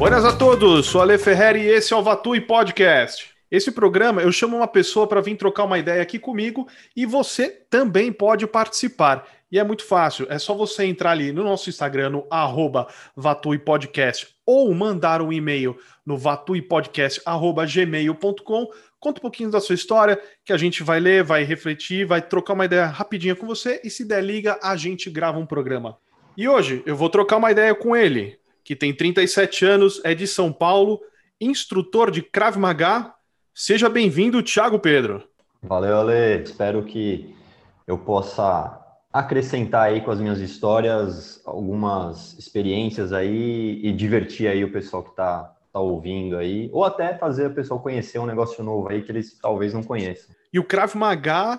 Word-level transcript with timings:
Buenas 0.00 0.24
a 0.24 0.34
todos, 0.34 0.86
sou 0.86 1.02
Ale 1.02 1.18
Ferreira 1.18 1.58
e 1.58 1.66
esse 1.66 1.92
é 1.92 1.96
o 1.96 2.02
Vatui 2.02 2.40
Podcast. 2.40 3.34
Esse 3.50 3.70
programa 3.70 4.22
eu 4.22 4.32
chamo 4.32 4.56
uma 4.56 4.66
pessoa 4.66 5.06
para 5.06 5.20
vir 5.20 5.36
trocar 5.36 5.64
uma 5.64 5.78
ideia 5.78 6.00
aqui 6.00 6.18
comigo 6.18 6.66
e 6.96 7.04
você 7.04 7.50
também 7.68 8.10
pode 8.10 8.46
participar. 8.46 9.28
E 9.52 9.58
é 9.58 9.62
muito 9.62 9.84
fácil, 9.84 10.26
é 10.30 10.38
só 10.38 10.54
você 10.54 10.86
entrar 10.86 11.10
ali 11.10 11.32
no 11.32 11.44
nosso 11.44 11.68
Instagram, 11.68 12.08
no 12.08 12.26
arroba 12.30 12.86
Podcast, 13.62 14.28
ou 14.46 14.72
mandar 14.72 15.20
um 15.20 15.30
e-mail 15.30 15.76
no 16.06 16.16
vatuipodcast.gmail.com. 16.16 18.70
Conta 18.98 19.18
um 19.18 19.22
pouquinho 19.22 19.50
da 19.50 19.60
sua 19.60 19.74
história, 19.74 20.18
que 20.46 20.52
a 20.54 20.56
gente 20.56 20.82
vai 20.82 20.98
ler, 20.98 21.22
vai 21.22 21.44
refletir, 21.44 22.06
vai 22.06 22.22
trocar 22.22 22.54
uma 22.54 22.64
ideia 22.64 22.86
rapidinha 22.86 23.36
com 23.36 23.46
você, 23.46 23.78
e 23.84 23.90
se 23.90 24.06
der 24.06 24.24
liga, 24.24 24.58
a 24.62 24.74
gente 24.76 25.10
grava 25.10 25.38
um 25.38 25.44
programa. 25.44 25.98
E 26.38 26.48
hoje 26.48 26.82
eu 26.86 26.96
vou 26.96 27.10
trocar 27.10 27.36
uma 27.36 27.50
ideia 27.50 27.74
com 27.74 27.94
ele, 27.94 28.39
que 28.70 28.76
tem 28.76 28.94
37 28.94 29.64
anos, 29.64 30.00
é 30.04 30.14
de 30.14 30.28
São 30.28 30.52
Paulo, 30.52 31.00
instrutor 31.40 32.08
de 32.08 32.22
Krav 32.22 32.56
Maga. 32.56 33.12
Seja 33.52 33.88
bem-vindo, 33.88 34.40
Thiago 34.44 34.78
Pedro. 34.78 35.24
Valeu, 35.60 35.98
Ale. 35.98 36.44
Espero 36.44 36.84
que 36.84 37.34
eu 37.84 37.98
possa 37.98 38.80
acrescentar 39.12 39.88
aí 39.88 40.00
com 40.00 40.12
as 40.12 40.20
minhas 40.20 40.38
histórias 40.38 41.42
algumas 41.44 42.38
experiências 42.38 43.12
aí 43.12 43.80
e 43.82 43.90
divertir 43.90 44.46
aí 44.46 44.62
o 44.62 44.70
pessoal 44.70 45.02
que 45.02 45.10
está 45.10 45.52
tá 45.72 45.80
ouvindo 45.80 46.36
aí, 46.36 46.70
ou 46.72 46.84
até 46.84 47.18
fazer 47.18 47.48
o 47.48 47.54
pessoal 47.54 47.80
conhecer 47.80 48.20
um 48.20 48.26
negócio 48.26 48.62
novo 48.62 48.88
aí 48.88 49.02
que 49.02 49.10
eles 49.10 49.36
talvez 49.36 49.74
não 49.74 49.82
conheçam. 49.82 50.32
E 50.52 50.60
o 50.60 50.64
Krav 50.64 50.94
Maga, 50.94 51.58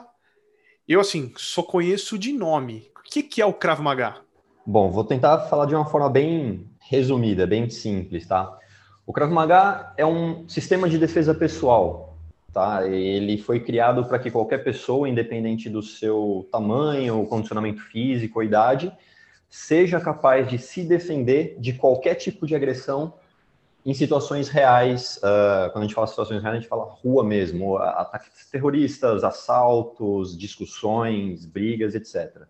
eu 0.88 1.02
assim, 1.02 1.34
só 1.36 1.62
conheço 1.62 2.18
de 2.18 2.32
nome. 2.32 2.90
O 2.98 3.04
que, 3.04 3.22
que 3.22 3.42
é 3.42 3.46
o 3.46 3.52
Krav 3.52 3.82
Maga? 3.82 4.16
Bom, 4.66 4.90
vou 4.90 5.04
tentar 5.04 5.40
falar 5.50 5.66
de 5.66 5.76
uma 5.76 5.86
forma 5.86 6.10
bem 6.10 6.71
resumida, 6.92 7.48
bem 7.48 7.70
simples, 7.70 8.28
tá? 8.28 8.60
O 9.08 9.14
Krav 9.14 9.32
Maga 9.32 9.94
é 9.96 10.06
um 10.06 10.48
sistema 10.50 10.90
de 10.90 10.98
defesa 10.98 11.34
pessoal, 11.34 12.12
Tá? 12.54 12.86
Ele 12.86 13.38
foi 13.38 13.62
criado 13.62 14.04
para 14.04 14.20
que 14.20 14.30
qualquer 14.30 14.62
pessoa, 14.62 15.08
independente 15.08 15.70
do 15.70 15.82
seu 15.82 16.46
tamanho, 16.52 17.26
condicionamento 17.28 17.82
físico 17.82 18.44
idade, 18.44 18.92
seja 19.50 20.02
capaz 20.02 20.50
de 20.50 20.58
se 20.58 20.84
defender 20.84 21.56
de 21.60 21.72
qualquer 21.72 22.16
tipo 22.16 22.46
de 22.46 22.54
agressão 22.54 23.14
em 23.86 23.94
situações 23.94 24.50
reais. 24.50 25.18
Uh, 25.18 25.72
quando 25.72 25.86
a 25.86 25.88
gente 25.88 25.96
fala 25.96 26.08
situações 26.08 26.42
reais, 26.42 26.58
a 26.58 26.60
gente 26.60 26.68
fala 26.68 26.84
rua 26.84 27.24
mesmo, 27.24 27.78
ataques 27.78 28.50
terroristas, 28.52 29.24
assaltos, 29.24 30.38
discussões, 30.38 31.46
brigas, 31.46 31.96
etc. 31.96 32.44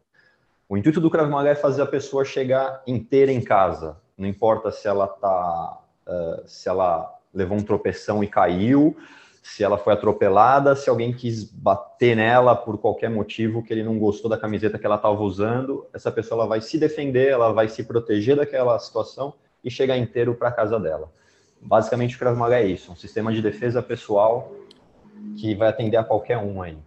O 0.67 0.75
intuito 0.75 0.99
do 0.99 1.11
Krav 1.11 1.29
Maga 1.29 1.51
é 1.51 1.55
fazer 1.55 1.83
a 1.83 1.85
pessoa 1.85 2.25
chegar 2.25 2.81
inteira 2.87 3.31
em 3.31 3.41
casa. 3.41 4.00
Não 4.21 4.27
importa 4.27 4.71
se 4.71 4.87
ela 4.87 5.07
tá, 5.07 5.79
uh, 6.07 6.47
se 6.47 6.69
ela 6.69 7.11
levou 7.33 7.57
um 7.57 7.63
tropeção 7.63 8.23
e 8.23 8.27
caiu, 8.27 8.95
se 9.41 9.63
ela 9.63 9.79
foi 9.79 9.93
atropelada, 9.93 10.75
se 10.75 10.91
alguém 10.91 11.11
quis 11.11 11.43
bater 11.43 12.15
nela 12.15 12.55
por 12.55 12.77
qualquer 12.77 13.09
motivo 13.09 13.63
que 13.63 13.73
ele 13.73 13.81
não 13.81 13.97
gostou 13.97 14.29
da 14.29 14.37
camiseta 14.37 14.77
que 14.77 14.85
ela 14.85 14.97
estava 14.97 15.19
usando, 15.19 15.87
essa 15.91 16.11
pessoa 16.11 16.41
ela 16.41 16.47
vai 16.47 16.61
se 16.61 16.77
defender, 16.77 17.29
ela 17.29 17.51
vai 17.51 17.67
se 17.67 17.83
proteger 17.83 18.35
daquela 18.35 18.77
situação 18.77 19.33
e 19.63 19.71
chegar 19.71 19.97
inteiro 19.97 20.35
para 20.35 20.51
casa 20.51 20.79
dela. 20.79 21.11
Basicamente, 21.59 22.15
o 22.15 22.19
Krav 22.19 22.37
Maga 22.37 22.59
é 22.59 22.67
isso, 22.67 22.91
um 22.91 22.95
sistema 22.95 23.33
de 23.33 23.41
defesa 23.41 23.81
pessoal 23.81 24.51
que 25.35 25.55
vai 25.55 25.69
atender 25.69 25.97
a 25.97 26.03
qualquer 26.03 26.37
um 26.37 26.61
aí. 26.61 26.77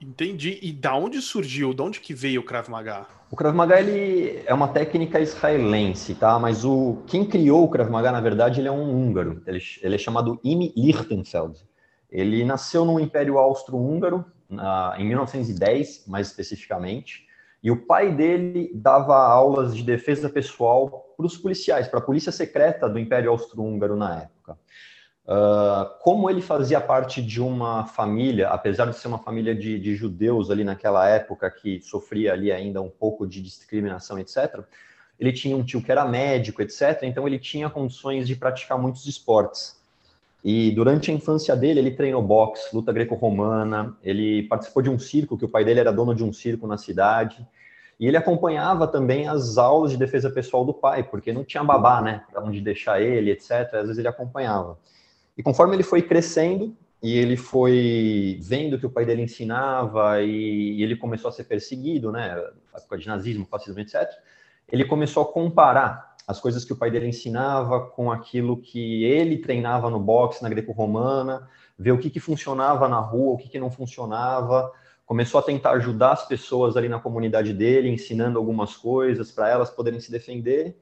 Entendi. 0.00 0.58
E 0.62 0.72
da 0.72 0.94
onde 0.94 1.20
surgiu? 1.20 1.72
De 1.72 1.82
onde 1.82 2.00
que 2.00 2.14
veio 2.14 2.40
o 2.40 2.44
Krav 2.44 2.68
Maga? 2.68 3.06
O 3.30 3.36
Krav 3.36 3.54
Maga 3.54 3.80
ele 3.80 4.42
é 4.46 4.54
uma 4.54 4.68
técnica 4.68 5.18
israelense, 5.18 6.14
tá? 6.14 6.38
Mas 6.38 6.64
o 6.64 7.02
quem 7.06 7.24
criou 7.24 7.64
o 7.64 7.68
Krav 7.68 7.90
Maga, 7.90 8.12
na 8.12 8.20
verdade, 8.20 8.60
ele 8.60 8.68
é 8.68 8.72
um 8.72 8.94
húngaro. 8.94 9.42
Ele, 9.46 9.60
ele 9.82 9.94
é 9.94 9.98
chamado 9.98 10.38
Imi 10.44 10.72
Lichtenfeld. 10.76 11.58
Ele 12.10 12.44
nasceu 12.44 12.84
no 12.84 13.00
Império 13.00 13.38
Austro-Húngaro, 13.38 14.24
em 14.96 15.06
1910, 15.06 16.04
mais 16.06 16.28
especificamente, 16.28 17.26
e 17.62 17.70
o 17.70 17.84
pai 17.84 18.14
dele 18.14 18.70
dava 18.74 19.16
aulas 19.16 19.74
de 19.74 19.82
defesa 19.82 20.28
pessoal 20.28 21.14
para 21.16 21.26
os 21.26 21.36
policiais, 21.36 21.88
para 21.88 21.98
a 21.98 22.02
polícia 22.02 22.30
secreta 22.30 22.88
do 22.88 22.98
Império 22.98 23.30
Austro-Húngaro 23.30 23.96
na 23.96 24.22
época. 24.22 24.56
Uh, 25.26 25.90
como 26.02 26.30
ele 26.30 26.40
fazia 26.40 26.80
parte 26.80 27.20
de 27.20 27.42
uma 27.42 27.84
família, 27.84 28.48
apesar 28.48 28.86
de 28.86 28.96
ser 28.96 29.08
uma 29.08 29.18
família 29.18 29.56
de, 29.56 29.76
de, 29.76 29.96
judeus 29.96 30.52
ali 30.52 30.62
naquela 30.62 31.08
época 31.08 31.50
que 31.50 31.80
sofria 31.80 32.32
ali 32.32 32.52
ainda 32.52 32.80
um 32.80 32.88
pouco 32.88 33.26
de 33.26 33.42
discriminação, 33.42 34.20
etc., 34.20 34.60
ele 35.18 35.32
tinha 35.32 35.56
um 35.56 35.64
tio 35.64 35.82
que 35.82 35.90
era 35.90 36.04
médico, 36.04 36.62
etc., 36.62 37.00
então 37.02 37.26
ele 37.26 37.40
tinha 37.40 37.68
condições 37.68 38.28
de 38.28 38.36
praticar 38.36 38.78
muitos 38.78 39.04
esportes. 39.06 39.76
E 40.44 40.70
durante 40.70 41.10
a 41.10 41.14
infância 41.14 41.56
dele, 41.56 41.80
ele 41.80 41.90
treinou 41.90 42.22
boxe, 42.22 42.68
luta 42.72 42.92
greco-romana, 42.92 43.96
ele 44.04 44.44
participou 44.44 44.80
de 44.80 44.88
um 44.88 44.96
circo, 44.96 45.36
que 45.36 45.44
o 45.44 45.48
pai 45.48 45.64
dele 45.64 45.80
era 45.80 45.92
dono 45.92 46.14
de 46.14 46.22
um 46.22 46.32
circo 46.32 46.68
na 46.68 46.78
cidade. 46.78 47.44
E 47.98 48.06
ele 48.06 48.16
acompanhava 48.16 48.86
também 48.86 49.26
as 49.26 49.58
aulas 49.58 49.90
de 49.90 49.96
defesa 49.96 50.30
pessoal 50.30 50.64
do 50.64 50.72
pai, 50.72 51.02
porque 51.02 51.32
não 51.32 51.42
tinha 51.42 51.64
babá, 51.64 52.00
né, 52.00 52.22
para 52.30 52.44
onde 52.44 52.60
deixar 52.60 53.02
ele, 53.02 53.32
etc. 53.32 53.50
Às 53.72 53.86
vezes 53.86 53.98
ele 53.98 54.06
acompanhava. 54.06 54.78
E 55.36 55.42
conforme 55.42 55.76
ele 55.76 55.82
foi 55.82 56.02
crescendo 56.02 56.76
e 57.02 57.16
ele 57.16 57.36
foi 57.36 58.38
vendo 58.42 58.78
que 58.78 58.86
o 58.86 58.90
pai 58.90 59.04
dele 59.04 59.22
ensinava 59.22 60.22
e, 60.22 60.78
e 60.78 60.82
ele 60.82 60.96
começou 60.96 61.28
a 61.28 61.32
ser 61.32 61.44
perseguido, 61.44 62.10
né, 62.10 62.42
época 62.74 62.98
de 62.98 63.06
nazismo, 63.06 63.46
fascismo, 63.46 63.80
etc. 63.80 64.08
Ele 64.70 64.84
começou 64.84 65.22
a 65.22 65.32
comparar 65.32 66.16
as 66.26 66.40
coisas 66.40 66.64
que 66.64 66.72
o 66.72 66.76
pai 66.76 66.90
dele 66.90 67.06
ensinava 67.06 67.86
com 67.86 68.10
aquilo 68.10 68.56
que 68.56 69.04
ele 69.04 69.38
treinava 69.38 69.88
no 69.88 70.00
boxe, 70.00 70.42
na 70.42 70.48
greco-romana, 70.48 71.48
ver 71.78 71.92
o 71.92 71.98
que, 71.98 72.10
que 72.10 72.18
funcionava 72.18 72.88
na 72.88 72.98
rua, 72.98 73.34
o 73.34 73.36
que, 73.36 73.48
que 73.48 73.60
não 73.60 73.70
funcionava. 73.70 74.72
Começou 75.04 75.38
a 75.38 75.42
tentar 75.42 75.72
ajudar 75.72 76.12
as 76.12 76.26
pessoas 76.26 76.76
ali 76.76 76.88
na 76.88 76.98
comunidade 76.98 77.52
dele, 77.52 77.88
ensinando 77.88 78.38
algumas 78.38 78.76
coisas 78.76 79.30
para 79.30 79.48
elas 79.48 79.70
poderem 79.70 80.00
se 80.00 80.10
defender. 80.10 80.76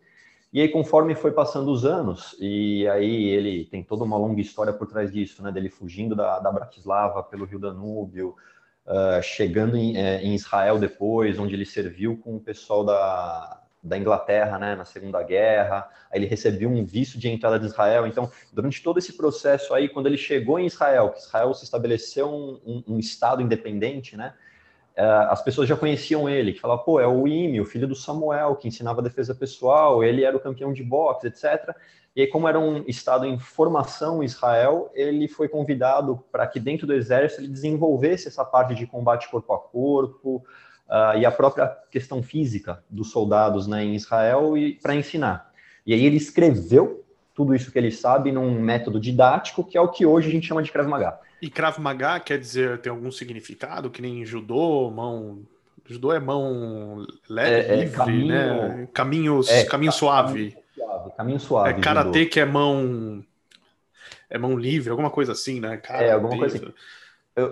E 0.54 0.60
aí, 0.60 0.68
conforme 0.68 1.16
foi 1.16 1.32
passando 1.32 1.72
os 1.72 1.84
anos, 1.84 2.36
e 2.38 2.86
aí 2.86 3.24
ele 3.24 3.64
tem 3.64 3.82
toda 3.82 4.04
uma 4.04 4.16
longa 4.16 4.40
história 4.40 4.72
por 4.72 4.86
trás 4.86 5.10
disso, 5.10 5.42
né? 5.42 5.50
Dele 5.50 5.68
fugindo 5.68 6.14
da, 6.14 6.38
da 6.38 6.52
Bratislava 6.52 7.24
pelo 7.24 7.44
Rio 7.44 7.58
Danúbio, 7.58 8.36
uh, 8.86 9.20
chegando 9.20 9.76
em, 9.76 9.96
é, 9.96 10.22
em 10.22 10.32
Israel 10.32 10.78
depois, 10.78 11.40
onde 11.40 11.54
ele 11.54 11.66
serviu 11.66 12.16
com 12.18 12.36
o 12.36 12.40
pessoal 12.40 12.84
da, 12.84 13.64
da 13.82 13.98
Inglaterra, 13.98 14.56
né, 14.56 14.76
na 14.76 14.84
Segunda 14.84 15.20
Guerra, 15.24 15.90
aí 16.08 16.20
ele 16.20 16.26
recebeu 16.26 16.70
um 16.70 16.84
visto 16.86 17.18
de 17.18 17.28
entrada 17.28 17.58
de 17.58 17.66
Israel. 17.66 18.06
Então, 18.06 18.30
durante 18.52 18.80
todo 18.80 18.98
esse 18.98 19.14
processo 19.14 19.74
aí, 19.74 19.88
quando 19.88 20.06
ele 20.06 20.16
chegou 20.16 20.60
em 20.60 20.66
Israel, 20.66 21.10
que 21.10 21.18
Israel 21.18 21.52
se 21.52 21.64
estabeleceu 21.64 22.30
um, 22.30 22.60
um, 22.64 22.94
um 22.94 22.98
estado 23.00 23.42
independente, 23.42 24.16
né, 24.16 24.32
as 24.96 25.42
pessoas 25.42 25.68
já 25.68 25.76
conheciam 25.76 26.28
ele, 26.28 26.52
que 26.52 26.60
falavam, 26.60 26.84
pô, 26.84 27.00
é 27.00 27.06
o 27.06 27.26
Imi, 27.26 27.60
o 27.60 27.64
filho 27.64 27.88
do 27.88 27.96
Samuel, 27.96 28.54
que 28.56 28.68
ensinava 28.68 29.02
defesa 29.02 29.34
pessoal, 29.34 30.04
ele 30.04 30.24
era 30.24 30.36
o 30.36 30.40
campeão 30.40 30.72
de 30.72 30.84
boxe, 30.84 31.26
etc. 31.26 31.74
E 32.14 32.20
aí, 32.20 32.26
como 32.28 32.46
era 32.46 32.60
um 32.60 32.84
estado 32.86 33.26
em 33.26 33.36
formação 33.38 34.22
Israel, 34.22 34.90
ele 34.94 35.26
foi 35.26 35.48
convidado 35.48 36.24
para 36.30 36.46
que 36.46 36.60
dentro 36.60 36.86
do 36.86 36.94
exército 36.94 37.42
ele 37.42 37.48
desenvolvesse 37.48 38.28
essa 38.28 38.44
parte 38.44 38.74
de 38.74 38.86
combate 38.86 39.28
corpo 39.28 39.52
a 39.52 39.58
corpo, 39.58 40.44
uh, 40.88 41.16
e 41.18 41.26
a 41.26 41.30
própria 41.30 41.68
questão 41.90 42.22
física 42.22 42.82
dos 42.88 43.10
soldados 43.10 43.66
né, 43.66 43.84
em 43.84 43.94
Israel 43.94 44.56
e 44.56 44.74
para 44.74 44.94
ensinar. 44.94 45.50
E 45.86 45.92
aí 45.92 46.04
ele 46.04 46.16
escreveu 46.16 47.04
tudo 47.34 47.54
isso 47.54 47.70
que 47.70 47.78
ele 47.78 47.90
sabe 47.90 48.30
num 48.30 48.60
método 48.60 49.00
didático, 49.00 49.64
que 49.64 49.76
é 49.76 49.80
o 49.80 49.88
que 49.88 50.06
hoje 50.06 50.28
a 50.28 50.30
gente 50.30 50.46
chama 50.46 50.62
de 50.62 50.70
Krav 50.70 50.88
Maga. 50.88 51.18
E 51.44 51.50
Krav 51.50 51.78
Maga 51.78 52.18
quer 52.20 52.38
dizer, 52.38 52.78
tem 52.78 52.90
algum 52.90 53.12
significado, 53.12 53.90
que 53.90 54.00
nem 54.00 54.24
judô, 54.24 54.90
mão... 54.90 55.42
Judô 55.86 56.10
é 56.10 56.18
mão 56.18 57.06
leve, 57.28 57.50
é, 57.50 57.74
é 57.74 57.76
livre, 57.80 57.96
caminho, 57.96 58.28
né? 58.28 58.88
Caminhos, 58.94 59.50
é, 59.50 59.64
caminho 59.66 59.92
suave. 59.92 60.56
Suave, 60.74 61.10
caminho 61.14 61.38
suave. 61.38 61.78
É 61.78 61.82
karatê 61.82 62.24
que 62.24 62.40
é 62.40 62.46
mão... 62.46 63.22
É 64.30 64.38
mão 64.38 64.56
livre, 64.56 64.88
alguma 64.88 65.10
coisa 65.10 65.32
assim, 65.32 65.60
né? 65.60 65.76
Karatê, 65.76 66.06
é, 66.06 66.12
alguma 66.12 66.38
coisa 66.38 66.56
assim. 66.56 66.72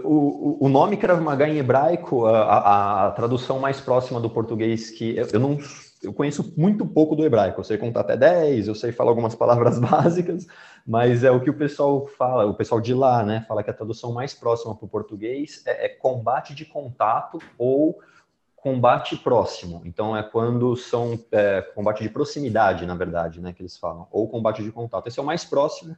O, 0.05 0.65
o 0.65 0.69
nome 0.71 0.97
Krav 0.97 1.21
Maga 1.21 1.47
em 1.47 1.59
hebraico, 1.59 2.25
a, 2.25 3.09
a, 3.09 3.11
tradução 3.11 3.59
mais 3.59 3.79
próxima 3.79 4.19
do 4.21 4.31
português 4.31 4.89
que 4.89 5.17
eu, 5.19 5.39
não 5.39 5.59
eu 6.03 6.13
conheço 6.13 6.53
muito 6.57 6.85
pouco 6.85 7.15
do 7.15 7.25
hebraico, 7.25 7.61
eu 7.61 7.65
sei 7.65 7.79
contar 7.79 8.01
até 8.01 8.17
10, 8.17 8.69
eu 8.69 8.75
sei 8.75 8.93
falar 8.93 9.11
algumas 9.11 9.35
palavras 9.35 9.79
básicas, 9.81 10.47
mas 10.87 11.23
é 11.23 11.31
o 11.31 11.41
que 11.41 11.51
o 11.51 11.55
pessoal 11.55 12.07
fala, 12.07 12.45
o 12.47 12.55
pessoal 12.55 12.81
de 12.81 12.93
lá, 12.93 13.23
né, 13.23 13.45
fala 13.47 13.63
que 13.63 13.71
a 13.71 13.75
tradução 13.75 14.13
mais 14.13 14.35
próxima 14.35 14.75
para 14.75 14.85
o 14.85 14.89
português 14.89 15.63
é, 15.67 15.87
é 15.87 15.89
combate 15.89 16.55
de 16.55 16.65
contato 16.65 17.39
ou 17.57 18.01
combate 18.57 19.17
próximo. 19.17 19.83
Então 19.85 20.17
é 20.17 20.23
quando 20.23 20.77
são 20.77 21.19
é, 21.33 21.63
combate 21.75 22.03
de 22.03 22.09
proximidade, 22.09 22.87
na 22.87 22.95
verdade, 22.95 23.41
né, 23.41 23.53
que 23.53 23.63
eles 23.63 23.77
falam, 23.77 24.07
ou 24.11 24.29
combate 24.29 24.63
de 24.63 24.71
contato. 24.71 25.07
Esse 25.07 25.19
é 25.19 25.23
o 25.23 25.27
mais 25.27 25.45
próximo 25.45 25.97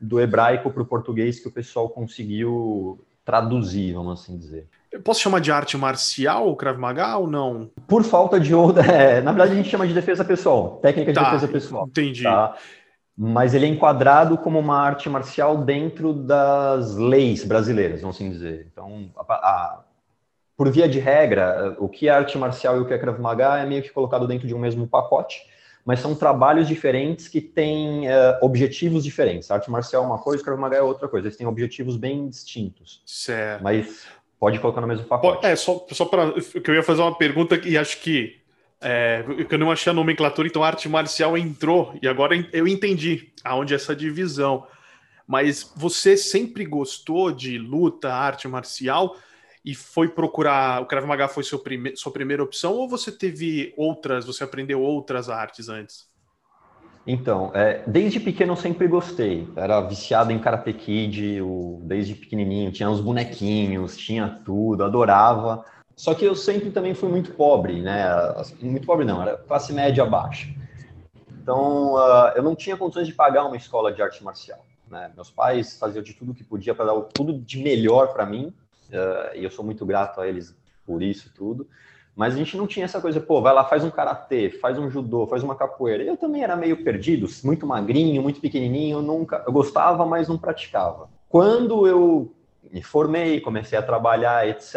do 0.00 0.20
hebraico 0.20 0.70
para 0.70 0.82
o 0.82 0.86
português 0.86 1.40
que 1.40 1.48
o 1.48 1.52
pessoal 1.52 1.88
conseguiu 1.88 3.04
traduzir, 3.24 3.92
vamos 3.92 4.22
assim 4.22 4.38
dizer. 4.38 4.68
Eu 4.90 5.02
posso 5.02 5.20
chamar 5.20 5.40
de 5.40 5.52
arte 5.52 5.76
marcial 5.76 6.48
o 6.48 6.56
Krav 6.56 6.78
Maga 6.78 7.16
ou 7.16 7.26
não? 7.26 7.70
Por 7.86 8.02
falta 8.04 8.40
de 8.40 8.54
outra. 8.54 8.82
É, 8.90 9.20
na 9.20 9.32
verdade, 9.32 9.52
a 9.52 9.54
gente 9.54 9.68
chama 9.68 9.86
de 9.86 9.94
defesa 9.94 10.24
pessoal, 10.24 10.78
técnica 10.82 11.12
de 11.12 11.18
tá, 11.18 11.24
defesa 11.24 11.48
pessoal. 11.48 11.86
Entendi. 11.86 12.22
Tá? 12.22 12.54
mas 13.20 13.52
ele 13.52 13.66
é 13.66 13.68
enquadrado 13.68 14.38
como 14.38 14.60
uma 14.60 14.78
arte 14.78 15.10
marcial 15.10 15.64
dentro 15.64 16.12
das 16.12 16.94
leis 16.94 17.44
brasileiras, 17.44 18.00
vamos 18.00 18.14
assim 18.14 18.30
dizer. 18.30 18.68
Então, 18.70 19.10
a, 19.16 19.34
a, 19.34 19.80
por 20.56 20.70
via 20.70 20.88
de 20.88 21.00
regra, 21.00 21.74
o 21.80 21.88
que 21.88 22.06
é 22.06 22.12
arte 22.12 22.38
marcial 22.38 22.76
e 22.76 22.80
o 22.80 22.86
que 22.86 22.94
é 22.94 22.98
Krav 22.98 23.20
Maga 23.20 23.58
é 23.58 23.66
meio 23.66 23.82
que 23.82 23.90
colocado 23.90 24.24
dentro 24.28 24.46
de 24.46 24.54
um 24.54 24.58
mesmo 24.60 24.86
pacote, 24.86 25.42
mas 25.84 25.98
são 25.98 26.14
trabalhos 26.14 26.68
diferentes 26.68 27.26
que 27.26 27.40
têm 27.40 28.06
uh, 28.06 28.38
objetivos 28.40 29.02
diferentes. 29.02 29.50
A 29.50 29.54
arte 29.54 29.68
marcial 29.68 30.04
é 30.04 30.06
uma 30.06 30.18
coisa, 30.18 30.44
Krav 30.44 30.60
Maga 30.60 30.76
é 30.76 30.82
outra 30.82 31.08
coisa. 31.08 31.26
Eles 31.26 31.36
têm 31.36 31.46
objetivos 31.46 31.96
bem 31.96 32.28
distintos. 32.28 33.02
Certo. 33.04 33.64
Mas 33.64 34.06
pode 34.38 34.58
colocar 34.58 34.80
no 34.80 34.86
mesmo 34.86 35.04
pacote. 35.04 35.46
É, 35.46 35.54
só, 35.56 35.86
só 35.90 36.04
para. 36.04 36.32
que 36.32 36.70
eu 36.70 36.74
ia 36.74 36.82
fazer 36.82 37.02
uma 37.02 37.16
pergunta 37.16 37.60
e 37.64 37.76
acho 37.76 38.00
que 38.00 38.40
é, 38.80 39.24
eu 39.50 39.58
não 39.58 39.70
achei 39.70 39.90
a 39.90 39.94
nomenclatura, 39.94 40.46
então 40.46 40.62
a 40.62 40.68
arte 40.68 40.88
marcial 40.88 41.36
entrou, 41.36 41.98
e 42.00 42.06
agora 42.06 42.36
eu 42.52 42.66
entendi 42.66 43.32
aonde 43.44 43.74
é 43.74 43.76
essa 43.76 43.94
divisão. 43.94 44.66
Mas 45.26 45.70
você 45.76 46.16
sempre 46.16 46.64
gostou 46.64 47.30
de 47.30 47.58
luta, 47.58 48.12
arte 48.12 48.48
marcial, 48.48 49.16
e 49.64 49.74
foi 49.74 50.08
procurar. 50.08 50.80
O 50.80 50.86
Krav 50.86 51.06
Maga 51.06 51.28
foi 51.28 51.44
prime, 51.58 51.94
sua 51.96 52.12
primeira 52.12 52.42
opção, 52.42 52.72
ou 52.72 52.88
você 52.88 53.12
teve 53.12 53.74
outras, 53.76 54.24
você 54.24 54.44
aprendeu 54.44 54.80
outras 54.80 55.28
artes 55.28 55.68
antes? 55.68 56.07
Então, 57.10 57.50
é, 57.54 57.82
desde 57.86 58.20
pequeno 58.20 58.52
eu 58.52 58.56
sempre 58.56 58.86
gostei. 58.86 59.48
Era 59.56 59.80
viciado 59.80 60.30
em 60.30 60.38
Karate 60.38 60.74
Kid, 60.74 61.40
o, 61.40 61.80
desde 61.82 62.14
pequenininho. 62.14 62.70
Tinha 62.70 62.90
os 62.90 63.00
bonequinhos, 63.00 63.96
tinha 63.96 64.28
tudo, 64.44 64.84
adorava. 64.84 65.64
Só 65.96 66.14
que 66.14 66.26
eu 66.26 66.36
sempre 66.36 66.70
também 66.70 66.92
fui 66.92 67.08
muito 67.08 67.32
pobre, 67.32 67.80
né? 67.80 68.04
Muito 68.60 68.86
pobre 68.86 69.06
não, 69.06 69.22
era 69.22 69.38
classe 69.38 69.72
média 69.72 70.04
baixa. 70.04 70.48
Então, 71.40 71.94
uh, 71.94 72.28
eu 72.36 72.42
não 72.42 72.54
tinha 72.54 72.76
condições 72.76 73.06
de 73.06 73.14
pagar 73.14 73.46
uma 73.46 73.56
escola 73.56 73.90
de 73.90 74.02
arte 74.02 74.22
marcial. 74.22 74.62
Né? 74.86 75.10
Meus 75.14 75.30
pais 75.30 75.78
faziam 75.78 76.02
de 76.02 76.12
tudo 76.12 76.34
que 76.34 76.44
podia 76.44 76.74
para 76.74 76.84
dar 76.84 77.00
tudo 77.14 77.32
de 77.32 77.62
melhor 77.62 78.12
para 78.12 78.26
mim, 78.26 78.52
uh, 78.90 79.34
e 79.34 79.44
eu 79.44 79.50
sou 79.50 79.64
muito 79.64 79.86
grato 79.86 80.20
a 80.20 80.28
eles 80.28 80.54
por 80.84 81.02
isso 81.02 81.32
tudo. 81.34 81.66
Mas 82.18 82.34
a 82.34 82.36
gente 82.36 82.56
não 82.56 82.66
tinha 82.66 82.84
essa 82.84 83.00
coisa, 83.00 83.20
pô, 83.20 83.40
vai 83.40 83.54
lá, 83.54 83.62
faz 83.62 83.84
um 83.84 83.90
karatê, 83.90 84.50
faz 84.50 84.76
um 84.76 84.90
judô, 84.90 85.24
faz 85.28 85.44
uma 85.44 85.54
capoeira. 85.54 86.02
Eu 86.02 86.16
também 86.16 86.42
era 86.42 86.56
meio 86.56 86.82
perdido, 86.82 87.28
muito 87.44 87.64
magrinho, 87.64 88.20
muito 88.20 88.40
pequenininho, 88.40 88.98
eu 88.98 89.02
nunca, 89.02 89.44
eu 89.46 89.52
gostava, 89.52 90.04
mas 90.04 90.26
não 90.26 90.36
praticava. 90.36 91.08
Quando 91.28 91.86
eu 91.86 92.34
me 92.72 92.82
formei, 92.82 93.40
comecei 93.40 93.78
a 93.78 93.82
trabalhar, 93.82 94.48
etc., 94.48 94.74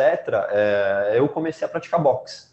é, 0.52 1.14
eu 1.16 1.28
comecei 1.28 1.66
a 1.66 1.70
praticar 1.70 2.00
boxe. 2.00 2.52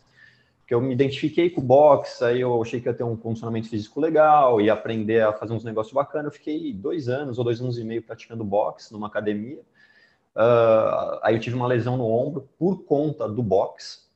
Porque 0.60 0.72
eu 0.72 0.80
me 0.80 0.94
identifiquei 0.94 1.50
com 1.50 1.60
o 1.60 1.64
boxe, 1.64 2.24
aí 2.24 2.40
eu 2.40 2.62
achei 2.62 2.80
que 2.80 2.88
ia 2.88 2.94
ter 2.94 3.04
um 3.04 3.14
condicionamento 3.14 3.68
físico 3.68 4.00
legal, 4.00 4.58
ia 4.58 4.72
aprender 4.72 5.20
a 5.22 5.34
fazer 5.34 5.52
uns 5.52 5.64
negócios 5.64 5.92
bacanas. 5.92 6.32
Eu 6.32 6.38
fiquei 6.38 6.72
dois 6.72 7.10
anos 7.10 7.36
ou 7.36 7.44
dois 7.44 7.60
anos 7.60 7.78
e 7.78 7.84
meio 7.84 8.02
praticando 8.02 8.42
boxe 8.42 8.90
numa 8.90 9.08
academia. 9.08 9.60
Uh, 10.34 11.20
aí 11.22 11.34
eu 11.34 11.40
tive 11.40 11.56
uma 11.56 11.66
lesão 11.66 11.98
no 11.98 12.06
ombro 12.06 12.48
por 12.58 12.84
conta 12.84 13.28
do 13.28 13.42
boxe. 13.42 14.07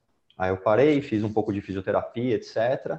Aí 0.43 0.51
eu 0.51 0.57
parei, 0.57 1.01
fiz 1.01 1.23
um 1.23 1.33
pouco 1.33 1.53
de 1.53 1.61
fisioterapia, 1.61 2.35
etc. 2.35 2.99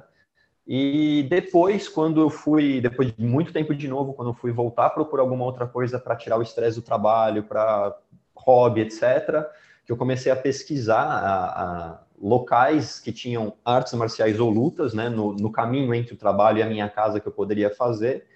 E 0.66 1.26
depois, 1.28 1.86
quando 1.86 2.22
eu 2.22 2.30
fui, 2.30 2.80
depois 2.80 3.14
de 3.14 3.22
muito 3.22 3.52
tempo 3.52 3.74
de 3.74 3.86
novo, 3.86 4.14
quando 4.14 4.30
eu 4.30 4.34
fui 4.34 4.50
voltar 4.50 4.86
a 4.86 4.90
procurar 4.90 5.24
alguma 5.24 5.44
outra 5.44 5.66
coisa 5.66 5.98
para 5.98 6.16
tirar 6.16 6.38
o 6.38 6.42
estresse 6.42 6.76
do 6.76 6.82
trabalho, 6.82 7.42
para 7.42 7.94
hobby, 8.34 8.80
etc., 8.80 9.44
que 9.84 9.92
eu 9.92 9.96
comecei 9.98 10.32
a 10.32 10.36
pesquisar 10.36 11.02
a, 11.02 11.44
a 11.44 12.00
locais 12.18 12.98
que 12.98 13.12
tinham 13.12 13.52
artes 13.62 13.92
marciais 13.92 14.40
ou 14.40 14.48
lutas, 14.48 14.94
né, 14.94 15.10
no, 15.10 15.34
no, 15.34 15.52
caminho 15.52 15.94
entre 15.94 16.14
o 16.14 16.16
trabalho 16.16 16.60
e 16.60 16.62
a 16.62 16.66
minha 16.66 16.88
casa 16.88 17.20
que 17.20 17.28
eu 17.28 17.32
poderia 17.32 17.68
fazer. 17.68 18.26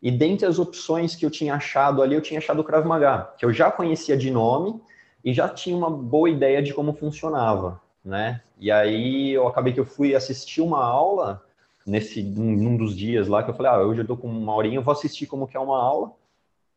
E 0.00 0.10
dentre 0.10 0.46
as 0.46 0.58
opções 0.58 1.14
que 1.14 1.26
eu 1.26 1.30
tinha 1.30 1.56
achado 1.56 2.00
ali, 2.00 2.14
eu 2.14 2.22
tinha 2.22 2.38
achado 2.38 2.60
o 2.60 2.64
Krav 2.64 2.86
Maga, 2.86 3.34
que 3.36 3.44
eu 3.44 3.52
já 3.52 3.70
conhecia 3.70 4.16
de 4.16 4.30
nome 4.30 4.80
e 5.22 5.34
já 5.34 5.46
tinha 5.46 5.76
uma 5.76 5.90
boa 5.90 6.30
ideia 6.30 6.62
de 6.62 6.72
como 6.72 6.94
funcionava, 6.94 7.82
né? 8.06 8.40
E 8.58 8.70
aí 8.70 9.32
eu 9.32 9.48
acabei 9.48 9.72
que 9.72 9.80
eu 9.80 9.84
fui 9.84 10.14
assistir 10.14 10.60
uma 10.62 10.82
aula 10.82 11.44
nesse 11.84 12.22
num 12.22 12.76
dos 12.76 12.96
dias 12.96 13.26
lá 13.26 13.42
que 13.42 13.50
eu 13.50 13.54
falei, 13.54 13.72
ah, 13.72 13.80
hoje 13.80 14.00
eu 14.00 14.06
tô 14.06 14.16
com 14.16 14.28
uma 14.28 14.54
horinha, 14.54 14.76
eu 14.76 14.82
vou 14.82 14.92
assistir 14.92 15.26
como 15.26 15.46
que 15.46 15.56
é 15.56 15.60
uma 15.60 15.76
aula. 15.76 16.12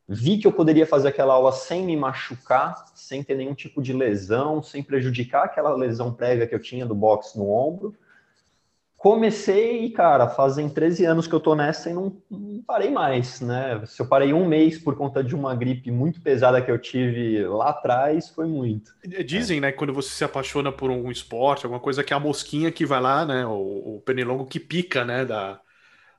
Vi 0.08 0.38
que 0.38 0.46
eu 0.46 0.52
poderia 0.52 0.84
fazer 0.84 1.08
aquela 1.08 1.34
aula 1.34 1.52
sem 1.52 1.84
me 1.86 1.96
machucar, 1.96 2.84
sem 2.96 3.22
ter 3.22 3.36
nenhum 3.36 3.54
tipo 3.54 3.80
de 3.80 3.92
lesão, 3.92 4.60
sem 4.60 4.82
prejudicar 4.82 5.44
aquela 5.44 5.72
lesão 5.72 6.12
prévia 6.12 6.48
que 6.48 6.54
eu 6.54 6.60
tinha 6.60 6.84
do 6.84 6.96
boxe 6.96 7.38
no 7.38 7.48
ombro. 7.48 7.94
Comecei 9.00 9.88
cara, 9.92 10.28
fazem 10.28 10.68
13 10.68 11.06
anos 11.06 11.26
que 11.26 11.32
eu 11.32 11.40
tô 11.40 11.54
nessa 11.54 11.88
e 11.88 11.94
não, 11.94 12.20
não, 12.30 12.62
parei 12.66 12.90
mais, 12.90 13.40
né? 13.40 13.82
Se 13.86 14.02
eu 14.02 14.06
parei 14.06 14.34
um 14.34 14.46
mês 14.46 14.76
por 14.76 14.94
conta 14.94 15.24
de 15.24 15.34
uma 15.34 15.54
gripe 15.54 15.90
muito 15.90 16.20
pesada 16.20 16.60
que 16.60 16.70
eu 16.70 16.78
tive 16.78 17.42
lá 17.46 17.70
atrás, 17.70 18.28
foi 18.28 18.46
muito. 18.46 18.92
Dizem, 19.24 19.56
é. 19.56 19.60
né, 19.62 19.72
quando 19.72 19.94
você 19.94 20.10
se 20.10 20.22
apaixona 20.22 20.70
por 20.70 20.90
um 20.90 21.10
esporte, 21.10 21.64
alguma 21.64 21.80
coisa 21.80 22.04
que 22.04 22.12
é 22.12 22.16
a 22.16 22.20
mosquinha 22.20 22.70
que 22.70 22.84
vai 22.84 23.00
lá, 23.00 23.24
né, 23.24 23.46
o, 23.46 23.96
o 23.96 24.02
pernilongo 24.04 24.44
que 24.44 24.60
pica, 24.60 25.02
né, 25.02 25.24
da, 25.24 25.58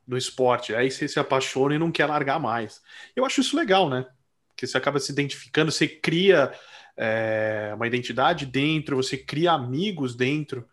do 0.07 0.17
esporte. 0.17 0.73
Aí 0.73 0.89
você 0.89 1.07
se 1.07 1.19
apaixona 1.19 1.75
e 1.75 1.79
não 1.79 1.91
quer 1.91 2.07
largar 2.07 2.39
mais. 2.39 2.81
Eu 3.15 3.23
acho 3.25 3.41
isso 3.41 3.55
legal, 3.55 3.91
né? 3.91 4.07
Porque 4.47 4.65
você 4.65 4.75
acaba 4.75 4.99
se 4.99 5.11
identificando, 5.11 5.71
você 5.71 5.87
cria 5.87 6.51
é, 6.97 7.73
uma 7.75 7.85
identidade 7.85 8.47
dentro, 8.47 8.95
você 8.95 9.17
cria 9.17 9.51
amigos 9.51 10.15
dentro, 10.15 10.67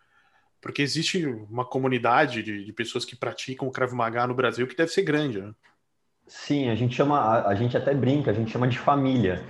porque 0.61 0.81
existe 0.81 1.25
uma 1.25 1.65
comunidade 1.65 2.43
de, 2.43 2.65
de, 2.65 2.73
pessoas 2.73 3.05
que 3.05 3.15
praticam 3.15 3.67
o 3.67 3.71
Krav 3.71 3.93
Maga 3.93 4.27
no 4.27 4.33
Brasil 4.33 4.67
que 4.67 4.75
deve 4.75 4.91
ser 4.91 5.03
grande, 5.03 5.41
né? 5.41 5.53
Sim, 6.27 6.69
a 6.69 6.75
gente 6.75 6.95
chama, 6.95 7.19
a, 7.19 7.47
a 7.49 7.55
gente 7.55 7.75
até 7.75 7.93
brinca, 7.93 8.29
a 8.29 8.33
gente 8.33 8.51
chama 8.51 8.67
de 8.67 8.77
família. 8.77 9.43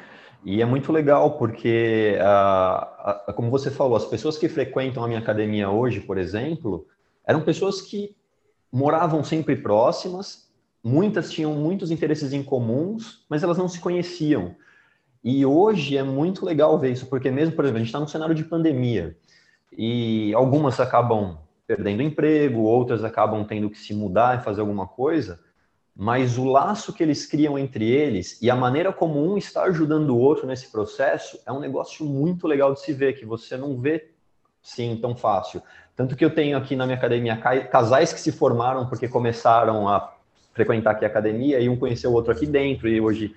E 0.46 0.62
é 0.62 0.66
muito 0.66 0.94
legal 0.94 1.38
porque, 1.38 2.18
a, 2.22 3.26
a, 3.28 3.34
como 3.34 3.50
você 3.50 3.70
falou, 3.70 3.98
as 3.98 4.06
pessoas 4.06 4.38
que 4.38 4.48
frequentam 4.48 5.04
a 5.04 5.08
minha 5.08 5.20
academia 5.20 5.70
hoje, 5.70 6.00
por 6.00 6.18
exemplo, 6.18 6.88
eram 7.28 7.42
pessoas 7.42 7.82
que 7.82 8.16
moravam 8.72 9.24
sempre 9.24 9.58
próximas, 9.58 10.50
muitas 10.82 11.32
tinham 11.32 11.54
muitos 11.54 11.92
interesses 11.92 12.32
em 12.32 12.42
comuns, 12.42 13.26
mas 13.28 13.44
elas 13.44 13.58
não 13.58 13.68
se 13.68 13.80
conheciam. 13.80 14.56
E 15.22 15.46
hoje 15.46 15.98
é 15.98 16.04
muito 16.04 16.46
legal 16.46 16.80
ver 16.80 16.92
isso, 16.92 17.08
porque 17.08 17.30
mesmo, 17.30 17.56
por 17.56 17.66
exemplo, 17.66 17.78
a 17.78 17.80
gente 17.80 17.90
está 17.90 18.00
num 18.00 18.08
cenário 18.08 18.34
de 18.34 18.46
pandemia 18.46 19.18
e 19.72 20.34
algumas 20.34 20.80
acabam 20.80 21.38
perdendo 21.66 22.02
emprego, 22.02 22.62
outras 22.62 23.04
acabam 23.04 23.46
tendo 23.46 23.70
que 23.70 23.78
se 23.78 23.94
mudar 23.94 24.40
e 24.40 24.44
fazer 24.44 24.62
alguma 24.62 24.88
coisa, 24.88 25.40
mas 25.96 26.38
o 26.38 26.46
laço 26.46 26.94
que 26.94 27.04
eles 27.04 27.26
criam 27.26 27.60
entre 27.60 27.86
eles 27.86 28.42
e 28.42 28.50
a 28.50 28.56
maneira 28.56 28.92
como 28.92 29.22
um 29.22 29.38
está 29.38 29.64
ajudando 29.64 30.12
o 30.12 30.18
outro 30.18 30.48
nesse 30.48 30.72
processo 30.72 31.40
é 31.46 31.52
um 31.52 31.60
negócio 31.60 32.06
muito 32.06 32.48
legal 32.48 32.74
de 32.74 32.82
se 32.82 32.94
ver, 32.94 33.14
que 33.14 33.26
você 33.26 33.58
não 33.58 33.78
vê 33.78 34.12
sim 34.62 34.98
tão 35.02 35.16
fácil. 35.16 35.62
Tanto 35.96 36.16
que 36.16 36.24
eu 36.24 36.34
tenho 36.34 36.58
aqui 36.58 36.76
na 36.76 36.86
minha 36.86 36.98
academia 36.98 37.38
casais 37.70 38.14
que 38.14 38.20
se 38.20 38.32
formaram 38.32 38.88
porque 38.88 39.08
começaram 39.08 39.88
a 39.88 40.14
frequentar 40.54 40.92
aqui 40.92 41.06
a 41.06 41.08
academia 41.08 41.60
e 41.60 41.70
um 41.70 41.78
conheceu 41.78 42.12
o 42.12 42.14
outro 42.14 42.32
aqui 42.32 42.46
dentro 42.46 42.88
e 42.88 43.00
hoje 43.00 43.36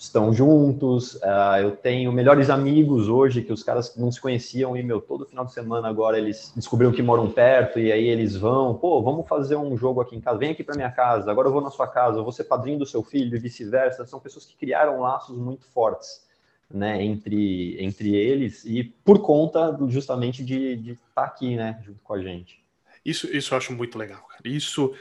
estão 0.00 0.32
juntos. 0.32 1.16
Uh, 1.16 1.60
eu 1.60 1.76
tenho 1.76 2.10
melhores 2.10 2.48
amigos 2.48 3.06
hoje 3.06 3.42
que 3.42 3.52
os 3.52 3.62
caras 3.62 3.94
não 3.96 4.10
se 4.10 4.18
conheciam 4.18 4.74
e, 4.74 4.82
meu, 4.82 4.98
todo 4.98 5.26
final 5.26 5.44
de 5.44 5.52
semana 5.52 5.88
agora 5.88 6.16
eles 6.16 6.52
descobriram 6.56 6.90
que 6.90 7.02
moram 7.02 7.30
perto 7.30 7.78
e 7.78 7.92
aí 7.92 8.08
eles 8.08 8.34
vão, 8.34 8.74
pô, 8.74 9.02
vamos 9.02 9.28
fazer 9.28 9.56
um 9.56 9.76
jogo 9.76 10.00
aqui 10.00 10.16
em 10.16 10.20
casa, 10.20 10.38
vem 10.38 10.52
aqui 10.52 10.64
para 10.64 10.74
minha 10.74 10.90
casa, 10.90 11.30
agora 11.30 11.48
eu 11.48 11.52
vou 11.52 11.60
na 11.60 11.70
sua 11.70 11.86
casa, 11.86 12.18
eu 12.18 12.22
vou 12.22 12.32
ser 12.32 12.44
padrinho 12.44 12.78
do 12.78 12.86
seu 12.86 13.02
filho 13.02 13.36
e 13.36 13.38
vice-versa. 13.38 14.06
São 14.06 14.18
pessoas 14.18 14.46
que 14.46 14.56
criaram 14.56 15.00
laços 15.00 15.36
muito 15.36 15.66
fortes 15.66 16.26
né, 16.72 17.04
entre, 17.04 17.76
entre 17.78 18.16
eles 18.16 18.64
e 18.64 18.82
por 18.82 19.20
conta 19.20 19.76
justamente 19.88 20.42
de 20.42 20.92
estar 20.92 21.02
tá 21.14 21.24
aqui, 21.24 21.56
né, 21.56 21.78
junto 21.84 22.00
com 22.02 22.14
a 22.14 22.22
gente. 22.22 22.58
Isso, 23.04 23.26
isso 23.34 23.52
eu 23.52 23.58
acho 23.58 23.72
muito 23.74 23.98
legal, 23.98 24.22
cara. 24.22 24.42
Isso, 24.44 24.94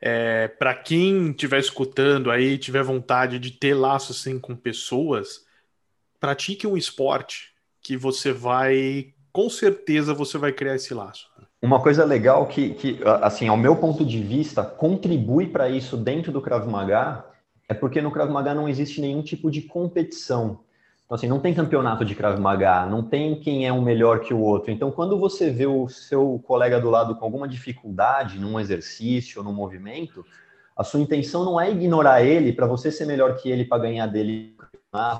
é, 0.00 0.48
para 0.48 0.74
quem 0.74 1.30
estiver 1.30 1.58
escutando 1.58 2.30
aí, 2.30 2.56
tiver 2.58 2.82
vontade 2.82 3.38
de 3.38 3.50
ter 3.50 3.74
laço 3.74 4.12
assim 4.12 4.38
com 4.38 4.54
pessoas, 4.54 5.44
pratique 6.20 6.66
um 6.66 6.76
esporte 6.76 7.52
que 7.82 7.96
você 7.96 8.32
vai, 8.32 9.12
com 9.32 9.48
certeza, 9.48 10.14
você 10.14 10.38
vai 10.38 10.52
criar 10.52 10.76
esse 10.76 10.94
laço. 10.94 11.26
Uma 11.60 11.82
coisa 11.82 12.04
legal 12.04 12.46
que, 12.46 12.74
que 12.74 13.00
assim, 13.22 13.48
ao 13.48 13.56
meu 13.56 13.74
ponto 13.76 14.04
de 14.04 14.22
vista, 14.22 14.62
contribui 14.62 15.48
para 15.48 15.68
isso 15.68 15.96
dentro 15.96 16.30
do 16.30 16.40
Krav 16.40 16.68
Maga 16.68 17.24
é 17.68 17.74
porque 17.74 18.00
no 18.00 18.10
Krav 18.10 18.30
Maga 18.30 18.54
não 18.54 18.68
existe 18.68 19.00
nenhum 19.00 19.22
tipo 19.22 19.50
de 19.50 19.62
competição. 19.62 20.60
Então, 21.08 21.16
assim, 21.16 21.26
não 21.26 21.40
tem 21.40 21.54
campeonato 21.54 22.04
de 22.04 22.14
Krav 22.14 22.38
Maga, 22.38 22.84
não 22.84 23.02
tem 23.02 23.40
quem 23.40 23.66
é 23.66 23.72
um 23.72 23.80
melhor 23.80 24.20
que 24.20 24.34
o 24.34 24.40
outro. 24.40 24.70
Então, 24.70 24.90
quando 24.90 25.18
você 25.18 25.48
vê 25.48 25.66
o 25.66 25.88
seu 25.88 26.38
colega 26.46 26.78
do 26.78 26.90
lado 26.90 27.16
com 27.16 27.24
alguma 27.24 27.48
dificuldade 27.48 28.38
num 28.38 28.60
exercício 28.60 29.38
ou 29.38 29.44
num 29.44 29.54
movimento, 29.54 30.22
a 30.76 30.84
sua 30.84 31.00
intenção 31.00 31.46
não 31.46 31.58
é 31.58 31.70
ignorar 31.70 32.22
ele 32.22 32.52
para 32.52 32.66
você 32.66 32.92
ser 32.92 33.06
melhor 33.06 33.36
que 33.36 33.50
ele 33.50 33.64
para 33.64 33.78
ganhar 33.78 34.06
dele 34.06 34.54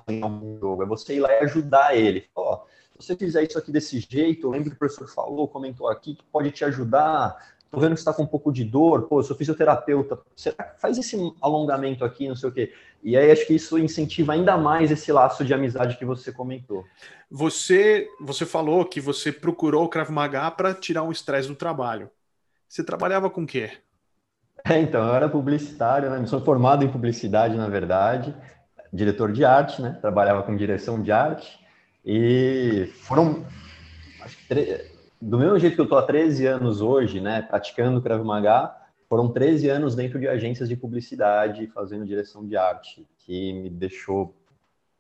em 0.09 0.23
algum 0.23 0.59
jogo. 0.61 0.83
É 0.83 0.87
você 0.87 1.17
ir 1.17 1.21
lá 1.21 1.33
e 1.33 1.45
ajudar 1.45 1.97
ele. 1.97 2.27
Ó, 2.37 2.53
oh, 2.53 2.67
se 3.01 3.07
você 3.07 3.17
fizer 3.17 3.45
isso 3.45 3.59
aqui 3.59 3.73
desse 3.73 3.99
jeito, 3.99 4.47
eu 4.47 4.51
lembro 4.51 4.69
que 4.69 4.77
o 4.77 4.79
professor 4.79 5.09
falou, 5.09 5.49
comentou 5.49 5.89
aqui, 5.89 6.17
que 6.17 6.25
pode 6.31 6.51
te 6.51 6.67
ajudar 6.67 7.35
tô 7.71 7.79
vendo 7.79 7.91
que 7.91 7.97
você 7.97 8.03
está 8.03 8.13
com 8.13 8.23
um 8.23 8.27
pouco 8.27 8.53
de 8.53 8.65
dor, 8.65 9.03
pô, 9.03 9.21
eu 9.21 9.23
sou 9.23 9.37
fisioterapeuta, 9.37 10.19
será 10.35 10.75
faz 10.79 10.99
esse 10.99 11.17
alongamento 11.41 12.05
aqui, 12.05 12.29
não 12.29 12.37
sei 12.37 12.49
o 12.49 12.53
quê. 12.53 12.73
E 13.03 13.17
aí 13.17 13.31
acho 13.31 13.47
que 13.47 13.55
isso 13.55 13.79
incentiva 13.79 14.33
ainda 14.33 14.57
mais 14.57 14.91
esse 14.91 15.13
laço 15.13 15.45
de 15.45 15.55
amizade 15.55 15.97
que 15.97 16.05
você 16.05 16.33
comentou. 16.33 16.85
Você, 17.31 18.09
você 18.21 18.47
falou 18.47 18.85
que 18.85 19.01
você 19.01 19.31
procurou 19.31 19.85
o 19.85 19.89
Krav 19.89 20.11
Maga 20.11 20.51
para 20.51 20.75
tirar 20.75 21.03
um 21.03 21.13
estresse 21.13 21.49
do 21.49 21.55
trabalho. 21.55 22.11
Você 22.69 22.83
trabalhava 22.83 23.31
com 23.31 23.43
o 23.43 23.47
quê? 23.47 23.71
É, 24.65 24.79
então, 24.81 25.07
eu 25.07 25.15
era 25.15 25.29
publicitário, 25.29 26.11
né? 26.11 26.27
Sou 26.27 26.41
formado 26.41 26.85
em 26.85 26.91
publicidade, 26.91 27.57
na 27.57 27.69
verdade, 27.69 28.35
diretor 28.93 29.33
de 29.33 29.45
arte, 29.45 29.81
né? 29.81 29.97
Trabalhava 30.01 30.43
com 30.43 30.57
direção 30.57 31.01
de 31.01 31.13
arte 31.13 31.59
e 32.05 32.91
foram 33.03 33.47
acho 34.21 34.37
que 34.37 34.98
do 35.21 35.39
mesmo 35.39 35.59
jeito 35.59 35.75
que 35.75 35.81
eu 35.81 35.85
estou 35.85 35.99
há 35.99 36.03
13 36.03 36.47
anos 36.47 36.81
hoje, 36.81 37.21
né, 37.21 37.43
praticando 37.43 38.01
Krav 38.01 38.25
Maga, 38.25 38.75
foram 39.09 39.29
13 39.29 39.69
anos 39.69 39.95
dentro 39.95 40.21
de 40.21 40.29
agências 40.29 40.69
de 40.69 40.77
publicidade, 40.77 41.67
fazendo 41.69 42.07
direção 42.07 42.47
de 42.47 42.57
arte, 42.57 43.07
que 43.19 43.53
me 43.55 43.71
deixou 43.71 44.35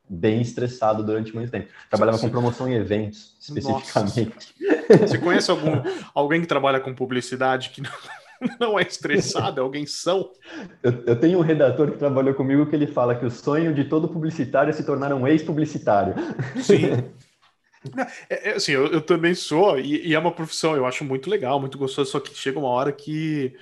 bem 0.08 0.40
estressado 0.40 1.04
durante 1.04 1.34
muito 1.34 1.50
tempo. 1.50 1.68
Trabalhava 1.90 2.18
com 2.18 2.30
promoção 2.30 2.66
em 2.66 2.75
eventos, 2.75 3.37
especificamente. 3.38 4.54
Nossa. 4.60 5.06
Você 5.06 5.18
conhece 5.18 5.50
algum, 5.50 5.82
alguém 6.14 6.40
que 6.40 6.46
trabalha 6.46 6.80
com 6.80 6.94
publicidade 6.94 7.68
que 7.68 7.82
não, 7.82 7.90
não 8.58 8.78
é 8.78 8.82
estressado, 8.82 9.60
é 9.60 9.62
alguém 9.62 9.84
são? 9.84 10.30
Eu, 10.82 11.04
eu, 11.06 11.20
tenho 11.20 11.38
um 11.38 11.42
redator 11.42 11.90
que 11.90 11.98
trabalhou 11.98 12.34
comigo 12.34 12.66
que 12.66 12.75
ele 12.75 12.87
fala 12.87 13.14
que 13.14 13.26
o 13.26 13.30
sonho 13.30 13.75
de 13.75 13.84
todo 13.84 14.08
publicitário 14.08 14.70
é 14.70 14.72
se 14.72 14.84
tornar 14.84 15.12
um 15.12 15.26
ex-publicitário. 15.26 16.14
Sim. 16.62 17.04
É, 18.28 18.50
é, 18.50 18.54
assim, 18.54 18.73
eu, 18.73 18.87
eu, 18.87 19.00
também 19.00 19.35
sou, 19.35 19.78
e, 19.78 20.09
e, 20.09 20.14
é 20.14 20.18
uma 20.18 20.33
profissão, 20.33 20.76
eu 20.76 20.87
acho 20.87 21.04
muito 21.04 21.28
legal, 21.28 21.61
muito 21.61 21.78
gostoso, 21.78 22.11
só 22.11 22.21
que 22.21 22.35
chega 22.35 22.59
uma 22.59 22.68
hora 22.68 22.92
que 22.92 23.54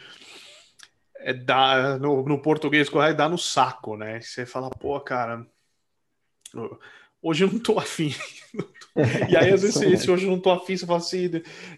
é, 1.17 1.33
dá, 1.33 1.99
no, 1.99 2.23
no 2.23 2.41
português 2.41 2.89
correto, 2.89 3.17
dá 3.17 3.29
no 3.29 3.39
saco, 3.39 3.97
né? 3.97 4.21
Você 4.21 4.47
fala, 4.47 4.71
pô, 4.71 5.01
cara, 5.01 5.47
hoje 7.23 7.45
eu 7.45 7.53
não 7.53 7.59
tô 7.59 7.79
afim. 7.79 8.15
e 9.29 9.37
aí, 9.37 9.53
às 9.53 9.63
vezes, 9.63 9.81
esse 9.83 10.11
hoje 10.11 10.27
eu 10.27 10.31
não 10.31 10.41
tô 10.41 10.51
afim, 10.51 10.77
você 10.77 10.87
fala 10.87 10.99
assim, 10.99 11.31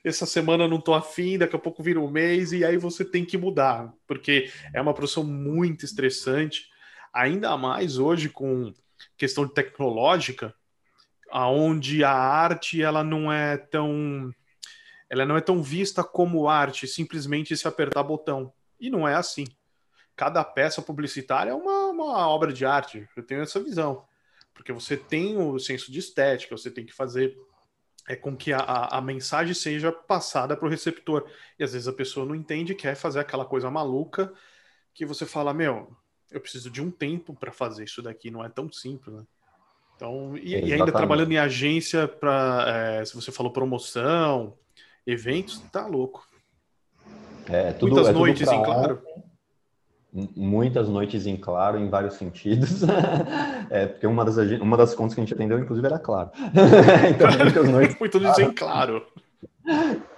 essa 0.04 0.26
semana 0.26 0.64
eu 0.64 0.68
não 0.68 0.80
tô 0.80 0.94
afim, 0.94 1.38
daqui 1.38 1.56
a 1.56 1.58
pouco 1.58 1.82
vira 1.82 2.00
um 2.00 2.10
mês, 2.10 2.52
e 2.52 2.64
aí 2.64 2.76
você 2.76 3.04
tem 3.04 3.24
que 3.24 3.38
mudar, 3.38 3.92
porque 4.06 4.50
é 4.74 4.80
uma 4.80 4.94
profissão 4.94 5.24
muito 5.24 5.84
estressante, 5.84 6.68
ainda 7.12 7.56
mais 7.56 7.98
hoje 7.98 8.28
com 8.28 8.72
questão 9.16 9.48
tecnológica, 9.48 10.54
aonde 11.30 12.04
a 12.04 12.12
arte 12.12 12.82
ela 12.82 13.04
não 13.04 13.32
é 13.32 13.56
tão 13.56 14.32
ela 15.10 15.24
não 15.24 15.36
é 15.36 15.40
tão 15.40 15.62
vista 15.62 16.04
como 16.04 16.48
arte, 16.48 16.86
simplesmente 16.86 17.56
se 17.56 17.66
apertar 17.66 18.02
botão. 18.02 18.52
E 18.78 18.90
não 18.90 19.08
é 19.08 19.14
assim. 19.14 19.46
Cada 20.14 20.44
peça 20.44 20.82
publicitária 20.82 21.50
é 21.50 21.54
uma, 21.54 21.86
uma 21.86 22.28
obra 22.28 22.52
de 22.52 22.66
arte. 22.66 23.08
Eu 23.16 23.22
tenho 23.22 23.40
essa 23.40 23.58
visão. 23.58 24.04
Porque 24.52 24.72
você 24.72 24.96
tem 24.96 25.38
o 25.38 25.58
senso 25.58 25.90
de 25.90 25.98
estética, 25.98 26.56
você 26.56 26.70
tem 26.70 26.84
que 26.84 26.92
fazer 26.92 27.34
é 28.08 28.16
com 28.16 28.34
que 28.34 28.52
a, 28.52 28.60
a 28.60 29.00
mensagem 29.02 29.52
seja 29.52 29.92
passada 29.92 30.56
para 30.56 30.66
o 30.66 30.70
receptor. 30.70 31.30
E 31.58 31.64
às 31.64 31.72
vezes 31.72 31.86
a 31.86 31.92
pessoa 31.92 32.24
não 32.24 32.34
entende, 32.34 32.74
quer 32.74 32.94
fazer 32.94 33.20
aquela 33.20 33.44
coisa 33.44 33.70
maluca 33.70 34.32
que 34.94 35.04
você 35.04 35.26
fala, 35.26 35.52
meu, 35.52 35.94
eu 36.30 36.40
preciso 36.40 36.70
de 36.70 36.80
um 36.80 36.90
tempo 36.90 37.34
para 37.34 37.52
fazer 37.52 37.84
isso 37.84 38.02
daqui, 38.02 38.30
não 38.30 38.42
é 38.42 38.48
tão 38.48 38.72
simples, 38.72 39.14
né? 39.14 39.24
Então, 39.98 40.36
e, 40.36 40.54
e 40.54 40.72
ainda 40.72 40.92
trabalhando 40.92 41.32
em 41.32 41.38
agência 41.38 42.06
para, 42.06 43.00
é, 43.00 43.04
se 43.04 43.16
você 43.16 43.32
falou 43.32 43.52
promoção, 43.52 44.52
eventos, 45.04 45.58
tá 45.72 45.88
louco. 45.88 46.24
É, 47.48 47.72
tudo, 47.72 47.96
Muitas 47.96 48.08
é 48.08 48.12
noites 48.12 48.48
em 48.48 48.62
claro. 48.62 49.02
Muitas 50.36 50.88
noites 50.88 51.26
em 51.26 51.36
claro, 51.36 51.80
em 51.80 51.90
vários 51.90 52.14
sentidos. 52.14 52.82
é, 53.70 53.86
porque 53.86 54.06
uma 54.06 54.24
das, 54.24 54.36
uma 54.60 54.76
das 54.76 54.94
contas 54.94 55.14
que 55.14 55.20
a 55.20 55.24
gente 55.24 55.34
atendeu, 55.34 55.58
inclusive, 55.58 55.84
era 55.84 55.98
claro. 55.98 56.30
então, 57.10 57.36
muitas 57.36 57.68
noites. 57.68 57.96
Muitas 57.98 58.22
noites 58.22 58.38
em 58.38 58.52
claro. 58.52 59.04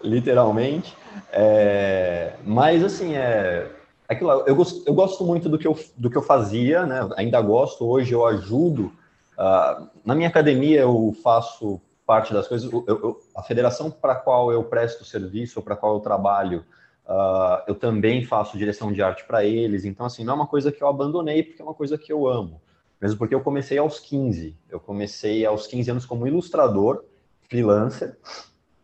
Literalmente. 0.05 0.95
É, 1.33 2.35
mas, 2.45 2.85
assim, 2.85 3.15
é, 3.15 3.67
aquilo, 4.07 4.31
eu, 4.47 4.55
gosto, 4.55 4.83
eu 4.87 4.93
gosto 4.93 5.25
muito 5.25 5.49
do 5.49 5.57
que 5.57 5.67
eu, 5.67 5.79
do 5.97 6.11
que 6.11 6.19
eu 6.19 6.23
fazia, 6.23 6.85
né? 6.85 7.09
Ainda 7.17 7.41
gosto, 7.41 7.89
hoje 7.89 8.13
eu 8.13 8.27
ajudo 8.27 9.00
Uh, 9.41 9.89
na 10.05 10.15
minha 10.15 10.29
academia, 10.29 10.81
eu 10.81 11.17
faço 11.23 11.81
parte 12.05 12.31
das 12.31 12.47
coisas. 12.47 12.71
Eu, 12.71 12.85
eu, 12.87 13.21
a 13.35 13.43
federação 13.43 13.91
para 13.91 14.13
a 14.13 14.17
qual 14.17 14.53
eu 14.53 14.63
presto 14.65 15.03
serviço, 15.03 15.63
para 15.63 15.73
a 15.73 15.77
qual 15.79 15.95
eu 15.95 16.01
trabalho, 16.01 16.63
uh, 17.07 17.63
eu 17.67 17.75
também 17.75 18.23
faço 18.23 18.59
direção 18.59 18.93
de 18.93 19.03
arte 19.03 19.25
para 19.25 19.43
eles. 19.43 19.87
Então, 19.87 20.05
assim, 20.05 20.25
não 20.25 20.35
é 20.35 20.37
uma 20.37 20.47
coisa 20.47 20.71
que 20.71 20.83
eu 20.83 20.89
abandonei, 20.89 21.43
porque 21.43 21.63
é 21.63 21.65
uma 21.65 21.73
coisa 21.73 21.97
que 21.97 22.13
eu 22.13 22.29
amo. 22.29 22.61
Mesmo 23.01 23.17
porque 23.17 23.35
eu 23.35 23.41
comecei 23.41 23.79
aos 23.79 23.99
15. 23.99 24.55
Eu 24.69 24.79
comecei 24.79 25.47
aos 25.47 25.67
15 25.67 25.91
anos 25.91 26.05
como 26.05 26.27
ilustrador, 26.27 27.03
freelancer. 27.49 28.19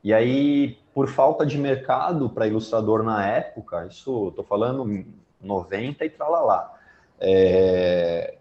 E 0.02 0.14
aí, 0.14 0.78
por 0.94 1.08
falta 1.08 1.44
de 1.44 1.58
mercado 1.58 2.30
para 2.30 2.46
ilustrador 2.46 3.02
na 3.02 3.26
época, 3.26 3.86
isso 3.90 4.28
estou 4.28 4.44
falando 4.44 5.04
90 5.38 6.02
e 6.02 6.08
tralalá. 6.08 6.72
É, 7.20 8.38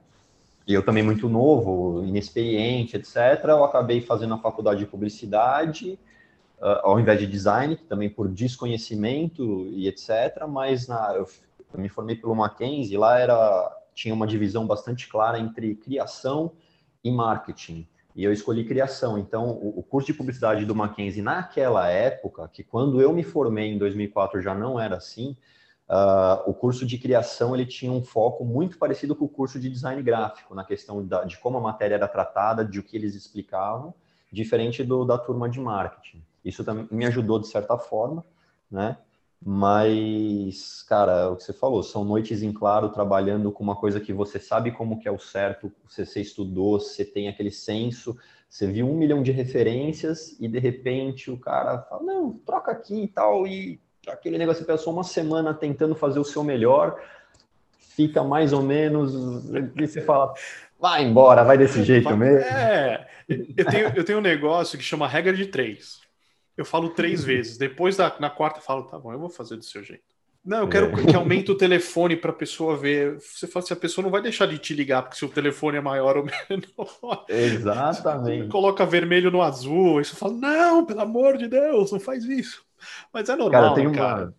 e 0.67 0.73
eu 0.73 0.83
também 0.83 1.03
muito 1.03 1.29
novo, 1.29 2.03
inexperiente, 2.03 2.97
etc., 2.97 3.43
eu 3.47 3.63
acabei 3.63 4.01
fazendo 4.01 4.33
a 4.33 4.37
faculdade 4.37 4.79
de 4.79 4.85
publicidade, 4.87 5.99
uh, 6.59 6.81
ao 6.83 6.99
invés 6.99 7.19
de 7.19 7.27
design, 7.27 7.75
também 7.75 8.09
por 8.09 8.27
desconhecimento 8.27 9.67
e 9.69 9.87
etc., 9.87 10.45
mas 10.49 10.87
na, 10.87 11.13
eu, 11.15 11.27
eu 11.73 11.79
me 11.79 11.87
formei 11.87 12.15
pelo 12.15 12.35
Mackenzie, 12.35 12.97
lá 12.97 13.19
era, 13.19 13.77
tinha 13.93 14.13
uma 14.13 14.25
divisão 14.25 14.65
bastante 14.65 15.07
clara 15.07 15.39
entre 15.39 15.75
criação 15.75 16.51
e 17.03 17.11
marketing, 17.11 17.87
e 18.15 18.23
eu 18.23 18.33
escolhi 18.33 18.63
criação, 18.63 19.19
então 19.19 19.49
o, 19.51 19.79
o 19.79 19.83
curso 19.83 20.07
de 20.07 20.17
publicidade 20.17 20.65
do 20.65 20.73
Mackenzie 20.73 21.21
naquela 21.21 21.89
época, 21.89 22.49
que 22.51 22.63
quando 22.63 22.99
eu 22.99 23.13
me 23.13 23.23
formei 23.23 23.71
em 23.71 23.77
2004 23.77 24.41
já 24.41 24.55
não 24.55 24.79
era 24.79 24.95
assim, 24.95 25.37
Uh, 25.87 26.49
o 26.49 26.53
curso 26.53 26.83
de 26.85 26.97
criação 26.97 27.53
ele 27.53 27.65
tinha 27.65 27.91
um 27.91 28.03
foco 28.03 28.43
muito 28.43 28.77
parecido 28.77 29.15
com 29.15 29.25
o 29.25 29.29
curso 29.29 29.59
de 29.59 29.69
design 29.69 30.01
gráfico, 30.01 30.55
na 30.55 30.63
questão 30.63 31.05
da, 31.05 31.23
de 31.23 31.37
como 31.37 31.57
a 31.59 31.61
matéria 31.61 31.95
era 31.95 32.07
tratada, 32.07 32.65
de 32.65 32.79
o 32.79 32.83
que 32.83 32.97
eles 32.97 33.13
explicavam, 33.13 33.93
diferente 34.31 34.83
do, 34.83 35.05
da 35.05 35.17
turma 35.17 35.47
de 35.47 35.59
marketing. 35.59 36.23
Isso 36.43 36.63
também 36.63 36.87
me 36.89 37.05
ajudou 37.05 37.39
de 37.39 37.47
certa 37.47 37.77
forma, 37.77 38.25
né? 38.69 38.97
Mas, 39.47 40.81
cara, 40.83 41.29
o 41.29 41.35
que 41.35 41.43
você 41.43 41.53
falou, 41.53 41.83
são 41.83 42.03
noites 42.03 42.41
em 42.41 42.51
claro 42.51 42.89
trabalhando 42.89 43.51
com 43.51 43.63
uma 43.63 43.75
coisa 43.75 43.99
que 43.99 44.11
você 44.11 44.39
sabe 44.39 44.71
como 44.71 44.99
que 44.99 45.07
é 45.07 45.11
o 45.11 45.19
certo, 45.19 45.71
você, 45.87 46.03
você 46.03 46.21
estudou, 46.21 46.79
você 46.79 47.05
tem 47.05 47.27
aquele 47.27 47.51
senso, 47.51 48.17
você 48.49 48.65
viu 48.65 48.89
um 48.89 48.95
milhão 48.95 49.21
de 49.21 49.31
referências 49.31 50.35
e 50.39 50.47
de 50.47 50.57
repente 50.57 51.29
o 51.29 51.37
cara 51.37 51.83
fala, 51.83 52.01
não, 52.01 52.33
troca 52.33 52.71
aqui 52.71 53.03
e 53.03 53.07
tal, 53.07 53.45
e 53.45 53.79
aquele 54.07 54.37
negócio 54.37 54.63
que 54.63 54.71
passou 54.71 54.93
uma 54.93 55.03
semana 55.03 55.53
tentando 55.53 55.95
fazer 55.95 56.19
o 56.19 56.23
seu 56.23 56.43
melhor, 56.43 56.99
fica 57.95 58.23
mais 58.23 58.53
ou 58.53 58.61
menos, 58.61 59.13
e 59.75 59.87
você 59.87 60.01
fala, 60.01 60.33
vai 60.79 61.03
embora, 61.03 61.43
vai 61.43 61.57
desse 61.57 61.81
jeito 61.85 62.15
mesmo. 62.15 62.41
É, 62.41 63.07
eu 63.27 63.65
tenho, 63.65 63.93
eu 63.95 64.03
tenho 64.03 64.19
um 64.19 64.21
negócio 64.21 64.77
que 64.77 64.83
chama 64.83 65.07
regra 65.07 65.33
de 65.33 65.47
três. 65.47 65.99
Eu 66.57 66.65
falo 66.65 66.89
três 66.89 67.21
uhum. 67.21 67.27
vezes, 67.27 67.57
depois 67.57 67.97
da, 67.97 68.15
na 68.19 68.29
quarta 68.29 68.59
eu 68.59 68.63
falo, 68.63 68.83
tá 68.83 68.97
bom, 68.97 69.11
eu 69.11 69.19
vou 69.19 69.29
fazer 69.29 69.57
do 69.57 69.65
seu 69.65 69.83
jeito. 69.83 70.15
Não, 70.45 70.59
eu 70.59 70.67
quero 70.67 70.91
é. 70.91 71.05
que 71.05 71.15
aumente 71.15 71.51
o 71.51 71.57
telefone 71.57 72.15
para 72.15 72.29
a 72.29 72.33
pessoa 72.33 72.77
ver. 72.77 73.19
Você 73.19 73.47
fala 73.47 73.65
assim, 73.65 73.73
a 73.73 73.77
pessoa 73.77 74.03
não 74.03 74.11
vai 74.11 74.21
deixar 74.21 74.45
de 74.45 74.59
te 74.59 74.75
ligar 74.75 75.01
porque 75.01 75.17
seu 75.17 75.27
telefone 75.27 75.77
é 75.77 75.81
maior 75.81 76.17
ou 76.17 76.23
menor. 76.23 77.25
Exatamente. 77.27 78.43
Você 78.43 78.51
coloca 78.51 78.85
vermelho 78.85 79.31
no 79.31 79.41
azul, 79.41 79.99
e 79.99 80.05
você 80.05 80.15
fala, 80.15 80.33
não, 80.33 80.85
pelo 80.85 81.01
amor 81.01 81.37
de 81.37 81.47
Deus, 81.47 81.91
não 81.91 81.99
faz 81.99 82.25
isso. 82.25 82.63
Mas 83.13 83.29
é 83.29 83.35
normal, 83.35 83.61
cara. 83.61 83.75
Tem 83.75 83.87
né, 83.87 83.97
cara. 83.97 84.23
Uma... 84.23 84.33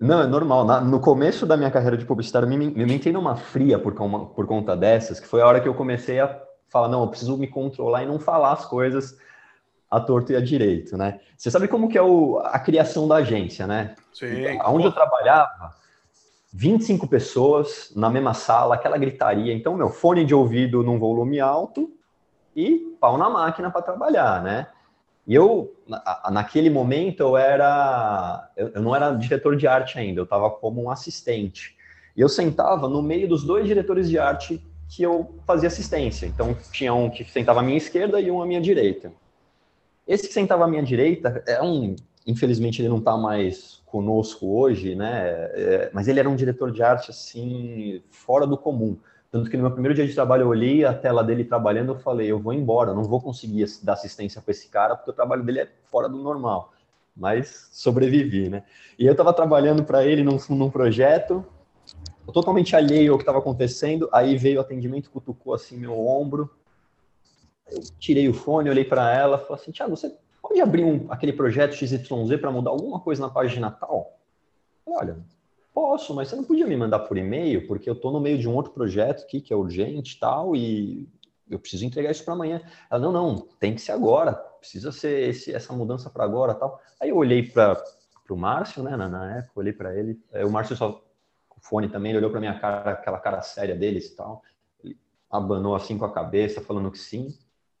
Não, 0.00 0.22
é 0.22 0.26
normal. 0.26 0.64
Na, 0.64 0.80
no 0.80 1.00
começo 1.00 1.46
da 1.46 1.56
minha 1.56 1.70
carreira 1.70 1.96
de 1.96 2.04
publicitário, 2.04 2.46
eu 2.46 2.58
me, 2.58 2.70
me 2.70 2.94
entrei 2.94 3.12
numa 3.12 3.36
fria 3.36 3.78
por, 3.78 3.94
por 3.94 4.46
conta 4.46 4.76
dessas, 4.76 5.20
que 5.20 5.26
foi 5.26 5.40
a 5.40 5.46
hora 5.46 5.60
que 5.60 5.68
eu 5.68 5.74
comecei 5.74 6.20
a 6.20 6.40
falar, 6.68 6.88
não, 6.88 7.02
eu 7.02 7.08
preciso 7.08 7.36
me 7.36 7.46
controlar 7.46 8.02
e 8.02 8.06
não 8.06 8.18
falar 8.18 8.52
as 8.52 8.64
coisas 8.66 9.16
a 9.90 10.00
torto 10.00 10.32
e 10.32 10.36
a 10.36 10.40
direito, 10.40 10.96
né? 10.96 11.20
Você 11.36 11.50
sabe 11.50 11.68
como 11.68 11.88
que 11.88 11.96
é 11.96 12.02
o, 12.02 12.38
a 12.38 12.58
criação 12.58 13.06
da 13.06 13.16
agência, 13.16 13.66
né? 13.66 13.94
Sim. 14.12 14.58
Onde 14.66 14.86
eu 14.86 14.92
trabalhava, 14.92 15.72
25 16.52 17.06
pessoas 17.06 17.92
na 17.94 18.10
mesma 18.10 18.34
sala, 18.34 18.74
aquela 18.74 18.98
gritaria. 18.98 19.54
Então, 19.54 19.76
meu 19.76 19.88
fone 19.88 20.24
de 20.24 20.34
ouvido 20.34 20.82
num 20.82 20.98
volume 20.98 21.38
alto 21.38 21.92
e 22.56 22.96
pau 23.00 23.16
na 23.16 23.30
máquina 23.30 23.70
para 23.70 23.82
trabalhar, 23.82 24.42
né? 24.42 24.66
E 25.26 25.34
eu, 25.34 25.74
naquele 26.30 26.68
momento, 26.68 27.20
eu 27.20 27.36
era, 27.36 28.50
eu 28.56 28.82
não 28.82 28.94
era 28.94 29.10
diretor 29.12 29.56
de 29.56 29.66
arte 29.66 29.98
ainda, 29.98 30.20
eu 30.20 30.24
estava 30.24 30.50
como 30.50 30.82
um 30.82 30.90
assistente. 30.90 31.76
E 32.16 32.20
eu 32.20 32.28
sentava 32.28 32.88
no 32.88 33.02
meio 33.02 33.26
dos 33.26 33.42
dois 33.42 33.66
diretores 33.66 34.08
de 34.08 34.18
arte 34.18 34.62
que 34.88 35.02
eu 35.02 35.34
fazia 35.46 35.68
assistência. 35.68 36.26
Então, 36.26 36.56
tinha 36.70 36.92
um 36.92 37.08
que 37.08 37.24
sentava 37.24 37.60
à 37.60 37.62
minha 37.62 37.78
esquerda 37.78 38.20
e 38.20 38.30
um 38.30 38.42
à 38.42 38.46
minha 38.46 38.60
direita. 38.60 39.10
Esse 40.06 40.28
que 40.28 40.34
sentava 40.34 40.64
à 40.64 40.68
minha 40.68 40.82
direita 40.82 41.42
é 41.46 41.62
um 41.62 41.96
infelizmente 42.26 42.80
ele 42.80 42.88
não 42.88 42.98
está 42.98 43.16
mais 43.16 43.82
conosco 43.86 44.46
hoje, 44.58 44.94
né? 44.94 45.28
É, 45.52 45.90
mas 45.92 46.08
ele 46.08 46.20
era 46.20 46.28
um 46.28 46.36
diretor 46.36 46.70
de 46.72 46.82
arte 46.82 47.10
assim 47.10 48.02
fora 48.10 48.46
do 48.46 48.56
comum. 48.56 48.96
Tanto 49.34 49.50
que 49.50 49.56
no 49.56 49.64
meu 49.64 49.72
primeiro 49.72 49.96
dia 49.96 50.06
de 50.06 50.14
trabalho 50.14 50.42
eu 50.42 50.48
olhei 50.48 50.84
a 50.84 50.94
tela 50.94 51.24
dele 51.24 51.42
trabalhando, 51.42 51.88
eu 51.88 51.98
falei, 51.98 52.30
eu 52.30 52.38
vou 52.38 52.52
embora, 52.52 52.94
não 52.94 53.02
vou 53.02 53.20
conseguir 53.20 53.66
dar 53.82 53.94
assistência 53.94 54.40
para 54.40 54.52
esse 54.52 54.68
cara 54.68 54.94
porque 54.94 55.10
o 55.10 55.12
trabalho 55.12 55.42
dele 55.42 55.58
é 55.58 55.68
fora 55.90 56.08
do 56.08 56.18
normal. 56.18 56.72
Mas 57.16 57.68
sobrevivi, 57.72 58.48
né? 58.48 58.62
E 58.96 59.04
eu 59.04 59.10
estava 59.10 59.32
trabalhando 59.32 59.82
para 59.82 60.06
ele 60.06 60.22
num, 60.22 60.38
num 60.50 60.70
projeto, 60.70 61.44
totalmente 62.32 62.76
alheio 62.76 63.10
ao 63.10 63.18
que 63.18 63.22
estava 63.22 63.40
acontecendo. 63.40 64.08
Aí 64.12 64.36
veio 64.36 64.58
o 64.58 64.60
atendimento, 64.60 65.10
cutucou 65.10 65.52
assim 65.52 65.76
meu 65.76 65.98
ombro. 65.98 66.48
Eu 67.68 67.82
tirei 67.98 68.28
o 68.28 68.34
fone, 68.34 68.70
olhei 68.70 68.84
para 68.84 69.12
ela, 69.12 69.36
falei 69.36 69.60
assim: 69.60 69.72
Tiago, 69.72 69.96
você 69.96 70.16
pode 70.40 70.60
abrir 70.60 70.84
um, 70.84 71.06
aquele 71.10 71.32
projeto 71.32 71.74
XYZ 71.74 72.38
para 72.40 72.52
mudar 72.52 72.70
alguma 72.70 73.00
coisa 73.00 73.22
na 73.22 73.30
página 73.30 73.68
tal? 73.68 74.16
Olha, 74.86 75.18
posso, 75.74 76.14
mas 76.14 76.28
você 76.28 76.36
não 76.36 76.44
podia 76.44 76.66
me 76.66 76.76
mandar 76.76 77.00
por 77.00 77.18
e-mail, 77.18 77.66
porque 77.66 77.90
eu 77.90 77.94
estou 77.94 78.12
no 78.12 78.20
meio 78.20 78.38
de 78.38 78.48
um 78.48 78.54
outro 78.54 78.72
projeto 78.72 79.24
aqui 79.24 79.40
que 79.40 79.52
é 79.52 79.56
urgente 79.56 80.18
tal, 80.18 80.54
e 80.54 81.08
eu 81.50 81.58
preciso 81.58 81.84
entregar 81.84 82.10
isso 82.10 82.24
para 82.24 82.32
amanhã. 82.32 82.62
Ela, 82.90 83.00
não, 83.00 83.12
não, 83.12 83.36
tem 83.58 83.74
que 83.74 83.80
ser 83.80 83.92
agora, 83.92 84.32
precisa 84.32 84.92
ser 84.92 85.30
esse, 85.30 85.52
essa 85.52 85.72
mudança 85.72 86.08
para 86.08 86.24
agora 86.24 86.54
tal. 86.54 86.80
Aí 87.00 87.10
eu 87.10 87.16
olhei 87.16 87.42
para 87.42 87.82
o 88.30 88.36
Márcio, 88.36 88.82
né, 88.82 88.96
na, 88.96 89.08
na 89.08 89.38
época, 89.38 89.60
olhei 89.60 89.72
para 89.72 89.94
ele, 89.98 90.18
o 90.32 90.48
Márcio 90.48 90.76
só 90.76 91.02
fone 91.64 91.88
também, 91.88 92.10
ele 92.10 92.18
olhou 92.18 92.30
para 92.30 92.40
minha 92.40 92.58
cara, 92.58 92.92
aquela 92.92 93.18
cara 93.18 93.42
séria 93.42 93.74
deles 93.74 94.06
e 94.06 94.16
tal. 94.16 94.42
Ele 94.82 94.98
abanou 95.30 95.74
assim 95.74 95.96
com 95.96 96.04
a 96.04 96.12
cabeça, 96.12 96.60
falando 96.60 96.90
que 96.90 96.98
sim. 96.98 97.36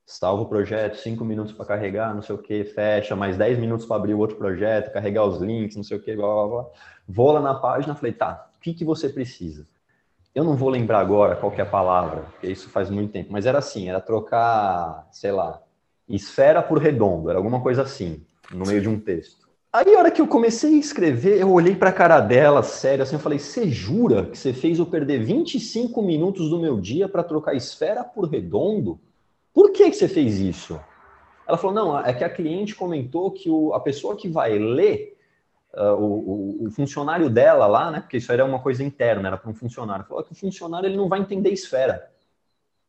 Salva 0.06 0.42
o 0.42 0.46
projeto, 0.46 0.96
cinco 0.96 1.24
minutos 1.24 1.52
para 1.52 1.64
carregar, 1.64 2.14
não 2.14 2.20
sei 2.20 2.34
o 2.34 2.38
que, 2.38 2.62
fecha, 2.64 3.16
mais 3.16 3.38
dez 3.38 3.58
minutos 3.58 3.86
para 3.86 3.96
abrir 3.96 4.12
o 4.12 4.18
outro 4.18 4.36
projeto, 4.36 4.92
carregar 4.92 5.24
os 5.24 5.40
links, 5.40 5.76
não 5.76 5.82
sei 5.82 5.96
o 5.96 6.00
que, 6.00 6.14
blá 6.14 6.26
blá 6.26 6.46
blá. 6.46 6.66
Vou 7.08 7.32
lá 7.32 7.40
na 7.40 7.54
página, 7.54 7.94
falei, 7.94 8.12
tá, 8.12 8.50
o 8.56 8.60
que, 8.60 8.74
que 8.74 8.84
você 8.84 9.08
precisa? 9.08 9.66
Eu 10.34 10.44
não 10.44 10.56
vou 10.56 10.68
lembrar 10.68 10.98
agora 10.98 11.36
qual 11.36 11.52
é 11.52 11.62
a 11.62 11.66
palavra, 11.66 12.22
porque 12.32 12.48
isso 12.48 12.68
faz 12.68 12.90
muito 12.90 13.12
tempo, 13.12 13.32
mas 13.32 13.46
era 13.46 13.58
assim, 13.58 13.88
era 13.88 14.00
trocar, 14.00 15.08
sei 15.10 15.32
lá, 15.32 15.62
esfera 16.08 16.62
por 16.62 16.78
redondo, 16.78 17.30
era 17.30 17.38
alguma 17.38 17.62
coisa 17.62 17.82
assim, 17.82 18.22
no 18.52 18.66
meio 18.66 18.82
de 18.82 18.88
um 18.88 19.00
texto. 19.00 19.44
Aí, 19.72 19.92
a 19.92 19.98
hora 19.98 20.10
que 20.10 20.20
eu 20.20 20.28
comecei 20.28 20.76
a 20.76 20.78
escrever, 20.78 21.40
eu 21.40 21.50
olhei 21.50 21.74
para 21.74 21.90
a 21.90 21.92
cara 21.92 22.20
dela, 22.20 22.62
sério, 22.62 23.02
assim, 23.02 23.16
eu 23.16 23.20
falei: 23.20 23.40
Você 23.40 23.68
jura 23.68 24.24
que 24.26 24.38
você 24.38 24.52
fez 24.52 24.78
eu 24.78 24.86
perder 24.86 25.24
25 25.24 26.00
minutos 26.00 26.48
do 26.48 26.60
meu 26.60 26.80
dia 26.80 27.08
para 27.08 27.24
trocar 27.24 27.56
esfera 27.56 28.04
por 28.04 28.28
redondo? 28.28 29.00
Por 29.54 29.70
que, 29.70 29.88
que 29.88 29.96
você 29.96 30.08
fez 30.08 30.40
isso? 30.40 30.80
Ela 31.46 31.56
falou: 31.56 31.74
Não, 31.74 32.00
é 32.00 32.12
que 32.12 32.24
a 32.24 32.28
cliente 32.28 32.74
comentou 32.74 33.30
que 33.30 33.48
o, 33.48 33.72
a 33.72 33.80
pessoa 33.80 34.16
que 34.16 34.28
vai 34.28 34.58
ler, 34.58 35.16
uh, 35.72 35.94
o, 35.94 36.66
o, 36.66 36.70
funcionário 36.72 37.30
dela 37.30 37.66
lá, 37.68 37.90
né, 37.92 38.00
porque 38.00 38.16
isso 38.16 38.32
era 38.32 38.44
uma 38.44 38.58
coisa 38.58 38.82
interna, 38.82 39.28
era 39.28 39.36
para 39.36 39.48
um 39.48 39.54
funcionário, 39.54 40.04
falou 40.04 40.24
que 40.24 40.32
o 40.32 40.34
funcionário 40.34 40.88
ele 40.88 40.96
não 40.96 41.08
vai 41.08 41.20
entender 41.20 41.50
esfera. 41.50 42.10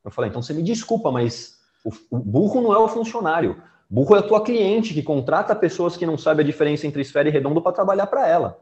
Eu 0.03 0.09
falei: 0.09 0.29
Então 0.29 0.41
você 0.41 0.53
me 0.53 0.63
desculpa, 0.63 1.11
mas 1.11 1.59
o, 1.83 1.91
o 2.09 2.17
burro 2.17 2.61
não 2.61 2.73
é 2.73 2.77
o 2.79 2.87
funcionário. 2.87 3.61
Burro 3.87 4.15
é 4.15 4.19
a 4.19 4.23
tua 4.23 4.43
cliente 4.43 4.95
que 4.95 5.03
contrata 5.03 5.55
pessoas 5.55 5.95
que 5.95 6.07
não 6.07 6.17
sabem 6.17 6.43
a 6.43 6.47
diferença 6.47 6.87
entre 6.87 7.03
esfera 7.03 7.29
e 7.29 7.31
redondo 7.31 7.61
para 7.61 7.71
trabalhar 7.71 8.07
para 8.07 8.27
ela. 8.27 8.59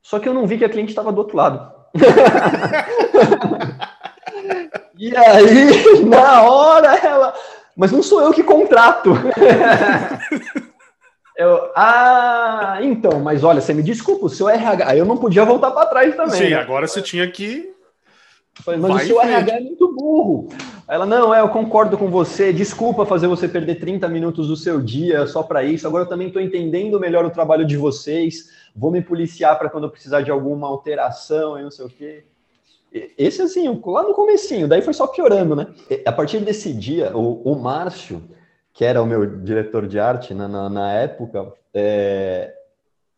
Só 0.00 0.20
que 0.20 0.28
eu 0.28 0.34
não 0.34 0.46
vi 0.46 0.56
que 0.56 0.64
a 0.64 0.68
cliente 0.68 0.90
estava 0.90 1.12
do 1.12 1.18
outro 1.18 1.36
lado. 1.36 1.74
e 4.98 5.16
aí, 5.16 6.00
na 6.04 6.42
hora, 6.42 6.96
ela. 6.96 7.34
Mas 7.76 7.92
não 7.92 8.02
sou 8.02 8.22
eu 8.22 8.32
que 8.32 8.42
contrato. 8.42 9.12
eu, 11.36 11.70
ah, 11.76 12.78
então, 12.80 13.20
mas 13.20 13.44
olha, 13.44 13.60
você 13.60 13.74
me 13.74 13.82
desculpa, 13.82 14.26
o 14.26 14.30
seu 14.30 14.48
RH. 14.48 14.88
Aí 14.88 14.98
eu 14.98 15.04
não 15.04 15.18
podia 15.18 15.44
voltar 15.44 15.70
para 15.70 15.86
trás 15.86 16.16
também. 16.16 16.36
Sim, 16.36 16.50
né? 16.50 16.56
agora 16.56 16.86
você 16.86 17.02
tinha 17.02 17.30
que 17.30 17.76
mas 18.64 18.80
Vai 18.80 19.04
o 19.04 19.06
seu 19.06 19.20
RH 19.20 19.56
é 19.56 19.60
muito 19.60 19.94
burro. 19.94 20.48
Ela, 20.88 21.04
não, 21.04 21.34
é, 21.34 21.40
eu 21.40 21.48
concordo 21.48 21.98
com 21.98 22.08
você, 22.08 22.52
desculpa 22.52 23.04
fazer 23.04 23.26
você 23.26 23.48
perder 23.48 23.74
30 23.74 24.08
minutos 24.08 24.48
do 24.48 24.56
seu 24.56 24.80
dia 24.80 25.26
só 25.26 25.42
para 25.42 25.64
isso. 25.64 25.86
Agora 25.86 26.04
eu 26.04 26.08
também 26.08 26.28
estou 26.28 26.40
entendendo 26.40 26.98
melhor 26.98 27.24
o 27.24 27.30
trabalho 27.30 27.66
de 27.66 27.76
vocês. 27.76 28.50
Vou 28.74 28.90
me 28.90 29.02
policiar 29.02 29.58
para 29.58 29.68
quando 29.68 29.84
eu 29.84 29.90
precisar 29.90 30.22
de 30.22 30.30
alguma 30.30 30.68
alteração 30.68 31.58
e 31.58 31.62
não 31.62 31.70
sei 31.70 31.84
o 31.84 31.90
quê. 31.90 32.24
Esse, 33.16 33.42
assim, 33.42 33.68
lá 33.84 34.02
no 34.02 34.14
comecinho, 34.14 34.68
daí 34.68 34.82
foi 34.82 34.92
só 34.92 35.06
piorando, 35.06 35.54
né? 35.56 35.66
A 36.04 36.12
partir 36.12 36.40
desse 36.40 36.72
dia, 36.72 37.16
o, 37.16 37.42
o 37.42 37.56
Márcio, 37.56 38.22
que 38.72 38.84
era 38.84 39.02
o 39.02 39.06
meu 39.06 39.40
diretor 39.40 39.86
de 39.86 39.98
arte 39.98 40.34
na, 40.34 40.46
na, 40.48 40.68
na 40.68 40.92
época, 40.92 41.52
é, 41.72 42.54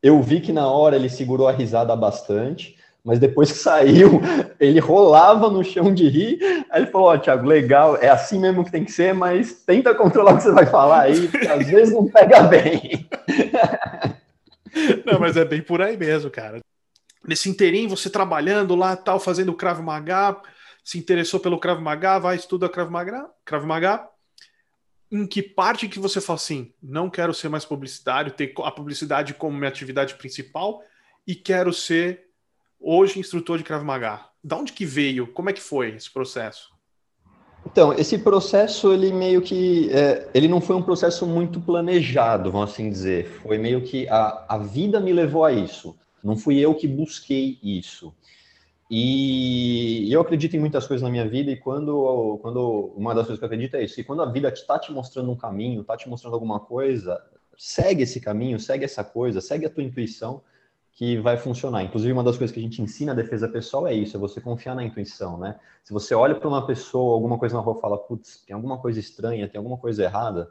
eu 0.03 0.21
vi 0.23 0.41
que 0.41 0.53
na 0.53 0.71
hora 0.71 0.97
ele 0.97 1.09
segurou 1.09 1.49
a 1.49 1.53
risada 1.53 1.95
bastante 1.95 2.79
mas 3.09 3.19
depois 3.19 3.51
que 3.51 3.57
saiu, 3.59 4.21
ele 4.61 4.79
rolava 4.81 5.49
no 5.49 5.65
chão 5.65 5.95
de 5.95 6.07
rir. 6.09 6.39
Aí 6.71 6.83
ele 6.83 6.91
falou: 6.91 7.09
Ó, 7.09 7.15
oh, 7.15 7.19
Thiago, 7.19 7.47
legal, 7.47 7.97
é 7.97 8.11
assim 8.11 8.39
mesmo 8.39 8.63
que 8.63 8.71
tem 8.71 8.85
que 8.85 8.93
ser, 8.93 9.15
mas 9.15 9.65
tenta 9.65 9.95
controlar 9.95 10.35
o 10.35 10.37
que 10.37 10.43
você 10.43 10.53
vai 10.53 10.67
falar 10.67 11.03
aí, 11.03 11.27
porque 11.29 11.49
às 11.49 11.67
vezes 11.67 11.95
não 11.95 12.07
pega 12.07 12.43
bem. 12.43 13.09
Não, 15.05 15.19
mas 15.19 15.37
é 15.37 15.45
bem 15.45 15.63
por 15.63 15.81
aí 15.81 15.97
mesmo, 15.97 16.31
cara. 16.31 16.61
Nesse 17.29 17.51
inteirinho, 17.51 17.91
você 17.91 18.09
trabalhando 18.09 18.75
lá, 18.75 18.97
tal, 18.97 19.21
fazendo 19.21 19.53
Krav 19.53 19.83
Maga, 19.83 20.41
se 20.83 20.97
interessou 20.97 21.39
pelo 21.39 21.59
Krav 21.59 21.79
Maga, 21.79 22.19
vai 22.19 22.35
estuda 22.37 22.71
Krav 22.71 22.91
Maga, 22.91 23.29
Krav 23.45 23.67
Maga. 23.67 24.09
Em 25.13 25.27
que 25.27 25.43
parte 25.43 25.89
que 25.89 25.99
você 25.99 26.23
fala 26.23 26.39
assim, 26.39 26.73
não 26.83 27.11
quero 27.11 27.35
ser 27.35 27.51
mais 27.51 27.67
publicitário, 27.67 28.33
ter 28.33 28.55
a 28.65 28.71
publicidade 28.71 29.35
como 29.35 29.59
minha 29.59 29.69
atividade 29.69 30.15
principal 30.15 30.81
e 31.27 31.35
quero 31.35 31.71
ser 31.71 32.29
hoje 32.81 33.21
instrutor 33.21 33.59
de 33.59 33.65
Krav 33.65 33.85
Maga. 33.85 34.25
Da 34.43 34.57
onde 34.57 34.73
que 34.73 34.87
veio? 34.87 35.27
Como 35.27 35.51
é 35.51 35.53
que 35.53 35.61
foi 35.61 35.91
esse 35.91 36.11
processo? 36.11 36.71
Então, 37.67 37.93
esse 37.93 38.17
processo, 38.17 38.91
ele 38.91 39.13
meio 39.13 39.43
que, 39.43 39.91
é, 39.91 40.31
ele 40.33 40.49
não 40.49 40.63
foi 40.63 40.77
um 40.77 40.83
processo 40.83 41.27
muito 41.27 41.61
planejado, 41.61 42.51
vamos 42.51 42.71
assim 42.71 42.89
dizer. 42.89 43.27
Foi 43.43 43.59
meio 43.59 43.83
que 43.83 44.09
a, 44.09 44.47
a 44.49 44.57
vida 44.57 44.99
me 44.99 45.13
levou 45.13 45.45
a 45.45 45.53
isso. 45.53 45.95
Não 46.29 46.37
fui 46.37 46.59
eu 46.59 46.75
que 46.75 46.87
busquei 46.87 47.59
isso. 47.63 48.15
E 48.91 50.11
eu 50.13 50.21
acredito 50.21 50.55
em 50.57 50.61
muitas 50.61 50.87
coisas 50.87 51.03
na 51.03 51.11
minha 51.11 51.29
vida 51.29 51.51
e 51.51 51.57
quando, 51.57 52.39
quando 52.41 52.93
uma 52.97 53.15
das 53.15 53.27
coisas 53.27 53.39
que 53.39 53.45
eu 53.45 53.47
acredito 53.47 53.77
é 53.77 53.85
isso, 53.85 53.95
que 53.95 54.05
quando 54.05 54.23
a 54.23 54.27
vida 54.27 54.49
está 54.49 54.79
te 54.79 54.93
mostrando 54.93 55.31
um 55.31 55.37
caminho, 55.37 55.81
está 55.83 55.97
te 55.97 56.09
mostrando 56.09 56.35
alguma 56.35 56.61
coisa, 56.61 57.23
segue 57.57 58.03
esse 58.03 58.21
caminho, 58.21 58.59
segue 58.59 58.85
essa 58.85 59.03
coisa, 59.03 59.41
segue 59.41 59.67
a 59.67 59.71
tua 59.71 59.83
intuição, 59.83 60.43
que 60.93 61.19
vai 61.19 61.37
funcionar. 61.37 61.85
Inclusive, 61.85 62.13
uma 62.13 62.25
das 62.25 62.37
coisas 62.37 62.53
que 62.53 62.59
a 62.59 62.63
gente 62.63 62.83
ensina 62.83 63.13
a 63.13 63.15
defesa 63.15 63.47
pessoal 63.49 63.87
é 63.87 63.95
isso, 63.95 64.17
é 64.17 64.21
você 64.21 64.41
confiar 64.41 64.75
na 64.75 64.85
intuição, 64.85 65.39
né? 65.39 65.59
Se 65.85 65.93
você 65.93 66.15
olha 66.15 66.35
para 66.35 66.49
uma 66.49 66.67
pessoa, 66.67 67.15
alguma 67.15 67.39
coisa 67.39 67.57
na 67.57 67.61
rua 67.61 67.81
fala, 67.81 67.97
putz, 67.97 68.43
tem 68.45 68.55
alguma 68.55 68.79
coisa 68.79 68.99
estranha, 68.99 69.49
tem 69.49 69.59
alguma 69.59 69.79
coisa 69.79 70.03
errada, 70.03 70.51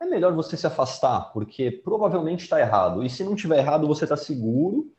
é 0.00 0.06
melhor 0.06 0.32
você 0.34 0.56
se 0.56 0.66
afastar, 0.66 1.32
porque 1.32 1.70
provavelmente 1.70 2.44
está 2.44 2.60
errado. 2.60 3.04
E 3.04 3.10
se 3.10 3.24
não 3.24 3.34
tiver 3.34 3.58
errado, 3.58 3.86
você 3.86 4.04
está 4.04 4.16
seguro. 4.16 4.92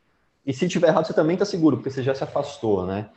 E 0.46 0.52
se 0.52 0.68
tiver 0.68 0.88
errado, 0.88 1.06
você 1.06 1.12
também 1.12 1.34
está 1.34 1.44
seguro, 1.44 1.76
porque 1.76 1.90
você 1.90 2.02
já 2.02 2.14
se 2.14 2.24
afastou, 2.24 2.86
né? 2.86 3.10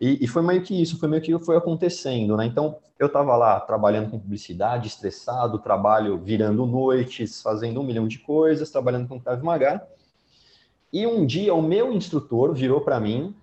E, 0.00 0.24
e, 0.24 0.26
foi 0.26 0.42
meio 0.42 0.62
que 0.62 0.80
isso, 0.80 0.98
foi 0.98 1.08
meio 1.08 1.22
que 1.22 1.38
foi 1.38 1.56
acontecendo, 1.56 2.36
né? 2.36 2.44
Então, 2.44 2.76
eu 2.98 3.06
estava 3.06 3.36
lá 3.36 3.60
trabalhando 3.60 4.10
com 4.10 4.18
publicidade, 4.18 4.88
estressado, 4.88 5.58
trabalho 5.58 6.18
virando 6.18 6.66
noites, 6.66 7.40
fazendo 7.40 7.80
um 7.80 7.84
milhão 7.84 8.06
de 8.06 8.18
coisas, 8.18 8.70
trabalhando 8.70 9.08
com 9.08 9.20
Krav 9.20 9.42
Maga. 9.42 9.86
E 10.92 11.06
um 11.06 11.24
dia 11.24 11.54
o 11.54 11.62
meu 11.62 11.92
instrutor 11.92 12.54
virou 12.54 12.80
para 12.80 13.00
mim 13.00 13.34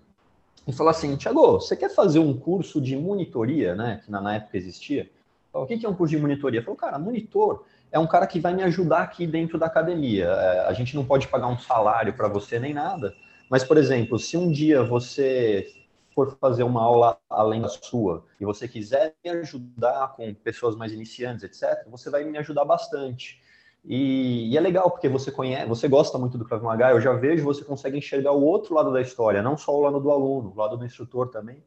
e 0.66 0.72
falou 0.72 0.90
assim: 0.90 1.16
Tiago, 1.16 1.60
você 1.60 1.76
quer 1.76 1.90
fazer 1.90 2.18
um 2.18 2.32
curso 2.38 2.80
de 2.80 2.96
monitoria, 2.96 3.74
né? 3.74 4.00
Que 4.04 4.10
na, 4.10 4.36
época 4.36 4.56
existia. 4.56 5.10
Falei, 5.52 5.76
o 5.76 5.80
que 5.80 5.84
é 5.84 5.88
um 5.88 5.94
curso 5.94 6.14
de 6.14 6.20
monitoria? 6.20 6.62
Falou, 6.62 6.76
cara, 6.76 6.98
monitor 6.98 7.64
é 7.90 7.98
um 7.98 8.06
cara 8.06 8.26
que 8.26 8.40
vai 8.40 8.54
me 8.54 8.62
ajudar 8.62 9.02
aqui 9.02 9.26
dentro 9.26 9.58
da 9.58 9.66
academia. 9.66 10.24
É, 10.24 10.66
a 10.66 10.72
gente 10.72 10.96
não 10.96 11.04
pode 11.04 11.28
pagar 11.28 11.48
um 11.48 11.58
salário 11.58 12.14
para 12.14 12.26
você 12.26 12.58
nem 12.58 12.72
nada. 12.72 13.14
Mas, 13.52 13.62
por 13.62 13.76
exemplo, 13.76 14.18
se 14.18 14.34
um 14.34 14.50
dia 14.50 14.82
você 14.82 15.70
for 16.14 16.38
fazer 16.40 16.62
uma 16.62 16.82
aula 16.82 17.18
além 17.28 17.60
da 17.60 17.68
sua 17.68 18.24
e 18.40 18.46
você 18.46 18.66
quiser 18.66 19.14
me 19.22 19.30
ajudar 19.30 20.14
com 20.16 20.32
pessoas 20.32 20.74
mais 20.74 20.90
iniciantes, 20.90 21.44
etc., 21.44 21.86
você 21.90 22.08
vai 22.08 22.24
me 22.24 22.38
ajudar 22.38 22.64
bastante. 22.64 23.42
E, 23.84 24.50
e, 24.50 24.56
é 24.56 24.60
legal 24.60 24.90
porque 24.90 25.06
você 25.06 25.30
conhece, 25.30 25.66
você 25.66 25.86
gosta 25.86 26.16
muito 26.16 26.38
do 26.38 26.46
Krav 26.46 26.62
Maga, 26.62 26.92
eu 26.92 27.00
já 27.02 27.12
vejo 27.12 27.44
você 27.44 27.62
consegue 27.62 27.98
enxergar 27.98 28.32
o 28.32 28.42
outro 28.42 28.74
lado 28.74 28.90
da 28.90 29.02
história, 29.02 29.42
não 29.42 29.58
só 29.58 29.76
o 29.76 29.82
lado 29.82 30.00
do 30.00 30.10
aluno, 30.10 30.50
o 30.50 30.58
lado 30.58 30.78
do 30.78 30.86
instrutor 30.86 31.28
também. 31.28 31.62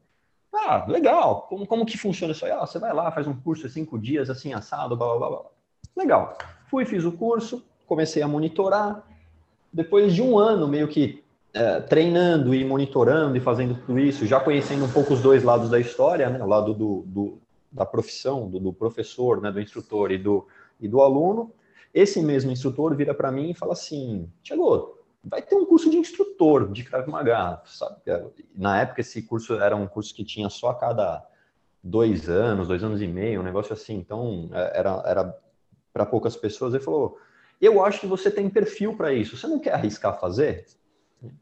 Ah, 0.52 0.88
legal. 0.88 1.43
Como, 1.43 1.67
como 1.67 1.86
que 1.86 2.00
funciona 2.00 2.32
isso 2.34 2.48
aí? 2.48 2.52
Ah, 2.52 2.65
você 2.65 2.80
vai 2.80 2.95
lá, 2.95 3.12
faz 3.12 3.28
um 3.28 3.39
curso 3.39 3.67
de 3.67 3.74
cinco 3.74 4.00
dias, 4.00 4.28
assim, 4.32 4.54
assado, 4.54 4.98
blá, 4.98 5.15
blá, 5.17 5.30
blá. 5.30 5.41
Legal. 5.95 6.36
Fui, 6.67 6.84
fiz 6.84 7.06
o 7.06 7.12
curso, 7.12 7.63
comecei 7.86 8.24
a 8.24 8.28
monitorar. 8.28 9.04
Depois 9.71 10.15
de 10.15 10.24
um 10.24 10.39
ano, 10.39 10.67
meio 10.67 10.88
que 10.88 11.25
é, 11.56 11.80
treinando 11.80 12.54
e 12.54 12.65
monitorando 12.65 13.38
e 13.38 13.39
fazendo 13.39 13.76
tudo 13.76 13.98
isso, 13.98 14.28
já 14.28 14.41
conhecendo 14.41 14.84
um 14.84 14.91
pouco 14.91 15.13
os 15.13 15.22
dois 15.22 15.41
lados 15.41 15.70
da 15.70 15.80
história, 15.80 16.30
né? 16.30 16.44
O 16.44 16.48
lado 16.48 16.74
do, 16.74 17.04
do 17.08 17.41
da 17.72 17.86
profissão, 17.86 18.50
do, 18.50 18.60
do 18.60 18.74
professor, 18.74 19.41
né? 19.41 19.52
do 19.52 19.62
instrutor 19.62 20.12
e 20.12 20.18
do, 20.18 20.46
e 20.82 20.88
do 20.88 21.02
aluno, 21.02 21.54
esse 21.94 22.22
mesmo 22.22 22.52
instrutor 22.52 22.94
vira 22.94 23.13
para 23.13 23.32
mim 23.32 23.52
e 23.52 23.54
fala 23.54 23.72
assim: 23.72 24.30
Tiago, 24.44 25.00
vai 25.24 25.41
ter 25.41 25.56
um 25.56 25.65
curso 25.65 25.89
de 25.89 25.96
instrutor 25.96 26.70
de 26.74 26.84
Krav 26.84 27.08
Maga, 27.08 27.62
sabe? 27.65 28.02
Na 28.54 28.82
época 28.82 29.00
esse 29.00 29.22
curso 29.22 29.54
era 29.56 29.78
um 29.78 29.88
curso 29.88 30.13
que 30.13 30.26
tinha 30.26 30.50
só 30.50 30.72
a 30.72 30.76
cada 30.76 31.26
dois 31.82 32.28
anos, 32.28 32.68
dois 32.68 32.84
anos 32.84 33.02
e 33.02 33.08
meio, 33.08 33.39
um 33.39 33.44
negócio 33.44 33.72
assim. 33.72 33.96
Então 33.96 34.50
é, 34.52 34.80
era, 34.80 35.04
era 35.06 35.39
para 35.94 36.06
poucas 36.06 36.36
pessoas. 36.36 36.74
Ele 36.74 36.84
falou: 36.84 37.18
Eu 37.62 37.82
acho 37.82 38.02
que 38.02 38.08
você 38.08 38.30
tem 38.30 38.50
perfil 38.50 38.98
para 38.98 39.13
isso. 39.13 39.38
Você 39.38 39.48
não 39.48 39.60
quer 39.60 39.74
arriscar 39.76 40.20
fazer? 40.20 40.65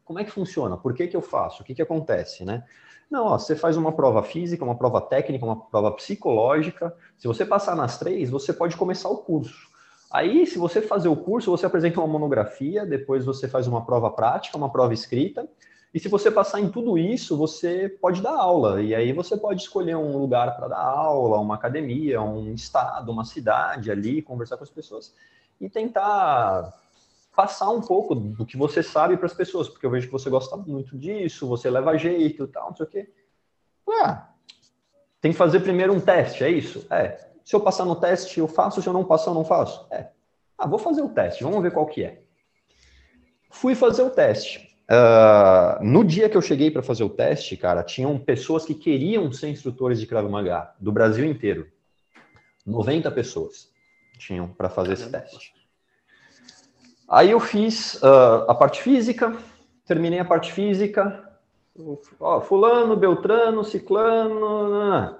Como 0.04 0.18
é 0.18 0.24
que 0.24 0.30
funciona? 0.30 0.76
Por 0.76 0.94
que, 0.94 1.06
que 1.06 1.16
eu 1.16 1.22
faço? 1.22 1.62
O 1.62 1.64
que, 1.64 1.74
que 1.74 1.82
acontece, 1.82 2.44
né? 2.44 2.64
Não, 3.10 3.26
ó, 3.26 3.38
você 3.38 3.54
faz 3.54 3.76
uma 3.76 3.92
prova 3.92 4.22
física, 4.22 4.64
uma 4.64 4.76
prova 4.76 5.00
técnica, 5.00 5.44
uma 5.44 5.60
prova 5.66 5.92
psicológica. 5.92 6.94
Se 7.16 7.26
você 7.26 7.44
passar 7.44 7.76
nas 7.76 7.98
três, 7.98 8.30
você 8.30 8.52
pode 8.52 8.76
começar 8.76 9.08
o 9.08 9.18
curso. 9.18 9.68
Aí, 10.10 10.46
se 10.46 10.58
você 10.58 10.80
fazer 10.80 11.08
o 11.08 11.16
curso, 11.16 11.50
você 11.50 11.66
apresenta 11.66 12.00
uma 12.00 12.06
monografia, 12.06 12.86
depois 12.86 13.24
você 13.24 13.48
faz 13.48 13.66
uma 13.66 13.84
prova 13.84 14.10
prática, 14.10 14.56
uma 14.56 14.70
prova 14.70 14.94
escrita. 14.94 15.48
E 15.92 16.00
se 16.00 16.08
você 16.08 16.30
passar 16.30 16.60
em 16.60 16.68
tudo 16.68 16.98
isso, 16.98 17.36
você 17.36 17.88
pode 17.88 18.20
dar 18.20 18.34
aula. 18.34 18.82
E 18.82 18.94
aí 18.94 19.12
você 19.12 19.36
pode 19.36 19.62
escolher 19.62 19.96
um 19.96 20.16
lugar 20.18 20.56
para 20.56 20.68
dar 20.68 20.80
aula, 20.82 21.38
uma 21.38 21.54
academia, 21.54 22.20
um 22.20 22.52
estado, 22.52 23.12
uma 23.12 23.24
cidade 23.24 23.90
ali, 23.90 24.22
conversar 24.22 24.56
com 24.56 24.64
as 24.64 24.70
pessoas 24.70 25.14
e 25.60 25.68
tentar 25.68 26.72
passar 27.34 27.70
um 27.70 27.80
pouco 27.80 28.14
do 28.14 28.46
que 28.46 28.56
você 28.56 28.82
sabe 28.82 29.16
para 29.16 29.26
as 29.26 29.34
pessoas, 29.34 29.68
porque 29.68 29.84
eu 29.84 29.90
vejo 29.90 30.06
que 30.06 30.12
você 30.12 30.30
gosta 30.30 30.56
muito 30.56 30.96
disso, 30.96 31.48
você 31.48 31.68
leva 31.68 31.96
jeito, 31.96 32.46
tal, 32.46 32.68
não 32.68 32.76
sei 32.76 32.86
o 32.86 32.88
quê. 32.88 33.12
Ah, 34.02 34.28
tem 35.20 35.32
que 35.32 35.38
fazer 35.38 35.60
primeiro 35.60 35.92
um 35.92 36.00
teste, 36.00 36.44
é 36.44 36.50
isso? 36.50 36.86
É. 36.90 37.28
Se 37.44 37.54
eu 37.54 37.60
passar 37.60 37.84
no 37.84 37.96
teste, 37.96 38.40
eu 38.40 38.48
faço, 38.48 38.80
se 38.80 38.88
eu 38.88 38.92
não 38.92 39.04
passar, 39.04 39.30
eu 39.30 39.34
não 39.34 39.44
faço? 39.44 39.86
É. 39.90 40.10
Ah, 40.56 40.66
vou 40.66 40.78
fazer 40.78 41.02
o 41.02 41.08
teste, 41.08 41.42
vamos 41.42 41.62
ver 41.62 41.72
qual 41.72 41.86
que 41.86 42.04
é. 42.04 42.22
Fui 43.50 43.74
fazer 43.74 44.02
o 44.02 44.10
teste. 44.10 44.74
Uh, 44.84 45.82
no 45.82 46.04
dia 46.04 46.28
que 46.28 46.36
eu 46.36 46.42
cheguei 46.42 46.70
para 46.70 46.82
fazer 46.82 47.04
o 47.04 47.08
teste, 47.08 47.56
cara, 47.56 47.82
tinham 47.82 48.18
pessoas 48.18 48.64
que 48.64 48.74
queriam 48.74 49.32
ser 49.32 49.48
instrutores 49.48 49.98
de 49.98 50.06
Krav 50.06 50.28
Maga, 50.28 50.74
do 50.78 50.92
Brasil 50.92 51.24
inteiro. 51.24 51.66
90 52.66 53.10
pessoas 53.10 53.72
tinham 54.18 54.48
para 54.48 54.68
fazer 54.68 54.92
esse 54.92 55.10
teste. 55.10 55.54
Aí 57.08 57.30
eu 57.30 57.40
fiz 57.40 57.94
uh, 58.02 58.48
a 58.48 58.54
parte 58.54 58.82
física, 58.82 59.36
terminei 59.86 60.18
a 60.18 60.24
parte 60.24 60.52
física. 60.52 61.22
Ó, 62.20 62.40
fulano, 62.40 62.96
Beltrano, 62.96 63.64
Ciclano, 63.64 65.16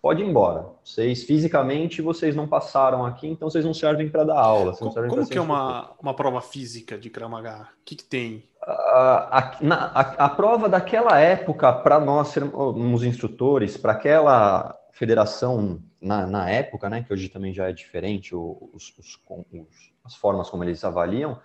pode 0.00 0.22
ir 0.22 0.26
embora. 0.26 0.66
Vocês 0.84 1.24
fisicamente 1.24 2.02
vocês 2.02 2.36
não 2.36 2.46
passaram 2.46 3.04
aqui, 3.04 3.26
então 3.26 3.50
vocês 3.50 3.64
não 3.64 3.74
servem 3.74 4.08
para 4.08 4.24
dar 4.24 4.38
aula. 4.38 4.76
Como, 4.76 4.92
como 4.92 5.28
que 5.28 5.38
é 5.38 5.40
uma, 5.40 5.90
uma 6.00 6.14
prova 6.14 6.40
física 6.40 6.98
de 6.98 7.10
Kramaga? 7.10 7.68
O 7.80 7.84
que, 7.84 7.96
que 7.96 8.04
tem? 8.04 8.44
A, 8.62 9.38
a, 9.38 9.56
na, 9.60 9.76
a, 9.86 10.00
a, 10.00 10.28
prova 10.28 10.68
daquela 10.68 11.18
época, 11.18 11.72
para 11.72 11.98
nós 11.98 12.28
sermos 12.28 13.02
instrutores, 13.02 13.76
para 13.76 13.92
aquela 13.92 14.79
federação 14.92 15.82
na, 16.00 16.26
na, 16.26 16.50
época, 16.50 16.88
né, 16.88 17.02
que 17.02 17.12
hoje 17.12 17.28
também 17.28 17.52
já 17.52 17.68
é 17.68 17.72
diferente, 17.72 18.34
os, 18.34 18.92
os, 18.98 19.18
os 19.52 19.92
as 20.04 20.14
formas 20.14 20.48
como 20.48 20.64
eles 20.64 20.82
avaliam, 20.84 21.38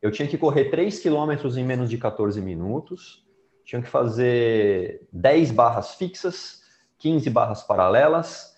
eu 0.00 0.10
tinha 0.10 0.28
que 0.28 0.38
correr 0.38 0.66
3 0.66 0.98
quilômetros 1.00 1.56
em 1.56 1.64
menos 1.64 1.90
de 1.90 1.98
14 1.98 2.40
minutos, 2.40 3.24
tinha 3.64 3.82
que 3.82 3.88
fazer 3.88 5.06
10 5.12 5.50
barras 5.50 5.94
fixas, 5.94 6.62
15 6.98 7.28
barras 7.30 7.62
paralelas, 7.62 8.54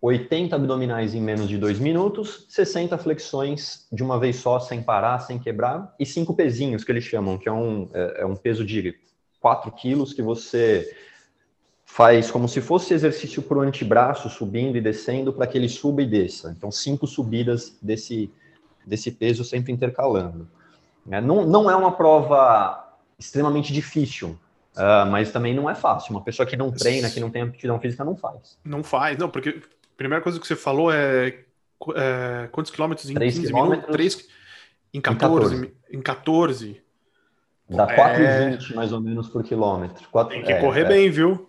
80 0.00 0.54
abdominais 0.54 1.14
em 1.14 1.20
menos 1.20 1.48
de 1.48 1.58
2 1.58 1.80
minutos, 1.80 2.46
60 2.48 2.96
flexões 2.98 3.88
de 3.92 4.02
uma 4.02 4.18
vez 4.18 4.36
só, 4.36 4.60
sem 4.60 4.80
parar, 4.80 5.18
sem 5.18 5.38
quebrar, 5.38 5.92
e 5.98 6.06
5 6.06 6.34
pezinhos, 6.34 6.84
que 6.84 6.92
eles 6.92 7.04
chamam, 7.04 7.36
que 7.36 7.48
é 7.48 7.52
um, 7.52 7.90
é, 7.92 8.22
é 8.22 8.26
um 8.26 8.36
peso 8.36 8.64
de 8.64 8.94
4 9.40 9.72
quilos 9.72 10.12
que 10.12 10.22
você 10.22 10.88
faz 11.88 12.30
como 12.30 12.46
se 12.46 12.60
fosse 12.60 12.92
exercício 12.92 13.42
para 13.42 13.58
o 13.58 13.60
antebraço, 13.62 14.28
subindo 14.28 14.76
e 14.76 14.80
descendo, 14.80 15.32
para 15.32 15.46
que 15.46 15.56
ele 15.56 15.70
suba 15.70 16.02
e 16.02 16.06
desça. 16.06 16.54
Então, 16.56 16.70
cinco 16.70 17.06
subidas 17.06 17.76
desse, 17.80 18.30
desse 18.86 19.10
peso 19.10 19.42
sempre 19.42 19.72
intercalando. 19.72 20.46
É, 21.10 21.20
não, 21.20 21.46
não 21.46 21.68
é 21.68 21.74
uma 21.74 21.90
prova 21.90 22.94
extremamente 23.18 23.72
difícil, 23.72 24.38
uh, 24.76 25.10
mas 25.10 25.32
também 25.32 25.54
não 25.54 25.68
é 25.68 25.74
fácil. 25.74 26.12
Uma 26.12 26.22
pessoa 26.22 26.46
que 26.46 26.56
não 26.56 26.70
treina, 26.70 27.10
que 27.10 27.18
não 27.18 27.30
tem 27.30 27.42
aptidão 27.42 27.80
física, 27.80 28.04
não 28.04 28.14
faz. 28.14 28.58
Não 28.62 28.84
faz, 28.84 29.16
não, 29.16 29.30
porque 29.30 29.48
a 29.48 29.96
primeira 29.96 30.22
coisa 30.22 30.38
que 30.38 30.46
você 30.46 30.54
falou 30.54 30.92
é, 30.92 31.38
é 31.96 32.48
quantos 32.52 32.70
quilômetros 32.70 33.08
em 33.08 33.14
15 33.14 33.46
quilômetros, 33.46 33.88
minutos? 33.88 34.26
3, 34.26 34.28
em 34.92 35.00
14. 35.00 35.54
Em 35.56 35.60
14. 35.60 35.74
Em 35.90 36.02
14. 36.02 36.82
Dá 37.70 37.86
4,20 37.86 38.72
é... 38.72 38.74
mais 38.76 38.92
ou 38.92 39.00
menos 39.00 39.28
por 39.28 39.42
quilômetro. 39.42 40.06
4... 40.10 40.34
Tem 40.34 40.44
que 40.44 40.52
é, 40.52 40.60
correr 40.60 40.82
é. 40.82 40.88
bem, 40.88 41.10
viu? 41.10 41.48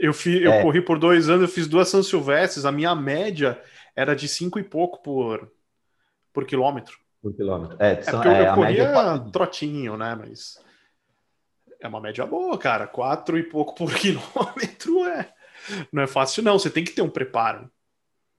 Eu, 0.00 0.12
fi, 0.12 0.42
eu 0.42 0.52
é. 0.52 0.62
corri 0.62 0.80
por 0.80 0.98
dois 0.98 1.28
anos, 1.28 1.42
eu 1.42 1.48
fiz 1.48 1.66
duas 1.66 1.88
São 1.88 2.02
Silvestres, 2.02 2.64
a 2.64 2.72
minha 2.72 2.94
média 2.94 3.60
era 3.94 4.14
de 4.14 4.28
cinco 4.28 4.58
e 4.58 4.64
pouco 4.64 5.02
por, 5.02 5.50
por 6.32 6.44
quilômetro. 6.44 6.98
Por 7.22 7.34
quilômetro. 7.34 7.76
É, 7.78 7.92
é 7.92 7.96
porque 7.96 8.28
é, 8.28 8.48
eu 8.48 8.54
corria 8.54 8.82
é 8.82 9.30
trotinho, 9.30 9.96
né? 9.96 10.14
Mas 10.14 10.58
é 11.80 11.86
uma 11.86 12.00
média 12.00 12.26
boa, 12.26 12.58
cara. 12.58 12.86
Quatro 12.86 13.38
e 13.38 13.42
pouco 13.42 13.74
por 13.74 13.94
quilômetro 13.94 15.04
é. 15.06 15.32
Não 15.92 16.02
é 16.02 16.06
fácil, 16.06 16.42
não. 16.42 16.58
Você 16.58 16.70
tem 16.70 16.82
que 16.82 16.92
ter 16.92 17.02
um 17.02 17.10
preparo. 17.10 17.70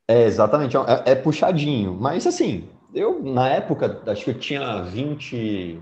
É, 0.08 0.24
exatamente. 0.24 0.76
É, 0.76 1.12
é 1.12 1.16
puxadinho. 1.16 1.94
Mas 1.94 2.28
assim, 2.28 2.70
eu, 2.94 3.24
na 3.24 3.50
época, 3.50 4.02
acho 4.08 4.26
que 4.26 4.32
eu 4.32 4.40
tinha 4.40 4.82
20. 4.82 5.82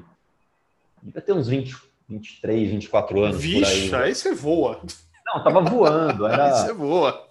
Devia 1.02 1.22
ter 1.22 1.34
uns 1.34 1.48
20, 1.48 1.76
23, 2.08 2.70
24 2.70 3.24
anos. 3.24 3.42
Vixe, 3.42 3.96
aí, 3.96 4.04
aí 4.04 4.16
você 4.16 4.36
voa. 4.36 4.82
Não, 5.26 5.44
tava 5.44 5.62
voando. 5.62 6.26
Era... 6.28 6.46
aí 6.46 6.52
você 6.52 6.74
voa. 6.74 7.28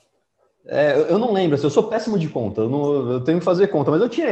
É, 0.66 1.06
eu 1.08 1.18
não 1.18 1.32
lembro, 1.32 1.54
assim, 1.54 1.64
eu 1.64 1.70
sou 1.70 1.84
péssimo 1.84 2.18
de 2.18 2.28
conta, 2.28 2.60
eu, 2.60 2.68
não, 2.68 3.12
eu 3.12 3.20
tenho 3.22 3.38
que 3.38 3.44
fazer 3.44 3.68
conta, 3.68 3.90
mas 3.90 4.00
eu 4.00 4.08
tinha. 4.08 4.28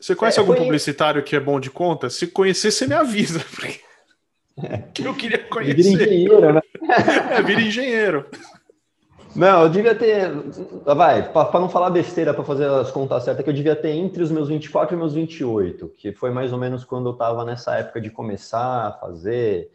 Você 0.00 0.14
conhece 0.14 0.38
é, 0.38 0.40
algum 0.40 0.54
foi... 0.54 0.62
publicitário 0.62 1.22
que 1.22 1.34
é 1.34 1.40
bom 1.40 1.58
de 1.58 1.68
conta? 1.68 2.08
Se 2.08 2.28
conhecer, 2.28 2.70
você 2.70 2.86
me 2.86 2.94
avisa, 2.94 3.40
porque 3.50 3.80
é. 4.62 4.78
que 4.78 5.04
eu 5.04 5.14
queria 5.14 5.38
conhecer. 5.38 5.74
Vira 5.74 6.04
engenheiro, 6.04 6.52
né? 6.52 6.60
é, 7.30 7.42
vira 7.42 7.60
engenheiro. 7.60 8.26
Não, 9.34 9.62
eu 9.62 9.68
devia 9.68 9.94
ter. 9.94 10.30
Vai, 10.84 11.30
para 11.32 11.60
não 11.60 11.68
falar 11.68 11.90
besteira, 11.90 12.34
para 12.34 12.44
fazer 12.44 12.66
as 12.66 12.90
contas 12.90 13.24
certas, 13.24 13.44
que 13.44 13.50
eu 13.50 13.54
devia 13.54 13.76
ter 13.76 13.90
entre 13.90 14.22
os 14.22 14.30
meus 14.30 14.48
24 14.48 14.96
e 14.96 14.98
meus 14.98 15.14
28, 15.14 15.88
que 15.96 16.12
foi 16.12 16.30
mais 16.30 16.52
ou 16.52 16.58
menos 16.58 16.84
quando 16.84 17.08
eu 17.08 17.12
estava 17.12 17.44
nessa 17.44 17.76
época 17.76 18.00
de 18.00 18.10
começar 18.10 18.88
a 18.88 18.92
fazer. 18.92 19.70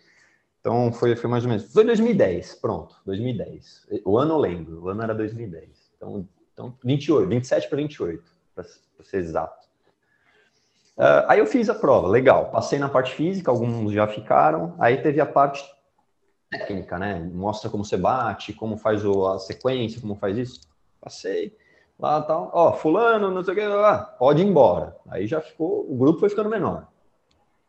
Então 0.64 0.94
foi, 0.94 1.14
foi 1.14 1.30
mais 1.30 1.44
ou 1.44 1.50
menos. 1.50 1.74
Foi 1.74 1.84
2010, 1.84 2.56
pronto, 2.56 2.96
2010. 3.06 3.86
O 4.06 4.18
ano 4.18 4.36
eu 4.36 4.38
lembro, 4.38 4.82
o 4.82 4.88
ano 4.88 5.04
era 5.04 5.14
2010. 5.14 5.92
Então, 5.98 6.26
então 6.54 6.78
28, 6.86 7.28
27 7.28 7.68
para 7.68 7.76
28, 7.76 8.24
para 8.56 8.64
ser 9.04 9.18
exato. 9.18 9.68
Uh, 10.98 11.28
aí 11.28 11.40
eu 11.40 11.46
fiz 11.46 11.70
a 11.70 11.76
prova, 11.76 12.08
legal. 12.08 12.50
Passei 12.50 12.80
na 12.80 12.88
parte 12.88 13.14
física, 13.14 13.52
alguns 13.52 13.92
já 13.92 14.08
ficaram. 14.08 14.74
Aí 14.80 15.02
teve 15.02 15.20
a 15.20 15.26
parte 15.26 15.62
técnica, 16.50 16.98
né? 16.98 17.20
Mostra 17.34 17.70
como 17.70 17.84
você 17.84 17.98
bate, 17.98 18.54
como 18.54 18.78
faz 18.78 19.04
a 19.06 19.40
sequência, 19.40 20.00
como 20.00 20.16
faz 20.16 20.38
isso. 20.38 20.62
Passei 21.02 21.58
lá 22.00 22.22
tal. 22.22 22.50
Ó, 22.54 22.72
fulano, 22.72 23.30
não 23.30 23.44
sei 23.44 23.54
o 23.54 23.58
que, 23.58 23.66
lá, 23.66 23.98
pode 23.98 24.42
ir 24.42 24.46
embora. 24.46 24.96
Aí 25.10 25.28
já 25.28 25.42
ficou, 25.42 25.86
o 25.92 25.98
grupo 25.98 26.22
foi 26.22 26.30
ficando 26.30 26.50
menor. 26.50 26.88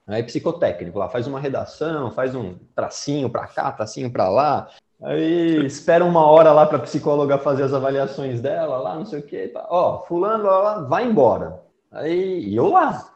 Aí 0.06 0.22
psicotécnico 0.22 0.98
lá, 0.98 1.08
faz 1.08 1.26
uma 1.26 1.40
redação, 1.40 2.10
faz 2.10 2.34
um 2.34 2.56
tracinho 2.74 3.30
para 3.30 3.46
cá, 3.46 3.72
tracinho 3.72 4.10
para 4.10 4.28
lá. 4.28 4.68
Aí 5.02 5.64
espera 5.64 6.04
uma 6.04 6.26
hora 6.26 6.52
lá 6.52 6.66
para 6.66 6.76
a 6.76 6.82
psicóloga 6.82 7.38
fazer 7.38 7.62
as 7.62 7.72
avaliações 7.72 8.40
dela, 8.40 8.76
lá, 8.76 8.96
não 8.96 9.06
sei 9.06 9.20
o 9.20 9.22
quê. 9.22 9.50
Ó, 9.54 10.04
fulano 10.04 10.44
lá, 10.44 10.80
vai 10.82 11.06
embora. 11.06 11.62
Aí 11.90 12.40
e 12.48 12.54
eu 12.54 12.68
lá. 12.68 13.10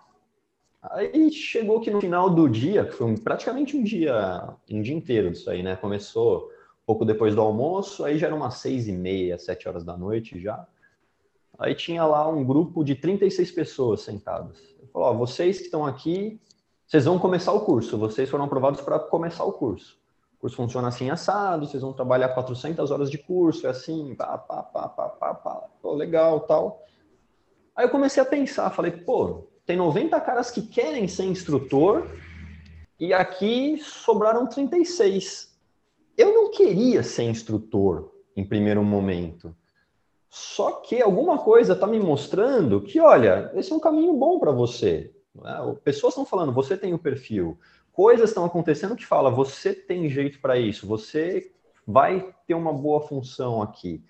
Aí 0.83 1.31
chegou 1.31 1.81
que 1.81 1.91
no 1.91 2.01
final 2.01 2.31
do 2.31 2.49
dia, 2.49 2.85
que 2.85 2.93
foi 2.93 3.17
praticamente 3.19 3.77
um 3.77 3.83
dia, 3.83 4.49
um 4.71 4.81
dia 4.81 4.95
inteiro 4.95 5.31
disso 5.31 5.51
aí, 5.51 5.63
né? 5.63 5.77
Começou 5.77 6.49
pouco 6.87 7.05
depois 7.05 7.35
do 7.35 7.43
almoço, 7.43 8.05
aí 8.05 8.17
já 8.17 8.29
era 8.29 8.35
umas 8.35 8.55
seis 8.55 8.89
e 8.89 8.93
meia, 8.93 9.39
sete 9.39 9.69
horas 9.69 9.85
da 9.85 9.95
noite 9.95 10.41
já. 10.41 10.67
Aí 11.59 11.75
tinha 11.75 12.05
lá 12.05 12.27
um 12.29 12.45
grupo 12.45 12.83
de 12.83 12.95
36 12.95 13.51
pessoas 13.51 14.01
sentadas. 14.03 14.57
Falou, 14.93 15.09
ó, 15.09 15.13
vocês 15.13 15.59
que 15.59 15.65
estão 15.65 15.85
aqui 15.85 16.41
vocês 16.89 17.05
vão 17.05 17.19
começar 17.19 17.53
o 17.53 17.61
curso, 17.61 17.99
vocês 17.99 18.31
foram 18.31 18.47
aprovados 18.47 18.81
para 18.81 18.99
começar 18.99 19.45
o 19.45 19.53
curso. 19.53 19.99
O 20.39 20.41
curso 20.41 20.57
funciona 20.57 20.89
assim 20.89 21.11
assado, 21.11 21.67
vocês 21.67 21.83
vão 21.83 21.93
trabalhar 21.93 22.31
400 22.31 22.91
horas 22.91 23.11
de 23.11 23.19
curso, 23.19 23.67
é 23.67 23.71
assim, 23.71 24.15
pá, 24.15 24.39
pá, 24.39 24.63
pá, 24.63 24.89
pá, 24.89 25.09
pá, 25.11 25.35
pá, 25.35 25.69
pô, 25.83 25.93
legal, 25.93 26.41
tal. 26.41 26.83
Aí 27.77 27.85
eu 27.85 27.91
comecei 27.91 28.23
a 28.23 28.27
pensar, 28.27 28.71
falei, 28.71 28.91
pô, 28.91 29.49
tem 29.67 29.77
90 29.77 30.19
caras 30.23 30.51
que 30.51 30.63
querem 30.63 31.07
ser 31.07 31.25
instrutor 31.25 32.09
e 32.99 33.13
aqui 33.13 33.77
sobraram 33.83 34.47
36. 34.47 35.55
Eu 36.17 36.33
não 36.33 36.51
queria 36.51 37.03
ser 37.03 37.25
instrutor 37.25 38.11
em 38.35 38.49
primeiro 38.49 38.83
momento. 38.83 39.55
Só 40.31 40.73
que 40.81 41.03
alguma 41.03 41.37
coisa 41.37 41.75
está 41.75 41.87
me 41.87 42.01
mostrando 42.01 42.81
que, 42.81 42.99
olha, 42.99 43.53
esse 43.55 43.71
é 43.71 43.77
um 43.77 43.81
caminho 43.81 44.15
bom 44.15 44.39
para 44.39 44.53
você. 44.53 45.13
Né? 45.43 45.77
Pessoas 45.85 46.13
estão 46.13 46.25
falando, 46.25 46.53
você 46.53 46.77
tem 46.77 46.95
o 46.95 46.99
perfil. 46.99 47.59
Coisas 47.93 48.31
estão 48.31 48.45
acontecendo 48.45 48.97
que 48.97 49.07
fala, 49.07 49.31
você 49.31 49.73
tem 49.73 50.09
jeito 50.09 50.41
para 50.41 50.59
isso, 50.59 50.87
você 50.87 51.53
vai 51.87 52.33
ter 52.47 52.55
uma 52.55 52.73
boa 52.73 53.01
função 53.01 53.61
aqui. 53.63 54.05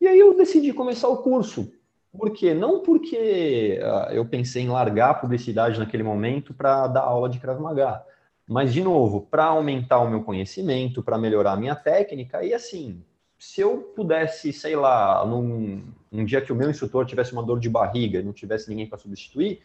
E 0.00 0.06
aí 0.06 0.18
eu 0.18 0.36
decidi 0.36 0.72
começar 0.72 1.08
o 1.08 1.18
curso. 1.18 1.72
Por 2.16 2.30
quê? 2.30 2.54
Não 2.54 2.80
porque 2.80 3.80
uh, 3.82 4.12
eu 4.12 4.24
pensei 4.24 4.62
em 4.62 4.68
largar 4.68 5.10
a 5.10 5.14
publicidade 5.14 5.78
naquele 5.78 6.02
momento 6.02 6.54
para 6.54 6.86
dar 6.86 7.02
aula 7.02 7.28
de 7.28 7.40
Krav 7.40 7.60
Maga, 7.60 8.04
mas, 8.46 8.72
de 8.72 8.82
novo, 8.82 9.22
para 9.22 9.46
aumentar 9.46 10.00
o 10.00 10.08
meu 10.08 10.22
conhecimento, 10.22 11.02
para 11.02 11.18
melhorar 11.18 11.52
a 11.52 11.56
minha 11.56 11.74
técnica, 11.74 12.44
e 12.44 12.52
assim, 12.52 13.02
se 13.38 13.60
eu 13.60 13.78
pudesse, 13.96 14.52
sei 14.52 14.76
lá, 14.76 15.24
num, 15.26 15.82
num 16.12 16.24
dia 16.24 16.42
que 16.42 16.52
o 16.52 16.56
meu 16.56 16.70
instrutor 16.70 17.06
tivesse 17.06 17.32
uma 17.32 17.42
dor 17.42 17.58
de 17.58 17.68
barriga 17.68 18.18
e 18.18 18.22
não 18.22 18.32
tivesse 18.32 18.68
ninguém 18.68 18.86
para 18.86 18.98
substituir, 18.98 19.62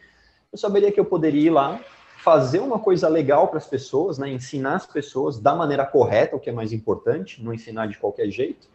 eu 0.52 0.58
saberia 0.58 0.92
que 0.92 1.00
eu 1.00 1.06
poderia 1.06 1.48
ir 1.48 1.50
lá, 1.52 1.80
fazer 2.18 2.60
uma 2.60 2.80
coisa 2.80 3.08
legal 3.08 3.48
para 3.48 3.60
as 3.60 3.68
pessoas, 3.68 4.18
né? 4.18 4.30
ensinar 4.30 4.76
as 4.76 4.86
pessoas 4.86 5.40
da 5.40 5.56
maneira 5.56 5.86
correta, 5.86 6.36
o 6.36 6.40
que 6.40 6.50
é 6.50 6.54
mais 6.54 6.74
importante, 6.74 7.44
não 7.44 7.54
ensinar 7.54 7.88
de 7.88 7.98
qualquer 7.98 8.30
jeito, 8.30 8.68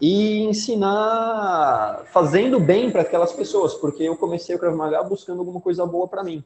e 0.00 0.42
ensinar 0.42 2.04
fazendo 2.12 2.58
bem 2.58 2.90
para 2.90 3.02
aquelas 3.02 3.32
pessoas, 3.32 3.74
porque 3.74 4.02
eu 4.02 4.16
comecei 4.16 4.56
o 4.56 4.58
Krav 4.58 4.76
Maga 4.76 5.02
buscando 5.02 5.38
alguma 5.38 5.60
coisa 5.60 5.86
boa 5.86 6.08
para 6.08 6.24
mim. 6.24 6.42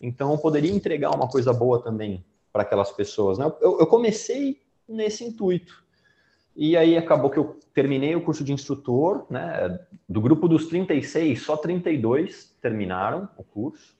Então, 0.00 0.32
eu 0.32 0.38
poderia 0.38 0.72
entregar 0.72 1.14
uma 1.14 1.28
coisa 1.28 1.52
boa 1.52 1.80
também 1.80 2.24
para 2.52 2.62
aquelas 2.62 2.90
pessoas. 2.90 3.38
Né? 3.38 3.44
Eu, 3.60 3.78
eu 3.78 3.86
comecei 3.86 4.60
nesse 4.88 5.24
intuito. 5.24 5.84
E 6.56 6.76
aí 6.76 6.96
acabou 6.96 7.30
que 7.30 7.38
eu 7.38 7.56
terminei 7.72 8.16
o 8.16 8.20
curso 8.20 8.42
de 8.42 8.52
instrutor, 8.52 9.24
né? 9.30 9.78
Do 10.08 10.20
grupo 10.20 10.48
dos 10.48 10.66
36, 10.66 11.40
só 11.40 11.56
32 11.56 12.52
terminaram 12.60 13.28
o 13.36 13.44
curso. 13.44 13.97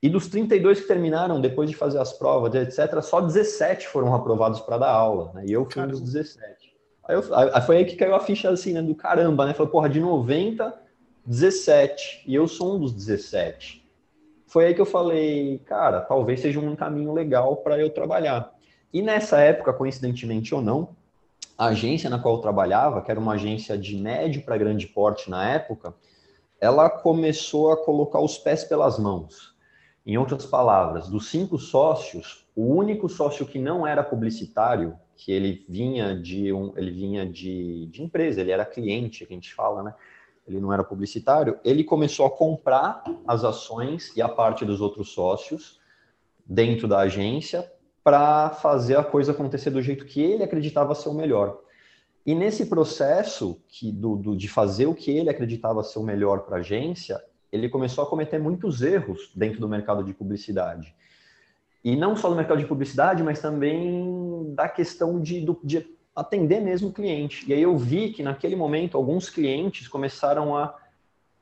E 0.00 0.08
dos 0.08 0.28
32 0.28 0.80
que 0.80 0.86
terminaram, 0.86 1.40
depois 1.40 1.68
de 1.68 1.76
fazer 1.76 1.98
as 1.98 2.12
provas, 2.12 2.54
etc., 2.54 3.02
só 3.02 3.20
17 3.20 3.88
foram 3.88 4.14
aprovados 4.14 4.60
para 4.60 4.78
dar 4.78 4.90
aula, 4.90 5.32
né? 5.34 5.44
E 5.46 5.52
eu 5.52 5.68
fui 5.68 5.82
um 5.82 5.88
dos 5.88 6.00
17. 6.00 6.72
Aí, 7.04 7.16
eu, 7.16 7.34
aí, 7.34 7.62
foi 7.62 7.78
aí 7.78 7.84
que 7.84 7.96
caiu 7.96 8.14
a 8.14 8.20
ficha 8.20 8.48
assim, 8.48 8.74
né? 8.74 8.82
Do 8.82 8.94
caramba, 8.94 9.46
né? 9.46 9.54
Falei, 9.54 9.72
porra, 9.72 9.88
de 9.88 9.98
90, 9.98 10.72
17. 11.26 12.22
E 12.26 12.34
eu 12.34 12.46
sou 12.46 12.76
um 12.76 12.78
dos 12.78 12.92
17. 12.92 13.84
Foi 14.46 14.66
aí 14.66 14.74
que 14.74 14.80
eu 14.80 14.86
falei, 14.86 15.58
cara, 15.66 16.00
talvez 16.00 16.40
seja 16.40 16.60
um 16.60 16.76
caminho 16.76 17.12
legal 17.12 17.56
para 17.56 17.78
eu 17.78 17.90
trabalhar. 17.90 18.54
E 18.92 19.02
nessa 19.02 19.38
época, 19.40 19.72
coincidentemente 19.72 20.54
ou 20.54 20.62
não, 20.62 20.96
a 21.56 21.66
agência 21.66 22.08
na 22.08 22.18
qual 22.18 22.36
eu 22.36 22.40
trabalhava, 22.40 23.02
que 23.02 23.10
era 23.10 23.18
uma 23.18 23.34
agência 23.34 23.76
de 23.76 23.96
médio 23.96 24.42
para 24.42 24.56
grande 24.56 24.86
porte 24.86 25.28
na 25.28 25.50
época, 25.50 25.92
ela 26.60 26.88
começou 26.88 27.72
a 27.72 27.76
colocar 27.76 28.20
os 28.20 28.38
pés 28.38 28.64
pelas 28.64 28.98
mãos. 28.98 29.57
Em 30.08 30.16
outras 30.16 30.46
palavras, 30.46 31.06
dos 31.06 31.28
cinco 31.28 31.58
sócios, 31.58 32.46
o 32.56 32.64
único 32.64 33.10
sócio 33.10 33.44
que 33.44 33.58
não 33.58 33.86
era 33.86 34.02
publicitário, 34.02 34.96
que 35.14 35.30
ele 35.30 35.66
vinha 35.68 36.18
de 36.18 36.50
um, 36.50 36.72
ele 36.78 36.90
vinha 36.90 37.26
de, 37.26 37.88
de 37.88 38.02
empresa, 38.02 38.40
ele 38.40 38.50
era 38.50 38.64
cliente, 38.64 39.26
que 39.26 39.34
a 39.34 39.36
gente 39.36 39.54
fala, 39.54 39.82
né? 39.82 39.94
Ele 40.46 40.60
não 40.60 40.72
era 40.72 40.82
publicitário. 40.82 41.60
Ele 41.62 41.84
começou 41.84 42.24
a 42.24 42.30
comprar 42.30 43.04
as 43.26 43.44
ações 43.44 44.16
e 44.16 44.22
a 44.22 44.28
parte 44.30 44.64
dos 44.64 44.80
outros 44.80 45.10
sócios 45.10 45.78
dentro 46.46 46.88
da 46.88 47.00
agência 47.00 47.70
para 48.02 48.48
fazer 48.48 48.96
a 48.96 49.04
coisa 49.04 49.32
acontecer 49.32 49.68
do 49.68 49.82
jeito 49.82 50.06
que 50.06 50.22
ele 50.22 50.42
acreditava 50.42 50.94
ser 50.94 51.10
o 51.10 51.14
melhor. 51.14 51.60
E 52.24 52.34
nesse 52.34 52.64
processo 52.64 53.60
que, 53.68 53.92
do, 53.92 54.16
do 54.16 54.34
de 54.34 54.48
fazer 54.48 54.86
o 54.86 54.94
que 54.94 55.10
ele 55.10 55.28
acreditava 55.28 55.84
ser 55.84 55.98
o 55.98 56.02
melhor 56.02 56.46
para 56.46 56.56
a 56.56 56.60
agência, 56.60 57.22
ele 57.52 57.68
começou 57.68 58.04
a 58.04 58.06
cometer 58.06 58.38
muitos 58.38 58.82
erros 58.82 59.30
dentro 59.34 59.60
do 59.60 59.68
mercado 59.68 60.04
de 60.04 60.12
publicidade. 60.12 60.94
E 61.82 61.96
não 61.96 62.16
só 62.16 62.28
no 62.28 62.36
mercado 62.36 62.58
de 62.58 62.66
publicidade, 62.66 63.22
mas 63.22 63.40
também 63.40 64.52
da 64.54 64.68
questão 64.68 65.20
de, 65.20 65.40
do, 65.40 65.58
de 65.62 65.86
atender 66.14 66.60
mesmo 66.60 66.88
o 66.88 66.92
cliente. 66.92 67.48
E 67.48 67.52
aí 67.52 67.62
eu 67.62 67.76
vi 67.76 68.10
que 68.10 68.22
naquele 68.22 68.56
momento 68.56 68.96
alguns 68.96 69.30
clientes 69.30 69.86
começaram 69.86 70.56
a 70.56 70.74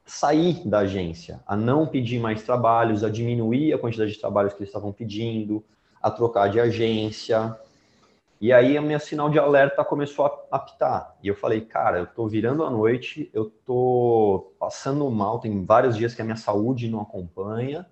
sair 0.05 0.66
da 0.69 0.81
agência, 0.81 1.40
a 1.47 1.57
não 1.57 1.87
pedir 1.87 2.21
mais 2.21 2.42
trabalhos, 2.42 3.03
a 3.03 3.11
diminuir 3.11 3.73
a 3.73 3.79
quantidade 3.79 4.12
de 4.12 4.21
trabalhos 4.21 4.53
que 4.53 4.61
eles 4.61 4.69
estavam 4.69 4.92
pedindo, 4.92 5.64
a 6.01 6.11
trocar 6.11 6.49
de 6.49 6.61
agência. 6.61 7.59
E 8.40 8.53
aí 8.53 8.77
a 8.77 8.83
minha 8.83 8.99
sinal 8.99 9.31
de 9.31 9.38
alerta 9.38 9.85
começou 9.85 10.27
a 10.27 10.57
apitar. 10.57 11.16
E 11.22 11.29
eu 11.29 11.35
falei, 11.35 11.62
cara, 11.62 12.01
eu 12.01 12.07
tô 12.07 12.29
virando 12.29 12.64
a 12.64 12.70
noite, 12.70 13.31
eu 13.33 13.46
tô 13.64 14.53
passando 14.59 15.11
mal, 15.11 15.38
tem 15.38 15.64
vários 15.64 15.96
dias 15.96 16.14
que 16.14 16.20
a 16.20 16.25
minha 16.25 16.37
saúde 16.37 16.90
não 16.90 17.01
acompanha. 17.01 17.87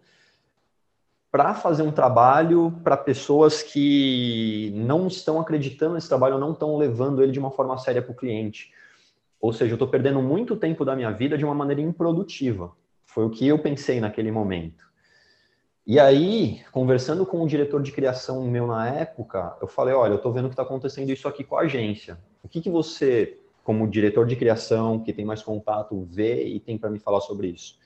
Para 1.30 1.54
fazer 1.54 1.82
um 1.82 1.90
trabalho 1.90 2.78
para 2.84 2.96
pessoas 2.96 3.62
que 3.62 4.70
não 4.76 5.06
estão 5.06 5.40
acreditando 5.40 5.94
nesse 5.94 6.08
trabalho, 6.08 6.38
não 6.38 6.52
estão 6.52 6.76
levando 6.76 7.22
ele 7.22 7.32
de 7.32 7.38
uma 7.38 7.50
forma 7.50 7.76
séria 7.78 8.02
para 8.02 8.12
o 8.12 8.16
cliente. 8.16 8.72
Ou 9.40 9.52
seja, 9.52 9.72
eu 9.72 9.76
estou 9.76 9.88
perdendo 9.88 10.22
muito 10.22 10.56
tempo 10.56 10.84
da 10.84 10.94
minha 10.94 11.10
vida 11.10 11.36
de 11.36 11.44
uma 11.44 11.54
maneira 11.54 11.80
improdutiva. 11.80 12.72
Foi 13.04 13.24
o 13.24 13.30
que 13.30 13.46
eu 13.46 13.58
pensei 13.58 13.98
naquele 13.98 14.30
momento. 14.30 14.84
E 15.86 16.00
aí, 16.00 16.62
conversando 16.72 17.26
com 17.26 17.42
o 17.42 17.46
diretor 17.46 17.82
de 17.82 17.92
criação 17.92 18.42
meu 18.46 18.66
na 18.66 18.88
época, 18.88 19.54
eu 19.60 19.66
falei, 19.66 19.92
olha, 19.92 20.12
eu 20.12 20.16
estou 20.16 20.32
vendo 20.32 20.48
que 20.48 20.54
está 20.54 20.62
acontecendo 20.62 21.10
isso 21.10 21.28
aqui 21.28 21.44
com 21.44 21.58
a 21.58 21.62
agência. 21.62 22.18
O 22.42 22.48
que, 22.48 22.62
que 22.62 22.70
você, 22.70 23.38
como 23.62 23.86
diretor 23.86 24.26
de 24.26 24.34
criação, 24.34 24.98
que 25.00 25.12
tem 25.12 25.26
mais 25.26 25.42
contato, 25.42 26.06
vê 26.10 26.42
e 26.46 26.58
tem 26.58 26.78
para 26.78 26.88
me 26.88 26.98
falar 26.98 27.20
sobre 27.20 27.48
isso? 27.48 27.78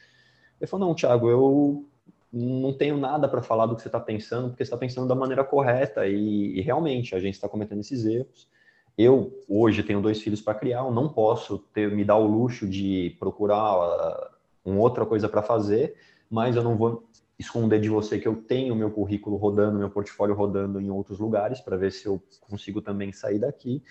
Ele 0.61 0.68
falou, 0.68 0.87
não, 0.87 0.94
Thiago, 0.94 1.28
eu 1.28 1.88
não 2.32 2.72
tenho 2.72 2.96
nada 2.96 3.26
para 3.26 3.42
falar 3.42 3.66
do 3.66 3.74
que 3.74 3.82
você 3.82 3.88
está 3.88 3.98
pensando, 3.98 4.50
porque 4.50 4.64
você 4.64 4.68
está 4.68 4.76
pensando 4.76 5.08
da 5.08 5.16
maneira 5.16 5.42
correta 5.42 6.06
e, 6.06 6.56
e 6.56 6.61
realmente 6.61 7.16
a 7.16 7.20
gente 7.20 7.34
está 7.34 7.48
cometendo 7.48 7.80
esses 7.80 8.06
erros. 8.06 8.48
Eu, 8.96 9.42
hoje, 9.48 9.82
tenho 9.82 10.00
dois 10.00 10.22
filhos 10.22 10.40
para 10.40 10.54
criar, 10.54 10.84
eu 10.84 10.92
não 10.92 11.08
posso 11.08 11.58
ter, 11.72 11.90
me 11.90 12.04
dar 12.04 12.16
o 12.16 12.26
luxo 12.28 12.64
de 12.68 13.16
procurar 13.18 13.76
uh, 13.76 14.30
uma 14.64 14.80
outra 14.80 15.04
coisa 15.04 15.28
para 15.28 15.42
fazer, 15.42 15.96
mas 16.30 16.54
eu 16.54 16.62
não 16.62 16.76
vou 16.76 17.08
esconder 17.38 17.81
de 17.81 17.88
você 17.88 18.18
que 18.18 18.27
eu 18.27 18.35
tenho 18.35 18.74
meu 18.74 18.90
currículo 18.90 19.37
rodando, 19.37 19.79
meu 19.79 19.90
portfólio 19.90 20.35
rodando 20.35 20.81
em 20.81 20.90
outros 20.90 21.18
lugares 21.18 21.61
para 21.61 21.77
ver 21.77 21.92
se 21.92 22.07
eu 22.07 22.20
consigo 22.40 22.83
também 22.83 23.12
sair 23.12 23.38
daqui. 23.38 23.83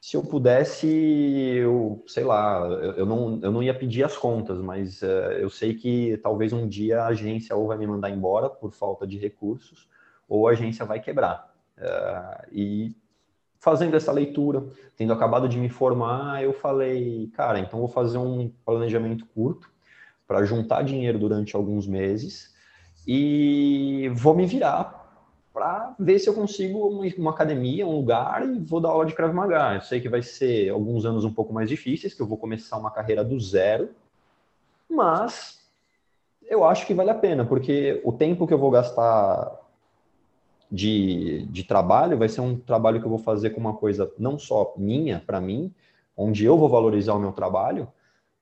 Se 0.00 0.16
eu 0.16 0.22
pudesse, 0.22 0.86
eu 0.86 2.02
sei 2.06 2.24
lá, 2.24 2.60
eu 2.96 3.06
não, 3.06 3.40
eu 3.42 3.50
não 3.50 3.62
ia 3.62 3.72
pedir 3.72 4.02
as 4.02 4.16
contas, 4.16 4.58
mas 4.58 5.00
uh, 5.02 5.32
eu 5.38 5.48
sei 5.48 5.74
que 5.74 6.18
talvez 6.18 6.52
um 6.52 6.68
dia 6.68 7.02
a 7.02 7.06
agência 7.06 7.56
ou 7.56 7.68
vai 7.68 7.78
me 7.78 7.86
mandar 7.86 8.10
embora 8.10 8.50
por 8.50 8.72
falta 8.72 9.06
de 9.06 9.16
recursos, 9.16 9.88
ou 10.28 10.46
a 10.46 10.50
agência 10.50 10.84
vai 10.84 11.00
quebrar. 11.00 11.54
Uh, 11.78 12.46
e 12.52 12.96
fazendo 13.58 13.96
essa 13.96 14.12
leitura, 14.12 14.66
tendo 14.94 15.12
acabado 15.12 15.48
de 15.48 15.56
me 15.56 15.70
formar, 15.70 16.44
eu 16.44 16.52
falei, 16.52 17.30
cara, 17.34 17.58
então 17.58 17.78
vou 17.78 17.88
fazer 17.88 18.18
um 18.18 18.52
planejamento 18.62 19.24
curto 19.24 19.72
para 20.26 20.44
juntar 20.44 20.82
dinheiro 20.82 21.18
durante 21.18 21.56
alguns 21.56 21.86
meses 21.86 22.53
e 23.06 24.10
vou 24.14 24.34
me 24.34 24.46
virar 24.46 25.02
para 25.52 25.94
ver 26.00 26.18
se 26.18 26.28
eu 26.28 26.34
consigo 26.34 26.88
uma, 26.88 27.30
academia, 27.30 27.86
um 27.86 27.96
lugar 27.96 28.44
e 28.44 28.58
vou 28.58 28.80
dar 28.80 28.88
aula 28.88 29.06
de 29.06 29.14
Krav 29.14 29.32
Maga. 29.32 29.76
Eu 29.76 29.82
sei 29.82 30.00
que 30.00 30.08
vai 30.08 30.20
ser 30.20 30.70
alguns 30.70 31.04
anos 31.04 31.24
um 31.24 31.32
pouco 31.32 31.52
mais 31.52 31.68
difíceis, 31.68 32.12
que 32.12 32.20
eu 32.20 32.26
vou 32.26 32.36
começar 32.36 32.76
uma 32.76 32.90
carreira 32.90 33.22
do 33.22 33.38
zero, 33.38 33.90
mas 34.90 35.60
eu 36.42 36.64
acho 36.64 36.86
que 36.86 36.94
vale 36.94 37.10
a 37.10 37.14
pena, 37.14 37.44
porque 37.44 38.00
o 38.04 38.12
tempo 38.12 38.46
que 38.46 38.52
eu 38.52 38.58
vou 38.58 38.70
gastar 38.70 39.60
de, 40.70 41.46
de 41.46 41.62
trabalho 41.62 42.18
vai 42.18 42.28
ser 42.28 42.40
um 42.40 42.58
trabalho 42.58 42.98
que 42.98 43.06
eu 43.06 43.10
vou 43.10 43.18
fazer 43.18 43.50
com 43.50 43.60
uma 43.60 43.74
coisa 43.74 44.10
não 44.18 44.36
só 44.36 44.74
minha, 44.76 45.22
para 45.24 45.40
mim, 45.40 45.72
onde 46.16 46.44
eu 46.44 46.58
vou 46.58 46.68
valorizar 46.68 47.14
o 47.14 47.20
meu 47.20 47.32
trabalho, 47.32 47.86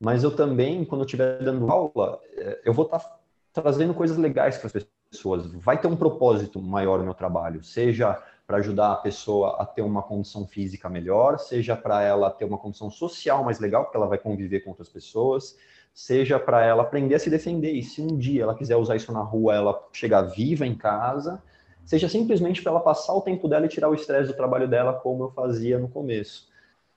mas 0.01 0.25
eu 0.25 0.35
também, 0.35 0.85
quando 0.85 1.03
eu 1.03 1.05
estiver 1.05 1.43
dando 1.43 1.71
aula, 1.71 2.21
eh, 2.37 2.61
eu 2.65 2.73
vou 2.73 2.87
estar 2.87 2.99
tá 2.99 3.19
trazendo 3.53 3.95
coisas 3.95 4.17
legais 4.17 4.57
para 4.57 4.67
as 4.67 4.87
pessoas. 5.11 5.47
Vai 5.53 5.79
ter 5.79 5.87
um 5.87 5.97
propósito 5.97 6.61
maior 6.61 6.99
no 6.99 7.05
meu 7.05 7.15
trabalho, 7.15 7.63
seja 7.63 8.21
para 8.47 8.59
ajudar 8.59 8.93
a 8.93 8.97
pessoa 8.97 9.57
a 9.61 9.67
ter 9.67 9.83
uma 9.83 10.03
condição 10.03 10.47
física 10.47 10.89
melhor, 10.89 11.39
seja 11.39 11.77
para 11.77 12.03
ela 12.03 12.31
ter 12.31 12.45
uma 12.45 12.59
condição 12.59 12.91
social 12.91 13.45
mais 13.45 13.61
legal, 13.61 13.85
porque 13.85 13.97
ela 13.97 14.07
vai 14.07 14.19
conviver 14.19 14.61
com 14.61 14.71
outras 14.71 14.89
pessoas, 14.89 15.57
seja 15.95 16.39
para 16.39 16.65
ela 16.65 16.83
aprender 16.83 17.15
a 17.15 17.19
se 17.19 17.31
defender. 17.31 17.73
E 17.73 17.83
se 17.83 18.03
um 18.03 18.17
dia 18.17 18.43
ela 18.43 18.55
quiser 18.55 18.77
usar 18.77 18.97
isso 18.97 19.13
na 19.13 19.23
rua, 19.23 19.55
ela 19.55 19.89
chegar 19.93 20.23
viva 20.23 20.67
em 20.67 20.75
casa, 20.75 21.43
seja 21.85 22.09
simplesmente 22.09 22.63
para 22.63 22.73
ela 22.73 22.81
passar 22.81 23.15
o 23.15 23.21
tempo 23.21 23.49
dela 23.49 23.67
e 23.67 23.69
tirar 23.69 23.89
o 23.89 23.95
estresse 23.95 24.29
do 24.29 24.37
trabalho 24.37 24.69
dela, 24.69 24.93
como 24.95 25.25
eu 25.25 25.31
fazia 25.31 25.79
no 25.79 25.89
começo. 25.89 26.49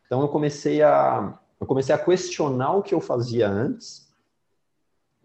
Então 0.06 0.22
eu 0.22 0.28
comecei 0.28 0.82
a 0.82 1.38
eu 1.60 1.66
comecei 1.66 1.96
a 1.96 1.98
questionar 1.98 2.74
o 2.74 2.84
que 2.84 2.94
eu 2.94 3.00
fazia 3.00 3.48
antes 3.48 4.05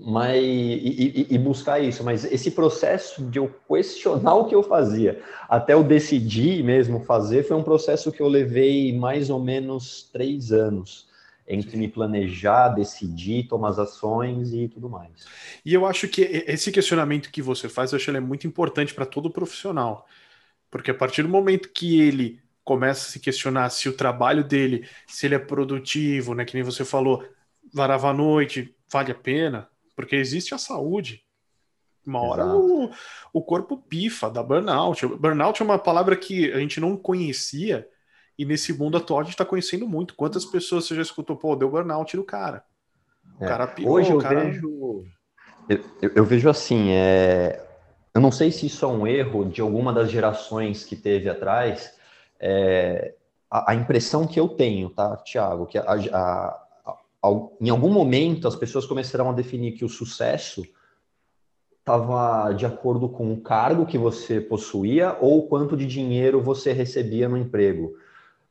mas 0.03 0.43
e, 0.43 1.27
e, 1.31 1.39
buscar 1.39 1.79
isso. 1.79 2.03
Mas 2.03 2.25
esse 2.25 2.51
processo 2.51 3.23
de 3.25 3.39
eu 3.39 3.55
questionar 3.69 4.35
o 4.35 4.47
que 4.47 4.55
eu 4.55 4.63
fazia 4.63 5.21
até 5.49 5.75
eu 5.75 5.85
decidir 5.85 6.65
mesmo 6.65 7.05
fazer 7.05 7.43
foi 7.43 7.57
um 7.57 7.63
processo 7.63 8.11
que 8.11 8.21
eu 8.21 8.29
levei 8.29 8.97
mais 8.97 9.29
ou 9.29 9.39
menos 9.39 10.09
três 10.11 10.53
anos 10.53 11.09
entre 11.47 11.77
me 11.77 11.89
planejar, 11.89 12.69
decidir, 12.69 13.49
tomar 13.49 13.71
as 13.71 13.79
ações 13.79 14.53
e 14.53 14.69
tudo 14.69 14.89
mais. 14.89 15.27
E 15.65 15.75
eu 15.75 15.85
acho 15.85 16.07
que 16.09 16.23
esse 16.47 16.71
questionamento 16.71 17.31
que 17.31 17.43
você 17.43 17.69
faz, 17.69 17.93
eu 17.93 17.97
acho 17.97 18.11
que 18.11 18.17
é 18.17 18.21
muito 18.21 18.47
importante 18.47 18.95
para 18.95 19.05
todo 19.05 19.29
profissional. 19.31 20.07
Porque 20.71 20.93
a 20.93 20.95
partir 20.95 21.23
do 21.23 21.29
momento 21.29 21.69
que 21.69 22.01
ele 22.01 22.41
começa 22.63 23.09
a 23.09 23.11
se 23.11 23.19
questionar 23.19 23.69
se 23.71 23.89
o 23.89 23.93
trabalho 23.93 24.45
dele, 24.45 24.89
se 25.09 25.27
ele 25.27 25.35
é 25.35 25.41
produtivo, 25.41 26.35
né, 26.35 26.45
que 26.45 26.55
nem 26.55 26.63
você 26.63 26.85
falou, 26.85 27.25
varava 27.75 28.11
a 28.11 28.15
noite, 28.15 28.73
vale 28.89 29.11
a 29.11 29.15
pena, 29.15 29.69
porque 30.01 30.17
existe 30.17 30.55
a 30.55 30.59
saúde. 30.59 31.23
Uma 32.07 32.23
hora 32.23 32.47
o, 32.47 32.91
o 33.33 33.43
corpo 33.43 33.77
pifa, 33.77 34.31
dá 34.31 34.43
burnout. 34.43 35.07
Burnout 35.07 35.61
é 35.61 35.65
uma 35.65 35.79
palavra 35.79 36.17
que 36.17 36.51
a 36.53 36.59
gente 36.59 36.81
não 36.81 36.97
conhecia 36.97 37.87
e 38.39 38.45
nesse 38.47 38.73
mundo 38.73 38.97
atual 38.97 39.21
a 39.21 39.23
gente 39.23 39.33
está 39.33 39.45
conhecendo 39.45 39.87
muito. 39.87 40.15
Quantas 40.15 40.47
pessoas 40.47 40.87
você 40.87 40.95
já 40.95 41.03
escutou, 41.03 41.37
pô, 41.37 41.55
deu 41.55 41.71
burnout 41.71 42.17
do 42.17 42.25
cara? 42.25 42.65
O 43.39 43.45
é. 43.45 43.47
cara 43.47 43.67
pirou, 43.67 43.93
Hoje 43.93 44.11
eu 44.11 44.19
cara... 44.19 44.41
vejo. 44.41 45.05
Eu, 45.69 46.11
eu, 46.17 46.25
vejo 46.25 46.49
assim, 46.49 46.91
é... 46.91 47.63
eu 48.15 48.21
não 48.21 48.33
sei 48.33 48.51
se 48.51 48.67
isso 48.67 48.85
é 48.85 48.89
um 48.89 49.07
erro 49.07 49.45
de 49.45 49.61
alguma 49.61 49.93
das 49.93 50.11
gerações 50.11 50.85
que 50.85 50.97
teve 50.97 51.29
atrás. 51.29 51.95
É... 52.41 53.15
A, 53.51 53.73
a, 53.73 53.75
impressão 53.75 54.27
que 54.27 54.41
eu 54.41 54.49
tenho, 54.49 54.89
tá, 54.89 55.17
Tiago, 55.19 55.67
que 55.67 55.77
a, 55.77 55.85
a, 55.85 56.60
em 57.61 57.69
algum 57.69 57.91
momento 57.91 58.49
as 58.49 58.57
pessoas 58.57 58.87
começaram 58.87 59.29
a 59.29 59.33
definir 59.33 59.73
que 59.73 59.85
o 59.85 59.89
sucesso 59.89 60.65
estava 61.79 62.53
de 62.53 62.65
acordo 62.65 63.09
com 63.09 63.33
o 63.33 63.41
cargo 63.41 63.87
que 63.87 63.99
você 63.99 64.41
possuía 64.41 65.17
ou 65.21 65.49
quanto 65.49 65.77
de 65.77 65.87
dinheiro 65.87 66.41
você 66.41 66.73
recebia 66.73 67.29
no 67.29 67.37
emprego. 67.37 67.97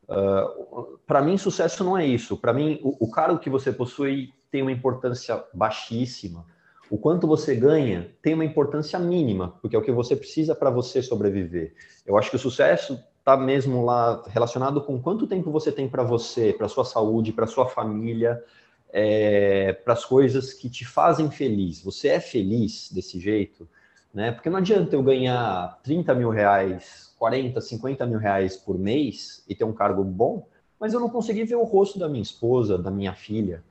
Uh, 0.07 0.13
ah, 0.13 0.85
para 1.05 1.21
mim, 1.21 1.37
sucesso 1.37 1.83
não 1.83 1.97
é 1.97 2.05
isso. 2.05 2.35
Para 2.35 2.51
mim, 2.51 2.79
o, 2.83 3.05
o, 3.05 3.11
cargo 3.11 3.39
que 3.39 3.49
você 3.49 3.71
possui 3.71 4.33
tem 4.51 4.61
uma 4.61 4.71
importância 4.71 5.43
baixíssima. 5.53 6.45
O 6.89 6.97
quanto 6.97 7.27
você 7.27 7.55
ganha 7.55 8.11
tem 8.21 8.33
uma 8.33 8.43
importância 8.43 8.97
mínima, 8.97 9.55
porque 9.61 9.75
é 9.75 9.79
o 9.79 9.83
que 9.83 9.91
você 9.91 10.15
precisa 10.15 10.55
para 10.55 10.71
você 10.71 11.01
sobreviver. 11.01 11.75
Eu 12.05 12.17
acho 12.17 12.31
que 12.31 12.35
o 12.35 12.39
sucesso 12.39 12.99
está 13.29 13.37
mesmo 13.37 13.85
lá 13.85 14.23
relacionado 14.27 14.81
com 14.81 14.99
quanto 14.99 15.27
tempo 15.27 15.51
você 15.51 15.71
tem 15.71 15.87
para 15.87 16.03
você, 16.03 16.51
para 16.51 16.67
sua 16.67 16.83
saúde, 16.83 17.31
para 17.31 17.45
sua 17.45 17.67
família, 17.67 18.43
é, 18.91 19.73
para 19.73 19.93
as 19.93 20.03
coisas 20.03 20.53
que 20.53 20.67
te 20.67 20.83
fazem 20.83 21.29
feliz. 21.29 21.83
Você 21.83 22.07
é 22.07 22.19
feliz 22.19 22.91
desse 22.91 23.19
jeito, 23.19 23.67
né? 24.11 24.31
Porque 24.31 24.49
não 24.49 24.57
adianta 24.57 24.95
eu 24.95 25.03
ganhar 25.03 25.79
30 25.83 26.15
mil 26.15 26.29
reais, 26.29 27.13
40, 27.19 27.61
50 27.61 28.05
mil 28.07 28.17
reais 28.17 28.57
por 28.57 28.79
mês 28.79 29.43
e 29.47 29.53
ter 29.53 29.63
um 29.63 29.73
cargo 29.73 30.03
bom, 30.03 30.47
mas 30.79 30.93
eu 30.93 30.99
não 30.99 31.09
conseguir 31.09 31.43
ver 31.43 31.55
o 31.55 31.63
rosto 31.63 31.99
da 31.99 32.09
minha 32.09 32.23
esposa, 32.23 32.77
da 32.77 32.89
minha 32.89 33.13
filha. 33.13 33.63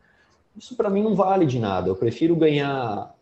Isso 0.57 0.77
para 0.77 0.90
mim 0.90 1.03
não 1.03 1.16
vale 1.16 1.47
de 1.47 1.59
nada. 1.59 1.88
Eu 1.88 1.97
prefiro 1.97 2.37
ganhar 2.37 3.12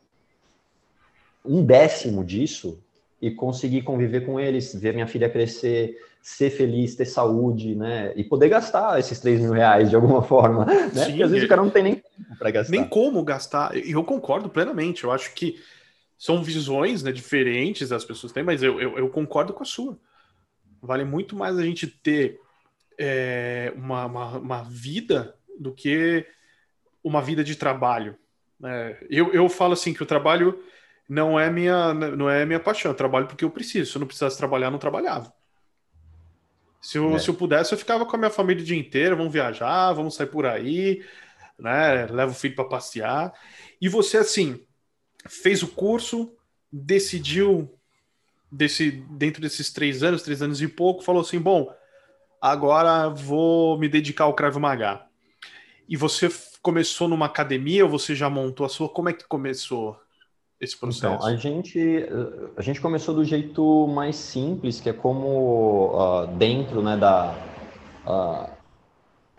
um 1.44 1.64
décimo 1.64 2.24
disso 2.24 2.78
e 3.22 3.30
conseguir 3.30 3.82
conviver 3.82 4.26
com 4.26 4.38
eles, 4.38 4.74
ver 4.74 4.92
minha 4.92 5.06
filha 5.06 5.30
crescer, 5.30 5.96
ser 6.26 6.50
feliz, 6.50 6.96
ter 6.96 7.04
saúde, 7.04 7.76
né? 7.76 8.12
E 8.16 8.24
poder 8.24 8.48
gastar 8.48 8.98
esses 8.98 9.20
3 9.20 9.40
mil 9.42 9.52
reais 9.52 9.88
de 9.88 9.94
alguma 9.94 10.20
forma, 10.26 10.64
né? 10.64 10.90
Sim, 10.92 11.04
Porque 11.04 11.22
às 11.22 11.30
vezes 11.30 11.46
o 11.46 11.48
cara 11.48 11.62
não 11.62 11.70
tem 11.70 11.84
nem 11.84 11.94
tempo 11.94 12.36
para 12.36 12.50
gastar. 12.50 12.72
Nem 12.72 12.84
como 12.84 13.22
gastar. 13.22 13.76
E 13.76 13.92
eu 13.92 14.02
concordo 14.02 14.48
plenamente. 14.48 15.04
Eu 15.04 15.12
acho 15.12 15.32
que 15.34 15.56
são 16.18 16.42
visões 16.42 17.04
né, 17.04 17.12
diferentes 17.12 17.92
as 17.92 18.04
pessoas 18.04 18.32
têm, 18.32 18.42
mas 18.42 18.60
eu, 18.60 18.80
eu, 18.80 18.98
eu 18.98 19.08
concordo 19.08 19.52
com 19.52 19.62
a 19.62 19.66
sua. 19.66 19.96
Vale 20.82 21.04
muito 21.04 21.36
mais 21.36 21.56
a 21.56 21.62
gente 21.62 21.86
ter 21.86 22.40
é, 22.98 23.72
uma, 23.76 24.06
uma, 24.06 24.38
uma, 24.38 24.62
vida 24.64 25.36
do 25.56 25.72
que 25.72 26.26
uma 27.04 27.22
vida 27.22 27.44
de 27.44 27.54
trabalho. 27.54 28.16
É, 28.64 28.96
eu, 29.08 29.32
eu 29.32 29.48
falo 29.48 29.74
assim 29.74 29.94
que 29.94 30.02
o 30.02 30.06
trabalho 30.06 30.60
não 31.08 31.38
é 31.38 31.48
minha 31.48 31.94
não 31.94 32.28
é 32.28 32.44
minha 32.44 32.58
paixão. 32.58 32.90
Eu 32.90 32.96
trabalho 32.96 33.28
porque 33.28 33.44
eu 33.44 33.50
preciso. 33.50 33.92
Se 33.92 33.96
eu 33.96 34.00
não 34.00 34.08
precisasse 34.08 34.36
trabalhar, 34.36 34.66
eu 34.66 34.72
não 34.72 34.78
trabalhava. 34.80 35.32
Se 36.86 36.98
eu, 36.98 37.16
é. 37.16 37.18
se 37.18 37.28
eu 37.28 37.34
pudesse, 37.34 37.74
eu 37.74 37.78
ficava 37.78 38.06
com 38.06 38.14
a 38.14 38.18
minha 38.20 38.30
família 38.30 38.62
o 38.62 38.64
dia 38.64 38.78
inteiro, 38.78 39.16
vamos 39.16 39.32
viajar, 39.32 39.92
vamos 39.92 40.14
sair 40.14 40.28
por 40.28 40.46
aí, 40.46 41.04
né? 41.58 42.06
Leva 42.06 42.30
o 42.30 42.34
filho 42.34 42.54
para 42.54 42.64
passear. 42.64 43.32
E 43.80 43.88
você, 43.88 44.18
assim, 44.18 44.64
fez 45.28 45.64
o 45.64 45.66
curso, 45.66 46.32
decidiu, 46.70 47.76
desse, 48.52 48.92
dentro 49.10 49.42
desses 49.42 49.72
três 49.72 50.04
anos, 50.04 50.22
três 50.22 50.40
anos 50.40 50.62
e 50.62 50.68
pouco, 50.68 51.02
falou 51.02 51.22
assim: 51.22 51.40
bom, 51.40 51.74
agora 52.40 53.08
vou 53.08 53.76
me 53.76 53.88
dedicar 53.88 54.22
ao 54.22 54.34
Krav 54.34 54.56
Maga. 54.56 55.04
E 55.88 55.96
você 55.96 56.28
começou 56.62 57.08
numa 57.08 57.26
academia 57.26 57.82
ou 57.84 57.90
você 57.90 58.14
já 58.14 58.30
montou 58.30 58.64
a 58.64 58.68
sua? 58.68 58.88
Como 58.88 59.08
é 59.08 59.12
que 59.12 59.26
começou 59.26 60.00
esse 60.60 60.76
processo? 60.76 61.14
Então, 61.14 61.26
a 61.26 61.36
gente, 61.36 62.06
a 62.56 62.62
gente 62.62 62.80
começou 62.80 63.14
do 63.14 63.24
jeito 63.24 63.86
mais 63.88 64.16
simples, 64.16 64.80
que 64.80 64.88
é 64.88 64.92
como 64.92 65.92
uh, 65.94 66.26
dentro 66.36 66.82
né, 66.82 66.96
da. 66.96 67.34
Uh, 68.06 68.50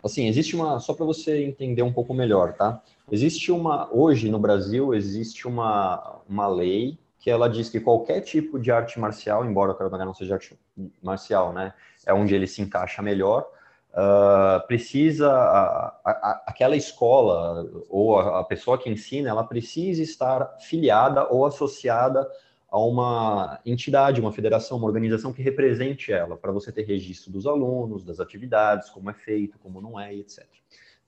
assim, 0.03 0.27
existe 0.27 0.55
uma. 0.55 0.79
Só 0.79 0.93
para 0.93 1.05
você 1.05 1.43
entender 1.43 1.81
um 1.81 1.93
pouco 1.93 2.13
melhor, 2.13 2.53
tá? 2.53 2.81
Existe 3.11 3.51
uma. 3.51 3.89
Hoje 3.91 4.29
no 4.29 4.39
Brasil, 4.39 4.93
existe 4.93 5.47
uma, 5.47 6.21
uma 6.27 6.47
lei 6.47 6.97
que 7.19 7.29
ela 7.29 7.49
diz 7.49 7.69
que 7.69 7.79
qualquer 7.79 8.21
tipo 8.21 8.59
de 8.59 8.71
arte 8.71 8.99
marcial, 8.99 9.43
embora 9.43 9.71
o 9.71 9.75
Krav 9.75 9.91
não 9.93 10.13
seja 10.13 10.35
arte 10.35 10.57
marcial, 11.01 11.51
né? 11.51 11.73
É 12.05 12.13
onde 12.13 12.33
ele 12.33 12.47
se 12.47 12.61
encaixa 12.61 13.01
melhor 13.01 13.45
uh, 13.93 14.65
precisa, 14.67 15.31
a, 15.31 15.87
a, 16.05 16.43
aquela 16.47 16.75
escola 16.75 17.69
ou 17.89 18.19
a, 18.19 18.39
a, 18.39 18.43
pessoa 18.43 18.77
que 18.77 18.89
ensina, 18.89 19.29
ela 19.29 19.43
precisa 19.43 20.01
estar 20.01 20.57
filiada 20.59 21.27
ou 21.29 21.45
associada 21.45 22.29
a 22.69 22.79
uma 22.79 23.59
entidade, 23.65 24.19
uma 24.19 24.31
federação, 24.31 24.77
uma 24.77 24.87
organização 24.87 25.31
que 25.31 25.41
represente 25.41 26.11
ela, 26.11 26.35
para 26.35 26.51
você 26.51 26.71
ter 26.71 26.83
registro 26.83 27.31
dos 27.31 27.47
alunos, 27.47 28.03
das 28.03 28.19
atividades, 28.19 28.89
como 28.89 29.09
é 29.09 29.13
feito, 29.13 29.57
como 29.59 29.81
não 29.81 29.99
é, 29.99 30.13
etc. 30.13 30.45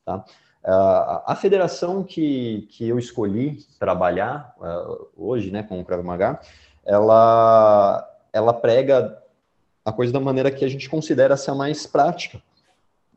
Tá? 0.06 0.24
Uh, 0.64 1.24
a 1.26 1.38
federação 1.40 2.04
que, 2.04 2.68
que 2.72 2.88
eu 2.88 2.98
escolhi 2.98 3.58
trabalhar 3.78 4.56
uh, 4.58 5.08
hoje, 5.16 5.52
né, 5.52 5.64
com 5.64 5.80
o 5.80 5.86
Krav 5.86 6.04
Maga, 6.04 6.40
ela, 6.86 8.10
ela 8.32 8.54
prega 8.54 9.22
a 9.84 9.92
coisa 9.92 10.12
da 10.12 10.20
maneira 10.20 10.52
que 10.52 10.64
a 10.64 10.68
gente 10.68 10.90
considera 10.90 11.38
ser 11.38 11.52
a 11.52 11.56
mais 11.56 11.86
prática 11.86 12.42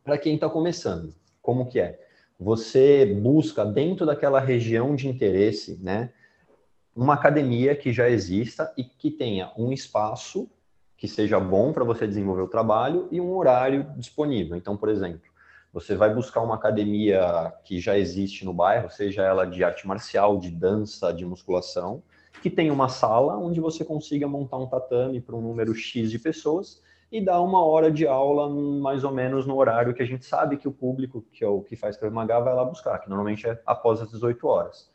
para 0.05 0.19
quem 0.19 0.35
está 0.35 0.49
começando. 0.49 1.15
Como 1.41 1.67
que 1.67 1.81
é? 1.81 1.99
Você 2.39 3.07
busca 3.07 3.65
dentro 3.65 4.05
daquela 4.05 4.41
região 4.41 4.95
de 4.95 5.09
interesse, 5.09 5.79
né, 5.83 6.13
uma 6.95 7.15
academia 7.15 7.75
que 7.75 7.93
já 7.93 8.09
exista 8.09 8.73
e 8.77 8.85
que 8.85 9.11
tenha 9.11 9.53
um 9.57 9.73
espaço 9.73 10.51
que 10.97 11.09
seja 11.09 11.41
bom 11.41 11.73
para 11.73 11.85
você 11.85 12.07
desenvolver 12.07 12.43
o 12.43 12.49
trabalho 12.49 13.09
e 13.11 13.21
um 13.21 13.35
horário 13.35 13.93
disponível. 13.97 14.57
Então, 14.57 14.77
por 14.77 14.89
exemplo, 14.89 15.33
você 15.73 15.97
vai 15.97 16.15
buscar 16.15 16.43
uma 16.43 16.55
academia 16.55 17.53
que 17.65 17.81
já 17.81 17.99
existe 17.99 18.45
no 18.45 18.53
bairro, 18.53 18.91
seja 18.91 19.23
ela 19.23 19.47
de 19.47 19.65
arte 19.65 19.87
marcial, 19.87 20.39
de 20.39 20.51
dança, 20.51 21.13
de 21.13 21.25
musculação, 21.25 22.03
que 22.43 22.51
tenha 22.51 22.73
uma 22.73 22.89
sala 22.89 23.39
onde 23.39 23.61
você 23.61 23.85
consiga 23.85 24.29
montar 24.29 24.59
um 24.59 24.67
tatame 24.67 25.21
para 25.21 25.35
um 25.35 25.41
número 25.41 25.75
X 25.75 26.11
de 26.11 26.19
pessoas 26.19 26.83
e 27.13 27.21
dar 27.23 27.43
uma 27.43 27.63
hora 27.63 27.91
de 27.91 28.07
aula 28.07 28.49
mais 28.49 29.05
ou 29.05 29.13
menos 29.13 29.47
no 29.47 29.55
horário 29.57 29.93
que 29.93 30.03
a 30.03 30.07
gente 30.07 30.25
sabe 30.25 30.57
que 30.57 30.67
o 30.67 30.73
público, 30.73 31.23
que 31.31 31.45
é 31.45 31.47
o 31.47 31.61
que 31.61 31.77
faz 31.77 31.95
Krav 31.95 32.13
Maga, 32.13 32.41
vai 32.41 32.55
lá 32.55 32.65
buscar, 32.65 32.99
que 33.01 33.09
normalmente 33.11 33.47
é 33.47 33.61
após 33.67 34.01
as 34.01 34.11
18 34.11 34.47
horas. 34.49 34.91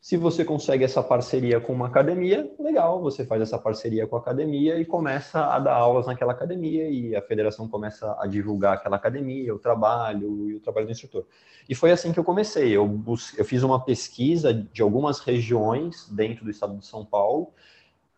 Se 0.00 0.16
você 0.16 0.44
consegue 0.44 0.84
essa 0.84 1.02
parceria 1.02 1.58
com 1.58 1.72
uma 1.72 1.88
academia, 1.88 2.48
legal, 2.60 3.02
você 3.02 3.26
faz 3.26 3.42
essa 3.42 3.58
parceria 3.58 4.06
com 4.06 4.14
a 4.14 4.20
academia 4.20 4.78
e 4.78 4.84
começa 4.84 5.44
a 5.46 5.58
dar 5.58 5.74
aulas 5.74 6.06
naquela 6.06 6.30
academia 6.30 6.88
e 6.88 7.16
a 7.16 7.20
federação 7.20 7.68
começa 7.68 8.16
a 8.20 8.26
divulgar 8.28 8.74
aquela 8.74 8.94
academia, 8.94 9.52
o 9.52 9.58
trabalho 9.58 10.48
e 10.48 10.54
o 10.54 10.60
trabalho 10.60 10.86
do 10.86 10.92
instrutor. 10.92 11.26
E 11.68 11.74
foi 11.74 11.90
assim 11.90 12.12
que 12.12 12.20
eu 12.20 12.24
comecei. 12.24 12.70
Eu, 12.70 13.02
eu 13.36 13.44
fiz 13.44 13.64
uma 13.64 13.84
pesquisa 13.84 14.54
de 14.54 14.80
algumas 14.80 15.18
regiões 15.18 16.08
dentro 16.08 16.44
do 16.44 16.50
estado 16.52 16.78
de 16.78 16.86
São 16.86 17.04
Paulo 17.04 17.52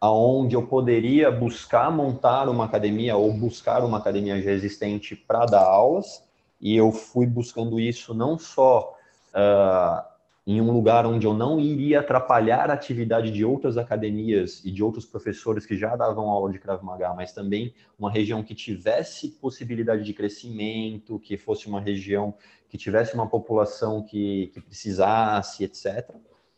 aonde 0.00 0.56
eu 0.56 0.66
poderia 0.66 1.30
buscar 1.30 1.90
montar 1.90 2.48
uma 2.48 2.64
academia 2.64 3.16
ou 3.16 3.32
buscar 3.32 3.84
uma 3.84 3.98
academia 3.98 4.40
já 4.40 4.50
existente 4.50 5.14
para 5.14 5.44
dar 5.44 5.62
aulas, 5.62 6.24
e 6.60 6.74
eu 6.74 6.90
fui 6.90 7.26
buscando 7.26 7.78
isso 7.78 8.14
não 8.14 8.38
só 8.38 8.96
uh, 9.34 10.10
em 10.46 10.60
um 10.60 10.72
lugar 10.72 11.06
onde 11.06 11.26
eu 11.26 11.34
não 11.34 11.60
iria 11.60 12.00
atrapalhar 12.00 12.70
a 12.70 12.74
atividade 12.74 13.30
de 13.30 13.44
outras 13.44 13.76
academias 13.76 14.64
e 14.64 14.70
de 14.70 14.82
outros 14.82 15.04
professores 15.04 15.66
que 15.66 15.76
já 15.76 15.94
davam 15.94 16.30
aula 16.30 16.50
de 16.50 16.58
Krav 16.58 16.82
Maga, 16.82 17.12
mas 17.14 17.32
também 17.32 17.74
uma 17.98 18.10
região 18.10 18.42
que 18.42 18.54
tivesse 18.54 19.28
possibilidade 19.28 20.02
de 20.02 20.14
crescimento, 20.14 21.18
que 21.18 21.36
fosse 21.36 21.66
uma 21.66 21.80
região 21.80 22.34
que 22.68 22.78
tivesse 22.78 23.14
uma 23.14 23.28
população 23.28 24.02
que, 24.02 24.50
que 24.54 24.60
precisasse, 24.60 25.64
etc. 25.64 26.10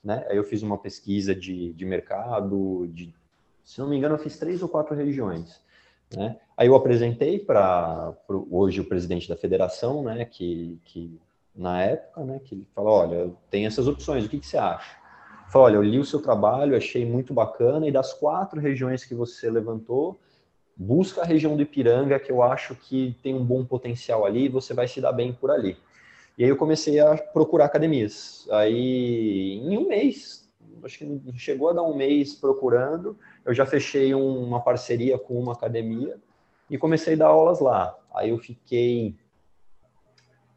Né? 0.02 0.24
Aí 0.28 0.36
eu 0.36 0.44
fiz 0.44 0.62
uma 0.62 0.78
pesquisa 0.78 1.34
de, 1.34 1.72
de 1.72 1.84
mercado, 1.84 2.86
de 2.88 3.12
se 3.64 3.80
não 3.80 3.88
me 3.88 3.96
engano, 3.96 4.14
eu 4.14 4.18
fiz 4.18 4.38
três 4.38 4.62
ou 4.62 4.68
quatro 4.68 4.94
regiões. 4.94 5.60
Né? 6.14 6.36
Aí 6.56 6.66
eu 6.66 6.74
apresentei 6.74 7.38
para 7.38 8.14
hoje 8.28 8.80
o 8.80 8.84
presidente 8.84 9.28
da 9.28 9.36
federação, 9.36 10.02
né, 10.02 10.24
que, 10.24 10.78
que 10.84 11.18
na 11.54 11.82
época, 11.82 12.24
né? 12.24 12.40
Que 12.44 12.54
ele 12.54 12.66
falou, 12.74 12.92
olha, 12.92 13.30
tem 13.50 13.66
essas 13.66 13.86
opções, 13.86 14.24
o 14.24 14.28
que, 14.28 14.38
que 14.38 14.46
você 14.46 14.58
acha? 14.58 14.96
Falou, 15.50 15.66
olha, 15.66 15.76
eu 15.76 15.82
li 15.82 15.98
o 15.98 16.04
seu 16.04 16.20
trabalho, 16.20 16.76
achei 16.76 17.04
muito 17.04 17.34
bacana, 17.34 17.86
e 17.86 17.92
das 17.92 18.12
quatro 18.14 18.58
regiões 18.58 19.04
que 19.04 19.14
você 19.14 19.50
levantou, 19.50 20.18
busca 20.74 21.20
a 21.20 21.24
região 21.24 21.56
do 21.56 21.62
Ipiranga, 21.62 22.18
que 22.18 22.32
eu 22.32 22.42
acho 22.42 22.74
que 22.74 23.16
tem 23.22 23.34
um 23.34 23.44
bom 23.44 23.64
potencial 23.64 24.24
ali, 24.24 24.48
você 24.48 24.72
vai 24.72 24.88
se 24.88 25.00
dar 25.00 25.12
bem 25.12 25.32
por 25.32 25.50
ali. 25.50 25.76
E 26.38 26.44
aí 26.44 26.48
eu 26.48 26.56
comecei 26.56 26.98
a 26.98 27.16
procurar 27.16 27.66
academias. 27.66 28.48
Aí, 28.50 29.60
em 29.62 29.76
um 29.76 29.86
mês, 29.86 30.41
acho 30.84 30.98
que 30.98 31.38
chegou 31.38 31.70
a 31.70 31.72
dar 31.72 31.82
um 31.82 31.96
mês 31.96 32.34
procurando, 32.34 33.18
eu 33.44 33.54
já 33.54 33.66
fechei 33.66 34.14
um, 34.14 34.44
uma 34.44 34.60
parceria 34.60 35.18
com 35.18 35.38
uma 35.38 35.52
academia 35.52 36.18
e 36.68 36.78
comecei 36.78 37.14
a 37.14 37.18
dar 37.18 37.26
aulas 37.28 37.60
lá. 37.60 37.96
Aí 38.14 38.30
eu 38.30 38.38
fiquei 38.38 39.14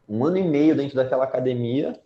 um 0.08 0.24
ano 0.24 0.38
e 0.38 0.42
meio 0.42 0.76
dentro 0.76 0.96
daquela 0.96 1.24
academia, 1.24 2.00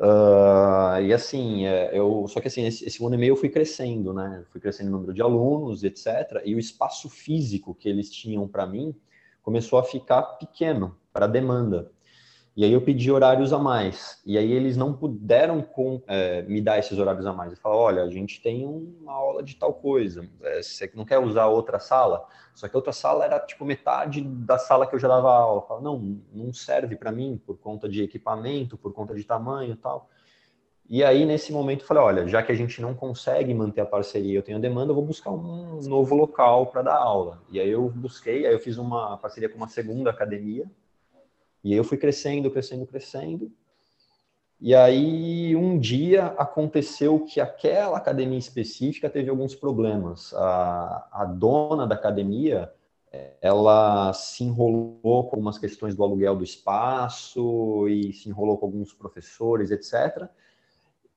Uh, 0.00 0.98
e 1.02 1.12
assim, 1.12 1.66
é, 1.66 1.90
eu 1.92 2.26
só 2.26 2.40
que 2.40 2.48
assim, 2.48 2.64
esse, 2.64 2.86
esse 2.86 3.04
ano 3.04 3.16
e 3.16 3.18
meio 3.18 3.32
eu 3.32 3.36
fui 3.36 3.50
crescendo, 3.50 4.14
né? 4.14 4.42
Fui 4.50 4.58
crescendo 4.58 4.88
o 4.88 4.92
número 4.92 5.12
de 5.12 5.20
alunos, 5.20 5.84
etc. 5.84 6.40
E 6.42 6.54
o 6.54 6.58
espaço 6.58 7.10
físico 7.10 7.74
que 7.74 7.86
eles 7.86 8.10
tinham 8.10 8.48
para 8.48 8.66
mim 8.66 8.94
começou 9.42 9.78
a 9.78 9.84
ficar 9.84 10.22
pequeno 10.22 10.96
para 11.12 11.26
demanda. 11.26 11.92
E 12.56 12.64
aí 12.64 12.72
eu 12.72 12.80
pedi 12.80 13.10
horários 13.10 13.52
a 13.52 13.58
mais. 13.58 14.20
E 14.26 14.36
aí 14.36 14.52
eles 14.52 14.76
não 14.76 14.92
puderam 14.92 15.62
com, 15.62 16.02
é, 16.06 16.42
me 16.42 16.60
dar 16.60 16.78
esses 16.78 16.98
horários 16.98 17.24
a 17.24 17.32
mais. 17.32 17.52
Eu 17.52 17.58
falo, 17.58 17.76
olha, 17.76 18.02
a 18.02 18.10
gente 18.10 18.42
tem 18.42 18.66
uma 18.66 19.12
aula 19.12 19.42
de 19.42 19.54
tal 19.56 19.72
coisa. 19.72 20.28
É, 20.42 20.62
você 20.62 20.90
não 20.94 21.04
quer 21.04 21.18
usar 21.18 21.46
outra 21.46 21.78
sala? 21.78 22.26
Só 22.54 22.68
que 22.68 22.74
a 22.74 22.78
outra 22.78 22.92
sala 22.92 23.24
era 23.24 23.38
tipo 23.38 23.64
metade 23.64 24.20
da 24.20 24.58
sala 24.58 24.86
que 24.86 24.94
eu 24.94 24.98
já 24.98 25.08
dava 25.08 25.32
aula. 25.32 25.62
Eu 25.62 25.66
falo, 25.66 25.80
não, 25.80 26.20
não 26.32 26.52
serve 26.52 26.96
para 26.96 27.12
mim 27.12 27.40
por 27.46 27.56
conta 27.56 27.88
de 27.88 28.02
equipamento, 28.02 28.76
por 28.76 28.92
conta 28.92 29.14
de 29.14 29.24
tamanho 29.24 29.72
e 29.72 29.76
tal. 29.76 30.10
E 30.92 31.04
aí, 31.04 31.24
nesse 31.24 31.52
momento, 31.52 31.82
eu 31.82 31.86
falei, 31.86 32.02
olha, 32.02 32.26
já 32.26 32.42
que 32.42 32.50
a 32.50 32.54
gente 32.54 32.82
não 32.82 32.94
consegue 32.94 33.54
manter 33.54 33.80
a 33.80 33.86
parceria, 33.86 34.36
eu 34.36 34.42
tenho 34.42 34.58
demanda, 34.58 34.90
eu 34.90 34.94
vou 34.96 35.06
buscar 35.06 35.30
um 35.30 35.80
novo 35.82 36.16
local 36.16 36.66
para 36.66 36.82
dar 36.82 36.96
aula. 36.96 37.40
E 37.48 37.60
aí 37.60 37.70
eu 37.70 37.88
busquei, 37.88 38.44
aí 38.44 38.52
eu 38.52 38.58
fiz 38.58 38.76
uma 38.76 39.16
parceria 39.16 39.48
com 39.48 39.56
uma 39.56 39.68
segunda 39.68 40.10
academia, 40.10 40.68
e 41.62 41.74
eu 41.74 41.84
fui 41.84 41.98
crescendo, 41.98 42.50
crescendo, 42.50 42.86
crescendo. 42.86 43.50
E 44.60 44.74
aí, 44.74 45.56
um 45.56 45.78
dia 45.78 46.26
aconteceu 46.36 47.20
que 47.20 47.40
aquela 47.40 47.96
academia 47.96 48.38
específica 48.38 49.08
teve 49.08 49.30
alguns 49.30 49.54
problemas. 49.54 50.34
A, 50.34 51.08
a 51.12 51.24
dona 51.24 51.86
da 51.86 51.94
academia, 51.94 52.70
ela 53.40 54.12
se 54.12 54.44
enrolou 54.44 55.24
com 55.24 55.36
algumas 55.36 55.58
questões 55.58 55.94
do 55.94 56.04
aluguel 56.04 56.36
do 56.36 56.44
espaço 56.44 57.88
e 57.88 58.12
se 58.12 58.28
enrolou 58.28 58.58
com 58.58 58.66
alguns 58.66 58.92
professores, 58.92 59.70
etc. 59.70 60.28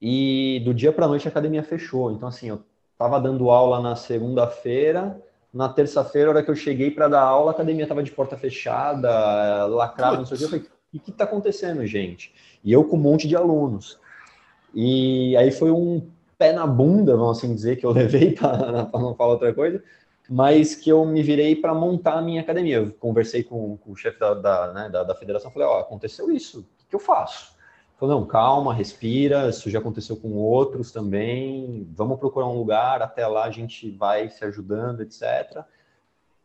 E 0.01 0.61
do 0.63 0.73
dia 0.73 0.93
para 0.93 1.05
a 1.05 1.09
noite 1.09 1.27
a 1.27 1.31
academia 1.31 1.63
fechou. 1.63 2.11
Então, 2.11 2.29
assim, 2.29 2.47
eu 2.47 2.63
estava 2.93 3.19
dando 3.19 3.49
aula 3.49 3.81
na 3.81 3.95
segunda-feira, 3.95 5.21
na 5.53 5.69
terça-feira, 5.69 6.31
hora 6.31 6.43
que 6.43 6.49
eu 6.49 6.55
cheguei 6.55 6.89
para 6.89 7.07
dar 7.07 7.21
aula, 7.21 7.51
a 7.51 7.53
academia 7.53 7.83
estava 7.83 8.01
de 8.01 8.11
porta 8.11 8.35
fechada, 8.35 9.65
lacrada, 9.67 10.17
não 10.17 10.25
sei 10.25 10.35
o 10.35 10.37
que. 10.39 10.45
Eu 10.45 10.49
falei, 10.49 10.65
o 10.93 10.99
que 10.99 11.11
está 11.11 11.23
acontecendo, 11.25 11.85
gente? 11.85 12.33
E 12.63 12.71
eu 12.71 12.83
com 12.83 12.95
um 12.95 12.99
monte 12.99 13.27
de 13.27 13.35
alunos. 13.35 13.99
E 14.73 15.37
aí 15.37 15.51
foi 15.51 15.69
um 15.69 16.09
pé 16.37 16.53
na 16.53 16.65
bunda, 16.65 17.15
vamos 17.15 17.37
assim 17.37 17.53
dizer, 17.53 17.75
que 17.75 17.85
eu 17.85 17.91
levei 17.93 18.31
para 18.33 18.89
não 18.93 19.15
falar 19.15 19.33
outra 19.33 19.53
coisa, 19.53 19.83
mas 20.29 20.75
que 20.75 20.89
eu 20.89 21.05
me 21.05 21.21
virei 21.21 21.55
para 21.55 21.73
montar 21.73 22.13
a 22.13 22.21
minha 22.21 22.41
academia. 22.41 22.77
Eu 22.77 22.91
conversei 22.93 23.43
com, 23.43 23.77
com 23.77 23.91
o 23.91 23.95
chefe 23.95 24.19
da, 24.19 24.33
da, 24.33 24.73
né, 24.73 24.89
da, 24.89 25.03
da, 25.03 25.15
federação, 25.15 25.51
falei, 25.51 25.67
ó, 25.67 25.79
aconteceu 25.79 26.31
isso, 26.31 26.61
o 26.61 26.63
que, 26.63 26.85
que 26.89 26.95
eu 26.95 26.99
faço? 26.99 27.53
Falou, 27.97 28.19
não, 28.19 28.27
calma, 28.27 28.73
respira, 28.73 29.49
isso 29.49 29.69
já 29.69 29.79
aconteceu 29.79 30.17
com 30.17 30.33
outros 30.33 30.91
também, 30.91 31.87
vamos 31.95 32.19
procurar 32.19 32.47
um 32.47 32.57
lugar, 32.57 33.01
até 33.01 33.25
lá 33.27 33.45
a 33.45 33.51
gente 33.51 33.89
vai 33.91 34.29
se 34.29 34.43
ajudando, 34.43 35.01
etc. 35.01 35.63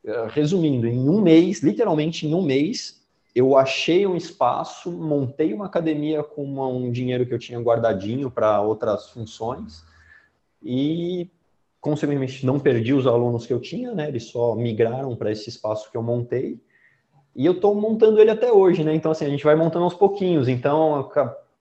Eh, 0.05 0.29
resumindo, 0.31 0.87
em 0.87 1.09
um 1.09 1.21
mês, 1.21 1.63
literalmente 1.63 2.27
em 2.27 2.35
um 2.35 2.43
mês, 2.43 3.03
eu 3.35 3.57
achei 3.57 4.07
um 4.07 4.17
espaço, 4.17 4.91
montei 4.91 5.53
uma 5.53 5.67
academia 5.67 6.23
com 6.23 6.43
uma, 6.45 6.67
um 6.67 6.91
dinheiro 6.91 7.27
que 7.27 7.33
eu 7.33 7.39
tinha 7.39 7.61
guardadinho 7.61 8.31
para 8.31 8.61
outras 8.61 9.11
funções 9.11 9.85
e, 10.63 11.31
consequentemente, 11.81 12.45
não 12.45 12.59
perdi 12.59 12.93
os 12.93 13.07
alunos 13.07 13.47
que 13.47 13.53
eu 13.53 13.61
tinha, 13.61 13.95
né? 13.95 14.09
Eles 14.09 14.25
só 14.25 14.55
migraram 14.55 15.15
para 15.17 15.31
esse 15.31 15.49
espaço 15.49 15.91
que 15.91 15.97
eu 15.97 16.03
montei 16.03 16.61
e 17.39 17.47
eu 17.47 17.53
estou 17.53 17.73
montando 17.73 18.21
ele 18.21 18.33
até 18.33 18.51
hoje, 18.51 18.83
né? 18.83 18.93
Então, 18.93 19.13
assim, 19.13 19.25
a 19.25 19.29
gente 19.29 19.45
vai 19.45 19.55
montando 19.55 19.85
aos 19.85 19.95
pouquinhos. 19.95 20.49
Então, 20.49 21.09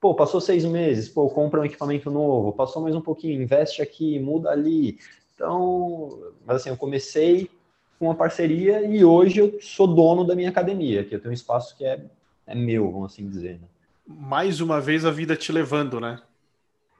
pô, 0.00 0.12
passou 0.12 0.40
seis 0.40 0.64
meses, 0.64 1.08
pô, 1.08 1.30
compra 1.30 1.60
um 1.60 1.64
equipamento 1.64 2.10
novo, 2.10 2.52
passou 2.52 2.82
mais 2.82 2.96
um 2.96 3.00
pouquinho, 3.00 3.40
investe 3.40 3.80
aqui, 3.80 4.18
muda 4.18 4.50
ali. 4.50 4.98
Então, 5.32 6.18
mas 6.44 6.56
assim, 6.56 6.70
eu 6.70 6.76
comecei 6.76 7.48
com 7.96 8.06
uma 8.06 8.14
parceria 8.16 8.84
e 8.84 9.04
hoje 9.04 9.38
eu 9.38 9.56
sou 9.60 9.86
dono 9.86 10.24
da 10.24 10.34
minha 10.34 10.48
academia, 10.48 11.04
que 11.04 11.14
eu 11.14 11.20
tenho 11.20 11.30
um 11.30 11.34
espaço 11.34 11.76
que 11.76 11.84
é, 11.84 12.00
é 12.44 12.56
meu, 12.56 12.90
vamos 12.90 13.12
assim 13.12 13.28
dizer. 13.28 13.60
Né? 13.60 13.68
Mais 14.04 14.60
uma 14.60 14.80
vez 14.80 15.04
a 15.04 15.12
vida 15.12 15.36
te 15.36 15.52
levando, 15.52 16.00
né? 16.00 16.20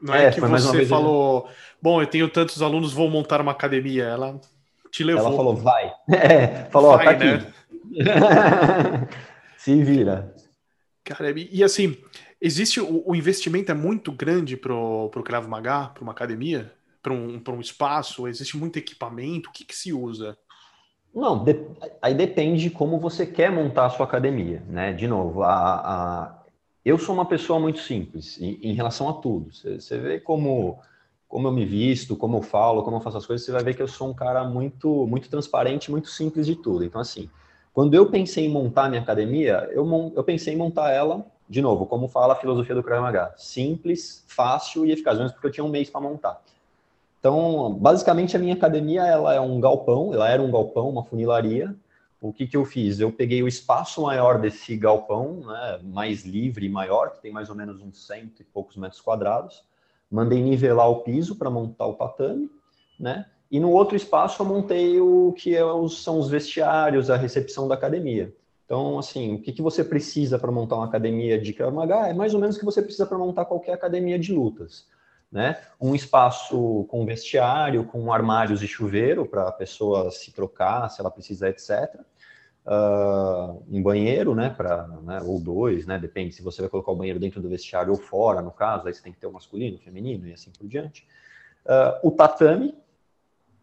Não 0.01 0.14
é, 0.14 0.26
é 0.26 0.31
que 0.31 0.41
você 0.41 0.87
falou, 0.87 1.49
bom, 1.83 2.01
eu 2.01 2.07
tenho 2.07 2.29
tantos 2.29 2.62
alunos, 2.62 2.93
vou 2.93 3.11
montar 3.11 3.41
uma 3.41 3.51
academia. 3.51 4.05
Ela 4.05 4.41
te 4.89 5.03
levou. 5.03 5.26
Ela 5.26 5.37
falou, 5.37 5.57
vai. 5.57 5.93
É, 6.09 6.66
falou, 6.70 6.97
vai, 6.97 7.09
ó, 7.09 7.11
tá 7.11 7.24
né? 7.24 7.35
aqui. 7.35 7.59
Se 9.57 9.82
vira. 9.82 10.34
Cara, 11.05 11.30
e, 11.30 11.64
assim, 11.64 11.97
existe 12.41 12.80
o, 12.80 13.03
o, 13.07 13.14
investimento 13.14 13.72
é 13.72 13.74
muito 13.74 14.12
grande 14.12 14.57
para 14.57 14.74
o 14.74 15.22
Krav 15.24 15.49
Maga, 15.49 15.89
para 15.89 16.03
uma 16.03 16.12
academia, 16.12 16.72
para 17.03 17.12
um, 17.12 17.43
um 17.49 17.61
espaço, 17.61 18.28
existe 18.28 18.57
muito 18.57 18.78
equipamento, 18.78 19.49
o 19.49 19.53
que, 19.53 19.64
que 19.64 19.74
se 19.74 19.93
usa? 19.93 20.36
Não, 21.14 21.43
de, 21.43 21.57
aí 22.03 22.14
depende 22.14 22.70
como 22.70 23.01
você 23.01 23.26
quer 23.26 23.51
montar 23.51 23.86
a 23.86 23.91
sua 23.91 24.05
academia, 24.05 24.62
né? 24.68 24.93
De 24.93 25.09
novo, 25.09 25.43
a, 25.43 25.74
a, 25.74 26.43
eu 26.84 26.99
sou 26.99 27.14
uma 27.14 27.24
pessoa 27.24 27.59
muito 27.59 27.80
simples 27.80 28.41
em, 28.41 28.59
em 28.62 28.74
relação 28.74 29.09
a 29.09 29.14
tudo. 29.14 29.53
Você, 29.53 29.80
você 29.80 29.99
vê 29.99 30.20
como 30.20 30.78
como 31.26 31.47
eu 31.47 31.53
me 31.53 31.66
visto, 31.66 32.16
como 32.16 32.39
eu 32.39 32.43
falo, 32.43 32.82
como 32.82 32.97
eu 32.97 33.01
faço 33.03 33.18
as 33.18 33.26
coisas, 33.26 33.45
você 33.45 33.53
vai 33.53 33.62
ver 33.62 33.74
que 33.74 33.82
eu 33.82 33.89
sou 33.89 34.09
um 34.09 34.14
cara 34.14 34.45
muito 34.45 35.07
muito 35.07 35.28
transparente, 35.28 35.91
muito 35.91 36.09
simples 36.09 36.47
de 36.47 36.57
tudo. 36.57 36.84
Então 36.84 37.01
assim, 37.01 37.28
quando 37.72 37.94
eu 37.94 38.10
pensei 38.10 38.46
em 38.46 38.50
montar 38.50 38.88
minha 38.88 39.02
academia, 39.02 39.68
eu, 39.72 40.12
eu 40.14 40.24
pensei 40.24 40.54
em 40.54 40.56
montar 40.56 40.90
ela, 40.90 41.24
de 41.48 41.62
novo, 41.62 41.86
como 41.86 42.08
fala 42.08 42.34
a 42.34 42.36
filosofia 42.36 42.74
do 42.74 42.82
Krav 42.82 43.02
Maga, 43.02 43.32
simples, 43.36 44.24
fácil 44.26 44.84
e 44.84 44.92
eficaz, 44.92 45.18
mesmo 45.18 45.32
porque 45.32 45.46
eu 45.46 45.52
tinha 45.52 45.64
um 45.64 45.70
mês 45.70 45.88
para 45.88 46.00
montar. 46.00 46.42
Então, 47.18 47.74
basicamente, 47.74 48.36
a 48.36 48.38
minha 48.38 48.54
academia 48.54 49.04
ela 49.04 49.34
é 49.34 49.40
um 49.40 49.60
galpão, 49.60 50.12
ela 50.14 50.28
era 50.28 50.40
um 50.42 50.50
galpão, 50.50 50.88
uma 50.88 51.04
funilaria. 51.04 51.74
O 52.20 52.32
que, 52.32 52.46
que 52.46 52.56
eu 52.56 52.64
fiz? 52.64 52.98
Eu 53.00 53.12
peguei 53.12 53.42
o 53.42 53.48
espaço 53.48 54.02
maior 54.02 54.40
desse 54.40 54.76
galpão, 54.76 55.40
né, 55.46 55.80
mais 55.84 56.24
livre 56.24 56.68
maior, 56.68 57.12
que 57.12 57.22
tem 57.22 57.32
mais 57.32 57.48
ou 57.48 57.54
menos 57.54 57.80
uns 57.80 58.06
cento 58.06 58.40
e 58.40 58.44
poucos 58.44 58.76
metros 58.76 59.00
quadrados, 59.00 59.64
mandei 60.10 60.42
nivelar 60.42 60.90
o 60.90 61.02
piso 61.02 61.36
para 61.36 61.50
montar 61.50 61.86
o 61.86 61.94
tatame, 61.94 62.50
né? 62.98 63.26
E 63.51 63.59
no 63.59 63.70
outro 63.70 63.96
espaço 63.96 64.42
eu 64.42 64.46
montei 64.46 65.01
o 65.01 65.32
que 65.32 65.57
é 65.57 65.64
os, 65.64 66.03
são 66.03 66.18
os 66.18 66.28
vestiários, 66.28 67.11
a 67.11 67.16
recepção 67.16 67.66
da 67.66 67.74
academia. 67.74 68.34
Então, 68.68 68.99
assim, 68.99 69.34
o 69.34 69.40
que, 69.40 69.51
que 69.51 69.62
você 69.62 69.82
precisa 69.82 70.38
para 70.38 70.53
montar 70.53 70.76
uma 70.76 70.84
academia 70.84 71.40
de 71.40 71.55
Krav 71.55 71.74
Maga 71.74 72.07
é 72.07 72.12
mais 72.12 72.34
ou 72.34 72.40
menos 72.40 72.57
o 72.57 72.59
que 72.59 72.66
você 72.66 72.82
precisa 72.82 73.07
para 73.07 73.16
montar 73.16 73.46
qualquer 73.46 73.72
academia 73.72 74.18
de 74.18 74.30
lutas. 74.30 74.86
Né? 75.32 75.59
Um 75.80 75.94
espaço 75.94 76.84
com 76.90 77.07
vestiário, 77.07 77.84
com 77.84 78.12
armários 78.12 78.62
e 78.62 78.68
chuveiro 78.68 79.24
para 79.24 79.49
a 79.49 79.53
pessoa 79.53 80.11
se 80.11 80.32
trocar, 80.32 80.90
se 80.90 81.01
ela 81.01 81.11
precisar, 81.11 81.49
etc. 81.49 81.94
Uh, 82.66 82.70
ah, 82.70 83.57
um 83.70 83.82
banheiro, 83.82 84.34
né, 84.34 84.51
para, 84.51 84.86
né, 85.03 85.22
ou 85.24 85.40
dois, 85.40 85.86
né, 85.86 85.99
depende 85.99 86.34
se 86.34 86.42
você 86.42 86.61
vai 86.61 86.68
colocar 86.68 86.92
o 86.92 86.96
banheiro 86.96 87.18
dentro 87.18 87.40
do 87.40 87.49
vestiário 87.49 87.92
ou 87.92 87.99
fora, 87.99 88.42
no 88.42 88.51
caso, 88.51 88.86
aí 88.86 88.92
você 88.92 89.03
tem 89.03 89.12
que 89.12 89.18
ter 89.18 89.26
o 89.26 89.32
masculino, 89.32 89.78
o 89.78 89.80
feminino 89.80 90.28
e 90.28 90.34
assim 90.34 90.51
por 90.51 90.68
diante. 90.68 91.07
Uh, 91.64 92.09
o 92.09 92.11
tatame, 92.11 92.74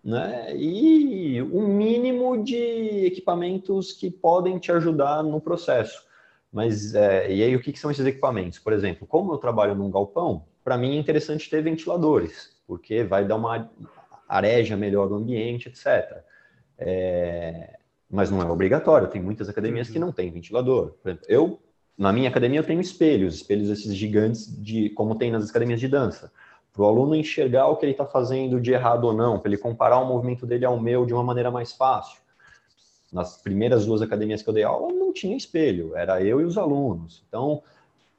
né? 0.06 0.56
E 0.56 1.42
um 1.42 1.68
mínimo 1.68 2.44
de 2.44 3.08
equipamentos 3.08 3.92
que 3.92 4.12
podem 4.12 4.60
te 4.60 4.72
ajudar 4.72 5.24
no 5.24 5.42
processo. 5.42 6.06
Mas 6.54 6.94
é, 6.94 7.34
e 7.34 7.44
aí 7.44 7.56
o 7.56 7.60
que, 7.60 7.74
que, 7.74 7.80
são 7.80 7.90
esses 7.90 8.06
equipamentos? 8.06 8.60
Por 8.60 8.72
exemplo, 8.72 9.08
como 9.08 9.34
eu 9.34 9.40
trabalho 9.40 9.74
num 9.74 9.90
galpão, 9.90 10.46
para 10.64 10.78
mim 10.78 10.96
é 10.96 11.00
interessante 11.00 11.50
ter 11.50 11.64
ventiladores, 11.64 12.56
porque 12.68 13.04
vai 13.04 13.26
dar 13.26 13.36
uma 13.36 13.70
areja 14.30 14.78
melhor 14.78 15.10
no 15.10 15.16
ambiente, 15.16 15.70
etc. 15.70 16.24
É, 16.78 17.78
mas 18.10 18.30
não 18.30 18.42
é 18.42 18.46
obrigatório. 18.46 19.08
Tem 19.08 19.22
muitas 19.22 19.50
academias 19.50 19.90
que 19.90 19.98
uhum. 19.98 20.06
não 20.06 20.14
têm 20.14 20.32
ventilador. 20.32 20.92
Por 21.02 21.10
exemplo, 21.10 21.26
eu 21.28 21.60
na 21.98 22.14
minha 22.14 22.30
academia 22.30 22.60
eu 22.60 22.64
tenho 22.64 22.82
espelhos, 22.82 23.36
espelhos 23.36 23.70
esses 23.70 23.96
gigantes 23.96 24.56
de 24.62 24.90
como 24.92 25.16
tem 25.16 25.32
nas 25.32 25.50
academias 25.50 25.80
de 25.80 25.88
dança 25.88 26.32
para 26.76 26.84
o 26.84 26.88
aluno 26.88 27.16
enxergar 27.16 27.68
o 27.68 27.78
que 27.78 27.86
ele 27.86 27.94
está 27.94 28.06
fazendo 28.06 28.60
de 28.60 28.74
errado 28.74 29.06
ou 29.06 29.14
não, 29.14 29.40
para 29.40 29.50
ele 29.50 29.58
comparar 29.58 29.98
o 30.00 30.06
movimento 30.06 30.46
dele 30.46 30.66
ao 30.66 30.78
meu 30.78 31.06
de 31.06 31.14
uma 31.14 31.24
maneira 31.24 31.50
mais 31.50 31.72
fácil. 31.72 32.20
Nas 33.14 33.38
primeiras 33.38 33.86
duas 33.86 34.02
academias 34.02 34.42
que 34.42 34.50
eu 34.50 34.54
dei 34.54 34.64
aula, 34.64 34.92
não 34.92 35.14
tinha 35.14 35.38
espelho, 35.38 35.96
era 35.96 36.22
eu 36.22 36.42
e 36.42 36.44
os 36.44 36.58
alunos. 36.58 37.24
Então, 37.30 37.64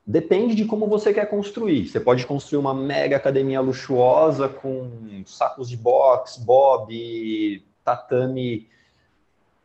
depende 0.07 0.55
de 0.55 0.65
como 0.65 0.87
você 0.87 1.13
quer 1.13 1.29
construir. 1.29 1.87
Você 1.87 2.01
pode 2.01 2.27
construir 2.27 2.59
uma 2.59 2.73
mega 2.73 3.19
academia 3.19 3.61
luxuosa 3.61 4.49
com 4.49 4.89
sacos 5.27 5.69
de 5.69 5.77
boxe, 5.77 6.43
bob, 6.43 7.63
tatame 7.85 8.67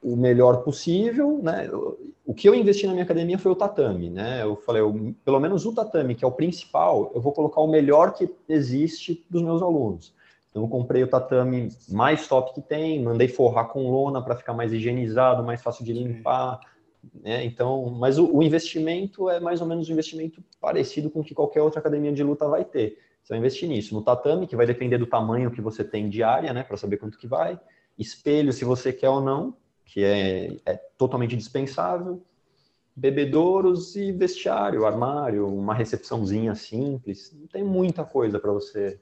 o 0.01 0.15
melhor 0.15 0.63
possível, 0.63 1.39
né? 1.41 1.69
O 2.25 2.33
que 2.33 2.47
eu 2.47 2.55
investi 2.55 2.87
na 2.87 2.93
minha 2.93 3.03
academia 3.03 3.37
foi 3.37 3.51
o 3.51 3.55
tatame, 3.55 4.09
né? 4.09 4.41
Eu 4.41 4.55
falei, 4.55 4.81
eu, 4.81 5.13
pelo 5.23 5.39
menos 5.39 5.65
o 5.65 5.73
tatame, 5.73 6.15
que 6.15 6.23
é 6.25 6.27
o 6.27 6.31
principal, 6.31 7.11
eu 7.13 7.21
vou 7.21 7.31
colocar 7.33 7.61
o 7.61 7.67
melhor 7.67 8.13
que 8.13 8.29
existe 8.47 9.25
dos 9.29 9.41
meus 9.41 9.61
alunos. 9.61 10.13
Então, 10.49 10.63
eu 10.63 10.67
comprei 10.67 11.01
o 11.01 11.07
tatame 11.07 11.69
mais 11.89 12.27
top 12.27 12.53
que 12.53 12.61
tem, 12.61 13.01
mandei 13.01 13.27
forrar 13.27 13.65
com 13.65 13.89
lona 13.89 14.21
para 14.21 14.35
ficar 14.35 14.53
mais 14.53 14.73
higienizado, 14.73 15.43
mais 15.43 15.61
fácil 15.61 15.85
de 15.85 15.93
limpar. 15.93 16.59
Né? 17.21 17.45
Então, 17.45 17.89
mas 17.89 18.17
o, 18.17 18.25
o, 18.35 18.43
investimento 18.43 19.29
é 19.29 19.39
mais 19.39 19.61
ou 19.61 19.67
menos 19.67 19.89
um 19.89 19.93
investimento 19.93 20.43
parecido 20.59 21.09
com 21.09 21.21
o 21.21 21.23
que 21.23 21.33
qualquer 21.33 21.61
outra 21.61 21.79
academia 21.79 22.11
de 22.11 22.23
luta 22.23 22.47
vai 22.47 22.65
ter. 22.65 22.97
Você 23.23 23.29
vai 23.29 23.39
investir 23.39 23.67
nisso. 23.69 23.95
No 23.95 24.01
tatame, 24.01 24.45
que 24.45 24.55
vai 24.55 24.65
depender 24.65 24.97
do 24.97 25.05
tamanho 25.05 25.51
que 25.51 25.61
você 25.61 25.83
tem 25.83 26.09
de 26.09 26.21
área, 26.21 26.53
né? 26.53 26.63
Para 26.63 26.75
saber 26.77 26.97
quanto 26.97 27.17
que 27.17 27.27
vai. 27.27 27.59
Espelho, 27.97 28.51
se 28.51 28.65
você 28.65 28.91
quer 28.91 29.09
ou 29.09 29.21
não, 29.21 29.55
que 29.91 30.05
é, 30.05 30.55
é 30.65 30.75
totalmente 30.97 31.35
dispensável. 31.35 32.23
Bebedouros 32.95 33.95
e 33.97 34.11
vestiário, 34.13 34.85
armário, 34.85 35.47
uma 35.47 35.73
recepçãozinha 35.73 36.55
simples. 36.55 37.35
Não 37.37 37.47
tem 37.47 37.61
muita 37.61 38.05
coisa 38.05 38.39
para 38.39 38.53
você 38.53 38.97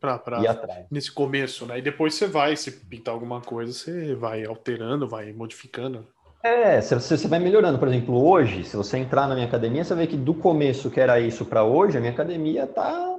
pra, 0.00 0.18
pra, 0.18 0.40
ir 0.40 0.46
atrás. 0.46 0.86
Nesse 0.88 1.10
começo, 1.10 1.66
né? 1.66 1.80
E 1.80 1.82
depois 1.82 2.14
você 2.14 2.28
vai, 2.28 2.56
se 2.56 2.70
pintar 2.70 3.12
alguma 3.12 3.40
coisa, 3.40 3.72
você 3.72 4.14
vai 4.14 4.44
alterando, 4.44 5.08
vai 5.08 5.32
modificando. 5.32 6.06
É, 6.44 6.80
você, 6.80 6.94
você 6.94 7.26
vai 7.28 7.40
melhorando. 7.40 7.78
Por 7.78 7.88
exemplo, 7.88 8.24
hoje, 8.24 8.62
se 8.62 8.76
você 8.76 8.98
entrar 8.98 9.26
na 9.26 9.34
minha 9.34 9.48
academia, 9.48 9.82
você 9.82 9.96
vê 9.96 10.06
que 10.06 10.16
do 10.16 10.32
começo 10.32 10.90
que 10.90 11.00
era 11.00 11.18
isso 11.18 11.44
para 11.44 11.64
hoje, 11.64 11.96
a 11.96 12.00
minha 12.00 12.12
academia 12.12 12.68
tá. 12.68 13.16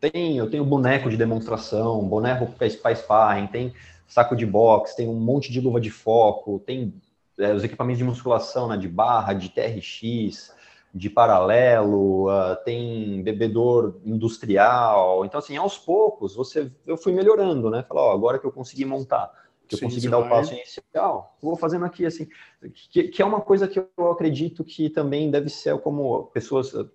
Tem, 0.00 0.36
eu 0.36 0.50
tenho 0.50 0.64
boneco 0.64 1.08
de 1.08 1.16
demonstração, 1.16 2.06
boneco 2.06 2.52
para 2.58 2.94
sparring, 2.94 3.46
tem 3.46 3.72
saco 4.12 4.36
de 4.36 4.44
boxe, 4.44 4.94
tem 4.94 5.08
um 5.08 5.18
monte 5.18 5.50
de 5.50 5.58
luva 5.58 5.80
de 5.80 5.90
foco, 5.90 6.62
tem 6.66 6.92
é, 7.38 7.54
os 7.54 7.64
equipamentos 7.64 7.98
de 7.98 8.04
musculação, 8.04 8.68
né, 8.68 8.76
de 8.76 8.86
barra, 8.86 9.32
de 9.32 9.48
TRX, 9.48 10.54
de 10.94 11.08
paralelo, 11.08 12.28
uh, 12.28 12.54
tem 12.62 13.22
bebedor 13.22 13.98
industrial. 14.04 15.24
Então, 15.24 15.38
assim, 15.38 15.56
aos 15.56 15.78
poucos, 15.78 16.34
você, 16.34 16.70
eu 16.86 16.98
fui 16.98 17.14
melhorando, 17.14 17.70
né? 17.70 17.82
Falar, 17.88 18.02
ó, 18.02 18.12
agora 18.12 18.38
que 18.38 18.44
eu 18.44 18.52
consegui 18.52 18.84
montar 18.84 19.32
que 19.66 19.76
eu 19.76 19.78
Sim, 19.78 19.84
consegui 19.86 20.08
dar 20.08 20.18
vai... 20.18 20.26
o 20.26 20.30
passo 20.30 20.52
inicial, 20.52 21.34
vou 21.40 21.56
fazendo 21.56 21.86
aqui, 21.86 22.04
assim, 22.04 22.28
que, 22.90 23.04
que, 23.04 23.22
é 23.22 23.24
uma 23.24 23.40
coisa 23.40 23.66
que 23.66 23.78
eu 23.78 24.10
acredito 24.10 24.62
que 24.62 24.90
também 24.90 25.30
deve 25.30 25.48
ser 25.48 25.78
como 25.78 26.24
pessoas, 26.24 26.74
eu 26.74 26.90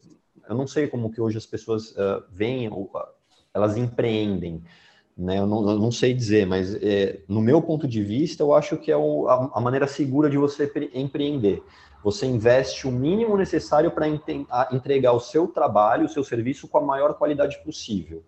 não 0.49 0.67
sei 0.67 0.87
como 0.87 1.11
que 1.11 1.19
hoje 1.19 1.39
as 1.39 1.45
pessoas 1.47 1.93
uh, 1.93 2.23
veem, 2.31 2.69
elas 3.51 3.75
empreendem, 3.77 4.63
né, 5.17 5.39
eu 5.39 5.47
não, 5.47 5.67
eu 5.67 5.79
não 5.79 5.91
sei 5.91 6.13
dizer, 6.13 6.45
mas 6.45 6.75
é, 6.75 7.19
no 7.27 7.41
meu 7.41 7.59
ponto 7.61 7.87
de 7.87 8.03
vista, 8.03 8.43
eu 8.43 8.53
acho 8.53 8.77
que 8.77 8.91
é 8.91 8.97
o, 8.97 9.27
a, 9.27 9.51
a, 9.55 9.59
maneira 9.59 9.87
segura 9.87 10.29
de 10.29 10.37
você 10.37 10.71
empreender. 10.93 11.63
Você 12.03 12.27
investe 12.27 12.87
o 12.87 12.91
mínimo 12.91 13.35
necessário 13.35 13.89
para 13.89 14.07
entregar 14.71 15.13
o 15.13 15.19
seu 15.19 15.47
trabalho, 15.47 16.05
o 16.05 16.09
seu 16.09 16.23
serviço 16.23 16.67
com 16.67 16.77
a 16.77 16.81
maior 16.81 17.15
qualidade 17.15 17.57
possível. 17.63 18.21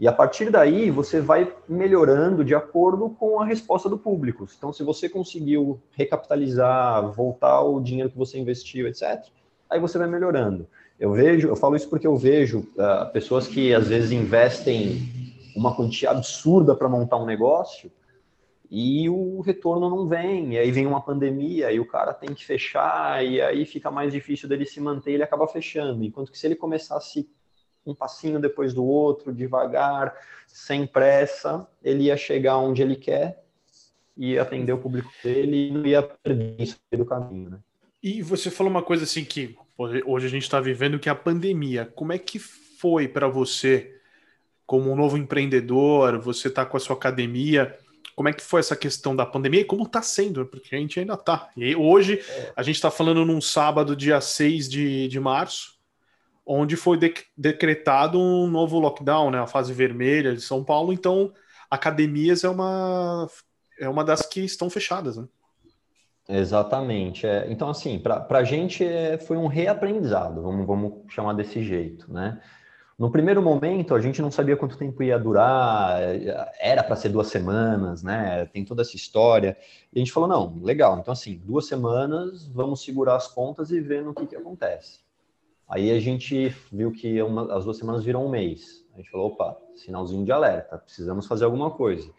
E 0.00 0.08
a 0.08 0.12
partir 0.12 0.50
daí, 0.50 0.90
você 0.90 1.20
vai 1.20 1.52
melhorando 1.68 2.42
de 2.42 2.54
acordo 2.54 3.10
com 3.10 3.38
a 3.38 3.44
resposta 3.44 3.86
do 3.86 3.98
público. 3.98 4.48
Então, 4.56 4.72
se 4.72 4.82
você 4.82 5.10
conseguiu 5.10 5.78
recapitalizar, 5.92 7.06
voltar 7.12 7.60
o 7.60 7.78
dinheiro 7.80 8.08
que 8.08 8.16
você 8.16 8.38
investiu, 8.38 8.88
etc., 8.88 9.22
aí 9.68 9.78
você 9.78 9.98
vai 9.98 10.08
melhorando. 10.08 10.66
Eu 10.98 11.12
vejo, 11.12 11.48
eu 11.48 11.56
falo 11.56 11.76
isso 11.76 11.88
porque 11.88 12.06
eu 12.06 12.16
vejo 12.16 12.60
uh, 12.60 13.12
pessoas 13.12 13.46
que 13.46 13.74
às 13.74 13.88
vezes 13.88 14.10
investem 14.10 15.19
uma 15.56 15.74
quantia 15.74 16.10
absurda 16.10 16.74
para 16.74 16.88
montar 16.88 17.16
um 17.16 17.26
negócio 17.26 17.90
e 18.70 19.08
o 19.08 19.40
retorno 19.40 19.90
não 19.90 20.06
vem, 20.06 20.54
e 20.54 20.58
aí 20.58 20.70
vem 20.70 20.86
uma 20.86 21.00
pandemia 21.02 21.72
e 21.72 21.80
o 21.80 21.86
cara 21.86 22.14
tem 22.14 22.32
que 22.32 22.44
fechar, 22.44 23.24
e 23.24 23.40
aí 23.40 23.66
fica 23.66 23.90
mais 23.90 24.12
difícil 24.12 24.48
dele 24.48 24.64
se 24.64 24.80
manter, 24.80 25.12
ele 25.12 25.24
acaba 25.24 25.48
fechando. 25.48 26.04
Enquanto 26.04 26.30
que 26.30 26.38
se 26.38 26.46
ele 26.46 26.54
começasse 26.54 27.28
um 27.84 27.94
passinho 27.94 28.38
depois 28.38 28.72
do 28.72 28.84
outro, 28.84 29.32
devagar, 29.32 30.14
sem 30.46 30.86
pressa, 30.86 31.66
ele 31.82 32.04
ia 32.04 32.16
chegar 32.16 32.58
onde 32.58 32.80
ele 32.80 32.94
quer 32.94 33.42
e 34.16 34.38
atender 34.38 34.72
o 34.72 34.78
público 34.78 35.10
dele 35.22 35.68
e 35.68 35.70
não 35.72 35.84
ia 35.84 36.02
perder 36.02 36.54
isso 36.60 36.78
do 36.92 37.04
caminho, 37.04 37.50
né? 37.50 37.58
E 38.02 38.22
você 38.22 38.50
falou 38.50 38.70
uma 38.70 38.82
coisa 38.82 39.04
assim 39.04 39.24
que 39.24 39.56
hoje 39.76 40.26
a 40.26 40.30
gente 40.30 40.42
está 40.42 40.60
vivendo 40.60 40.98
que 40.98 41.08
é 41.08 41.12
a 41.12 41.14
pandemia. 41.14 41.86
Como 41.86 42.12
é 42.12 42.18
que 42.18 42.38
foi 42.38 43.08
para 43.08 43.28
você, 43.28 43.99
como 44.70 44.92
um 44.92 44.94
novo 44.94 45.18
empreendedor, 45.18 46.20
você 46.20 46.46
está 46.46 46.64
com 46.64 46.76
a 46.76 46.80
sua 46.80 46.94
academia? 46.94 47.76
Como 48.14 48.28
é 48.28 48.32
que 48.32 48.40
foi 48.40 48.60
essa 48.60 48.76
questão 48.76 49.16
da 49.16 49.26
pandemia 49.26 49.62
e 49.62 49.64
como 49.64 49.82
está 49.82 50.00
sendo? 50.00 50.46
Porque 50.46 50.76
a 50.76 50.78
gente 50.78 51.00
ainda 51.00 51.14
está. 51.14 51.50
E 51.56 51.74
hoje 51.74 52.22
a 52.54 52.62
gente 52.62 52.76
está 52.76 52.88
falando 52.88 53.24
num 53.24 53.40
sábado, 53.40 53.96
dia 53.96 54.20
6 54.20 54.68
de, 54.68 55.08
de 55.08 55.18
março 55.18 55.76
onde 56.46 56.76
foi 56.76 56.96
de 56.96 57.12
decretado 57.36 58.20
um 58.20 58.46
novo 58.46 58.78
lockdown, 58.78 59.32
né, 59.32 59.40
a 59.40 59.46
fase 59.48 59.72
vermelha 59.72 60.36
de 60.36 60.40
São 60.40 60.62
Paulo. 60.62 60.92
Então, 60.92 61.32
academias 61.68 62.44
é 62.44 62.48
uma 62.48 63.26
é 63.80 63.88
uma 63.88 64.04
das 64.04 64.22
que 64.22 64.44
estão 64.44 64.70
fechadas, 64.70 65.16
né? 65.16 65.26
Exatamente. 66.28 67.26
É, 67.26 67.50
então, 67.50 67.68
assim, 67.68 67.98
para 67.98 68.38
a 68.38 68.44
gente 68.44 68.84
é, 68.84 69.18
foi 69.18 69.36
um 69.36 69.48
reaprendizado, 69.48 70.40
vamos, 70.40 70.64
vamos 70.64 71.12
chamar 71.12 71.32
desse 71.32 71.60
jeito, 71.60 72.12
né? 72.12 72.40
No 73.00 73.10
primeiro 73.10 73.40
momento, 73.40 73.94
a 73.94 73.98
gente 73.98 74.20
não 74.20 74.30
sabia 74.30 74.58
quanto 74.58 74.76
tempo 74.76 75.02
ia 75.02 75.18
durar, 75.18 75.98
era 76.60 76.82
para 76.82 76.94
ser 76.96 77.08
duas 77.08 77.28
semanas, 77.28 78.02
né? 78.02 78.44
Tem 78.52 78.62
toda 78.62 78.82
essa 78.82 78.94
história. 78.94 79.56
E 79.90 79.98
a 79.98 80.00
gente 80.00 80.12
falou: 80.12 80.28
não, 80.28 80.60
legal, 80.62 80.98
então, 80.98 81.10
assim, 81.10 81.40
duas 81.42 81.66
semanas, 81.66 82.46
vamos 82.48 82.84
segurar 82.84 83.16
as 83.16 83.26
pontas 83.26 83.70
e 83.70 83.80
ver 83.80 84.04
no 84.04 84.12
que, 84.12 84.26
que 84.26 84.36
acontece. 84.36 85.00
Aí 85.66 85.90
a 85.90 85.98
gente 85.98 86.54
viu 86.70 86.92
que 86.92 87.22
uma, 87.22 87.56
as 87.56 87.64
duas 87.64 87.78
semanas 87.78 88.04
viram 88.04 88.26
um 88.26 88.28
mês. 88.28 88.86
A 88.92 88.98
gente 88.98 89.10
falou, 89.10 89.28
opa, 89.28 89.56
sinalzinho 89.76 90.26
de 90.26 90.32
alerta, 90.32 90.76
precisamos 90.76 91.26
fazer 91.26 91.46
alguma 91.46 91.70
coisa. 91.70 92.12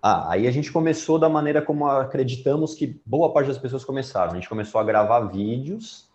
Ah, 0.00 0.30
aí 0.32 0.46
a 0.46 0.50
gente 0.50 0.72
começou 0.72 1.18
da 1.18 1.28
maneira 1.28 1.60
como 1.60 1.86
acreditamos 1.86 2.74
que 2.74 3.02
boa 3.04 3.34
parte 3.34 3.48
das 3.48 3.58
pessoas 3.58 3.84
começaram. 3.84 4.32
A 4.32 4.34
gente 4.36 4.48
começou 4.48 4.80
a 4.80 4.84
gravar 4.84 5.20
vídeos 5.26 6.05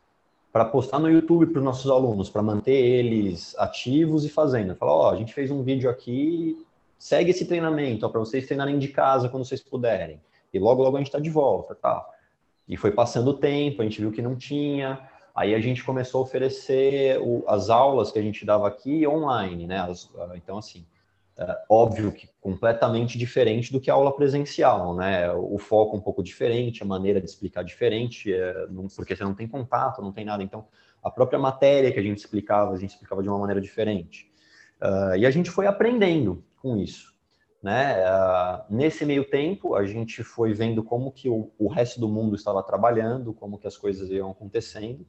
para 0.52 0.66
postar 0.66 1.00
no 1.00 1.10
YouTube 1.10 1.48
para 1.48 1.60
os 1.60 1.66
nossos 1.66 1.90
alunos, 1.90 2.30
para 2.30 2.42
manter 2.42 2.76
eles 2.76 3.56
ativos 3.58 4.26
e 4.26 4.30
fazendo. 4.30 4.76
Falar, 4.76 4.92
ó, 4.92 5.10
oh, 5.10 5.14
a 5.14 5.16
gente 5.16 5.34
fez 5.34 5.50
um 5.50 5.64
vídeo 5.64 5.90
aqui, 5.90 6.66
segue 6.98 7.32
esse 7.32 7.46
treinamento, 7.46 8.10
para 8.10 8.20
vocês 8.20 8.46
treinarem 8.46 8.78
de 8.78 8.90
casa 8.90 9.30
quando 9.30 9.46
vocês 9.46 9.62
puderem. 9.62 10.20
E 10.54 10.60
logo, 10.60 10.84
logo 10.84 10.98
a 10.98 11.00
gente 11.00 11.08
está 11.08 11.20
de 11.20 11.30
volta, 11.30 11.74
tá? 11.74 12.06
E 12.68 12.76
foi 12.76 12.92
passando 12.92 13.30
o 13.30 13.34
tempo, 13.34 13.82
a 13.82 13.86
gente 13.86 14.02
viu 14.02 14.12
que 14.12 14.22
não 14.22 14.36
tinha. 14.36 15.00
Aí 15.34 15.56
a 15.56 15.60
gente 15.62 15.84
começou 15.84 16.20
a 16.20 16.24
oferecer 16.24 17.18
o, 17.22 17.44
as 17.48 17.70
aulas 17.70 18.12
que 18.12 18.20
a 18.20 18.22
gente 18.22 18.46
dava 18.46 18.68
aqui 18.68 19.08
online, 19.08 19.66
né? 19.66 19.80
As, 19.80 20.10
ah, 20.18 20.34
então, 20.36 20.58
assim, 20.58 20.86
é, 21.38 21.58
óbvio 21.70 22.12
que 22.12 22.30
completamente 22.40 23.18
diferente 23.18 23.72
do 23.72 23.80
que 23.80 23.90
a 23.90 23.94
aula 23.94 24.16
presencial, 24.16 24.96
né? 24.96 25.32
O 25.32 25.58
foco 25.58 25.98
um 25.98 26.02
pouco 26.02 26.22
diferente, 26.22 26.84
a 26.84 26.86
maneira 26.86 27.20
de 27.20 27.28
explicar 27.28 27.64
diferente, 27.64 28.34
é, 28.34 28.68
não, 28.70 28.88
porque 28.88 29.16
você 29.16 29.24
não 29.24 29.34
tem 29.34 29.48
contato, 29.48 30.02
não 30.02 30.12
tem 30.12 30.26
nada. 30.26 30.44
Então, 30.44 30.68
a 31.04 31.10
própria 31.10 31.40
matéria 31.40 31.92
que 31.92 32.00
a 32.00 32.04
gente 32.04 32.20
explicava, 32.20 32.74
a 32.74 32.78
gente 32.78 32.92
explicava 32.92 33.24
de 33.24 33.30
uma 33.30 33.40
maneira 33.40 33.60
diferente. 33.60 34.32
Uh, 34.82 35.16
e 35.16 35.26
a 35.26 35.32
gente 35.32 35.50
foi 35.50 35.68
aprendendo 35.68 36.44
com 36.58 36.78
isso. 36.78 37.12
Né? 37.62 37.96
Uh, 38.04 38.76
nesse 38.76 39.06
meio 39.06 39.24
tempo, 39.24 39.76
a 39.76 39.86
gente 39.86 40.24
foi 40.24 40.54
vendo 40.54 40.84
como 40.84 41.12
que 41.12 41.30
o, 41.30 41.52
o, 41.60 41.68
resto 41.68 42.00
do 42.00 42.10
mundo 42.10 42.36
estava 42.36 42.64
trabalhando, 42.64 43.34
como 43.34 43.60
que 43.60 43.68
as 43.68 43.78
coisas 43.78 44.10
iam 44.10 44.32
acontecendo. 44.32 45.06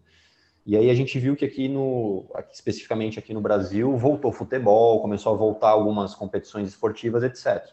E 0.64 0.76
aí 0.76 0.90
a 0.90 0.94
gente 0.94 1.18
viu 1.18 1.34
que 1.34 1.44
aqui 1.44 1.68
no, 1.68 2.24
aqui, 2.34 2.54
especificamente 2.54 3.18
aqui 3.18 3.34
no 3.34 3.40
Brasil, 3.40 3.96
voltou 3.96 4.32
futebol, 4.32 5.00
começou 5.00 5.34
a 5.34 5.36
voltar 5.36 5.70
algumas 5.70 6.14
competições 6.14 6.68
esportivas, 6.68 7.22
etc. 7.22 7.68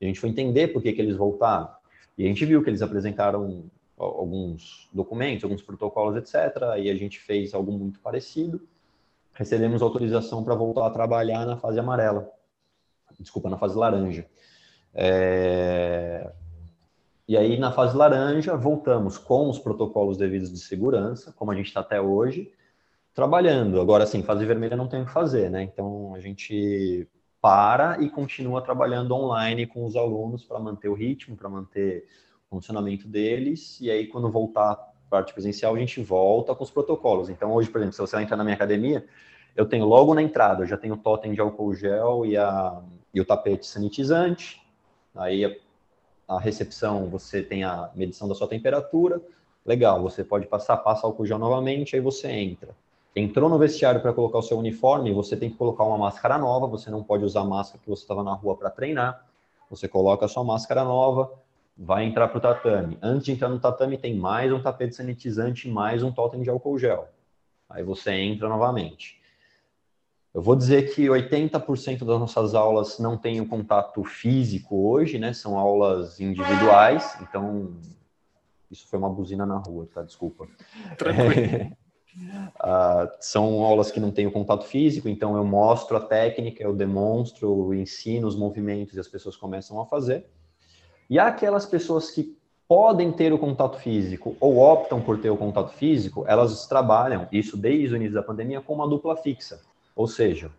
E 0.00 0.04
a 0.04 0.08
gente 0.08 0.20
foi 0.20 0.28
entender 0.28 0.68
por 0.68 0.82
que, 0.82 0.92
que 0.92 1.00
eles 1.00 1.16
voltaram. 1.16 1.68
E 2.18 2.24
a 2.24 2.28
gente 2.28 2.44
viu 2.44 2.62
que 2.62 2.70
eles 2.70 2.82
apresentaram 2.82 3.64
alguns 3.96 4.88
documentos, 4.92 5.44
alguns 5.44 5.62
protocolos, 5.62 6.16
etc. 6.16 6.56
E 6.78 6.90
a 6.90 6.94
gente 6.94 7.18
fez 7.18 7.54
algo 7.54 7.72
muito 7.72 7.98
parecido. 8.00 8.60
Recebemos 9.32 9.82
autorização 9.82 10.44
para 10.44 10.54
voltar 10.54 10.86
a 10.86 10.90
trabalhar 10.90 11.46
na 11.46 11.56
fase 11.56 11.78
amarela 11.80 12.30
desculpa, 13.18 13.48
na 13.48 13.58
fase 13.58 13.76
laranja. 13.76 14.26
É... 14.92 16.30
E 17.26 17.36
aí, 17.36 17.58
na 17.58 17.72
fase 17.72 17.96
laranja, 17.96 18.56
voltamos 18.56 19.16
com 19.16 19.48
os 19.48 19.58
protocolos 19.58 20.18
devidos 20.18 20.50
de 20.52 20.58
segurança, 20.58 21.32
como 21.32 21.50
a 21.50 21.54
gente 21.54 21.66
está 21.66 21.80
até 21.80 22.00
hoje, 22.00 22.52
trabalhando. 23.14 23.80
Agora, 23.80 24.06
sim, 24.06 24.22
fase 24.22 24.44
vermelha 24.44 24.76
não 24.76 24.88
tem 24.88 25.02
o 25.02 25.06
que 25.06 25.12
fazer, 25.12 25.50
né? 25.50 25.62
Então, 25.62 26.14
a 26.14 26.20
gente 26.20 27.08
para 27.40 28.02
e 28.02 28.10
continua 28.10 28.62
trabalhando 28.62 29.14
online 29.14 29.66
com 29.66 29.84
os 29.84 29.96
alunos 29.96 30.44
para 30.44 30.58
manter 30.58 30.88
o 30.88 30.94
ritmo, 30.94 31.36
para 31.36 31.48
manter 31.48 32.06
o 32.46 32.56
funcionamento 32.56 33.08
deles. 33.08 33.80
E 33.80 33.90
aí, 33.90 34.06
quando 34.06 34.30
voltar 34.30 34.76
parte 35.08 35.32
presencial, 35.32 35.74
a 35.74 35.78
gente 35.78 36.02
volta 36.02 36.54
com 36.54 36.64
os 36.64 36.70
protocolos. 36.70 37.30
Então, 37.30 37.52
hoje, 37.52 37.70
por 37.70 37.78
exemplo, 37.78 37.94
se 37.94 38.00
você 38.00 38.20
entrar 38.20 38.36
na 38.36 38.44
minha 38.44 38.56
academia, 38.56 39.06
eu 39.56 39.66
tenho 39.66 39.86
logo 39.86 40.14
na 40.14 40.22
entrada, 40.22 40.62
eu 40.62 40.66
já 40.66 40.76
tenho 40.76 40.94
o 40.94 40.98
totem 40.98 41.32
de 41.32 41.40
álcool 41.40 41.74
gel 41.74 42.26
e, 42.26 42.36
a, 42.36 42.82
e 43.12 43.20
o 43.20 43.24
tapete 43.24 43.66
sanitizante. 43.66 44.60
Aí 45.14 45.44
a, 46.36 46.40
recepção, 46.40 47.08
você 47.08 47.42
tem 47.42 47.64
a 47.64 47.90
medição 47.94 48.28
da 48.28 48.34
sua 48.34 48.48
temperatura. 48.48 49.20
Legal, 49.64 50.02
você 50.02 50.22
pode 50.22 50.46
passar, 50.46 50.76
passa 50.78 51.06
álcool 51.06 51.26
gel 51.26 51.38
novamente, 51.38 51.96
aí 51.96 52.02
você 52.02 52.28
entra. 52.30 52.74
Entrou 53.16 53.48
no 53.48 53.58
vestiário 53.58 54.00
para 54.00 54.12
colocar 54.12 54.38
o 54.38 54.42
seu 54.42 54.58
uniforme, 54.58 55.12
você 55.12 55.36
tem 55.36 55.48
que 55.48 55.56
colocar 55.56 55.84
uma 55.84 55.96
máscara 55.96 56.36
nova, 56.36 56.66
você 56.66 56.90
não 56.90 57.02
pode 57.02 57.24
usar 57.24 57.42
a 57.42 57.44
máscara 57.44 57.80
que 57.82 57.88
você 57.88 58.02
estava 58.02 58.22
na 58.22 58.34
rua 58.34 58.56
para 58.56 58.70
treinar. 58.70 59.24
Você 59.70 59.88
coloca 59.88 60.26
a 60.26 60.28
sua 60.28 60.44
máscara 60.44 60.84
nova, 60.84 61.32
vai 61.76 62.04
entrar 62.04 62.28
para 62.28 62.38
o 62.38 62.40
tatame. 62.40 62.98
Antes 63.00 63.24
de 63.24 63.32
entrar 63.32 63.48
no 63.48 63.58
tatame, 63.58 63.96
tem 63.96 64.14
mais 64.14 64.52
um 64.52 64.60
tapete 64.60 64.94
sanitizante, 64.94 65.68
mais 65.68 66.02
um 66.02 66.12
totem 66.12 66.42
de 66.42 66.50
álcool 66.50 66.78
gel. 66.78 67.08
Aí 67.68 67.82
você 67.82 68.12
entra 68.12 68.48
novamente. 68.48 69.20
Eu 70.34 70.42
vou 70.42 70.56
dizer 70.56 70.92
que 70.92 71.06
80% 71.06 71.98
das 71.98 72.18
nossas 72.18 72.56
aulas 72.56 72.98
não 72.98 73.16
têm 73.16 73.40
o 73.40 73.46
contato 73.46 74.02
físico 74.02 74.88
hoje, 74.90 75.16
né? 75.16 75.32
São 75.32 75.56
aulas 75.56 76.18
individuais, 76.18 77.16
então 77.22 77.76
isso 78.68 78.88
foi 78.88 78.98
uma 78.98 79.08
buzina 79.08 79.46
na 79.46 79.58
rua, 79.58 79.88
tá? 79.94 80.02
Desculpa. 80.02 80.48
Tranquilo. 80.98 81.76
Uh, 82.16 83.06
são 83.20 83.62
aulas 83.62 83.92
que 83.92 84.00
não 84.00 84.10
têm 84.10 84.26
o 84.26 84.32
contato 84.32 84.64
físico, 84.64 85.08
então 85.08 85.36
eu 85.36 85.44
mostro 85.44 85.96
a 85.96 86.00
técnica, 86.00 86.64
eu 86.64 86.74
demonstro, 86.74 87.70
eu 87.70 87.74
ensino 87.74 88.26
os 88.26 88.34
movimentos 88.34 88.96
e 88.96 89.00
as 89.00 89.06
pessoas 89.06 89.36
começam 89.36 89.80
a 89.80 89.86
fazer. 89.86 90.26
E 91.08 91.16
há 91.16 91.28
aquelas 91.28 91.64
pessoas 91.64 92.10
que 92.10 92.36
podem 92.66 93.12
ter 93.12 93.32
o 93.32 93.38
contato 93.38 93.78
físico 93.78 94.36
ou 94.40 94.58
optam 94.58 95.00
por 95.00 95.20
ter 95.20 95.30
o 95.30 95.36
contato 95.36 95.72
físico, 95.74 96.24
elas 96.26 96.66
trabalham, 96.66 97.28
isso 97.30 97.56
desde 97.56 97.94
o 97.94 97.96
início 97.96 98.14
da 98.14 98.22
pandemia, 98.22 98.60
com 98.60 98.74
uma 98.74 98.88
dupla 98.88 99.16
fixa. 99.16 99.60
Ou 99.94 100.06
seja, 100.06 100.50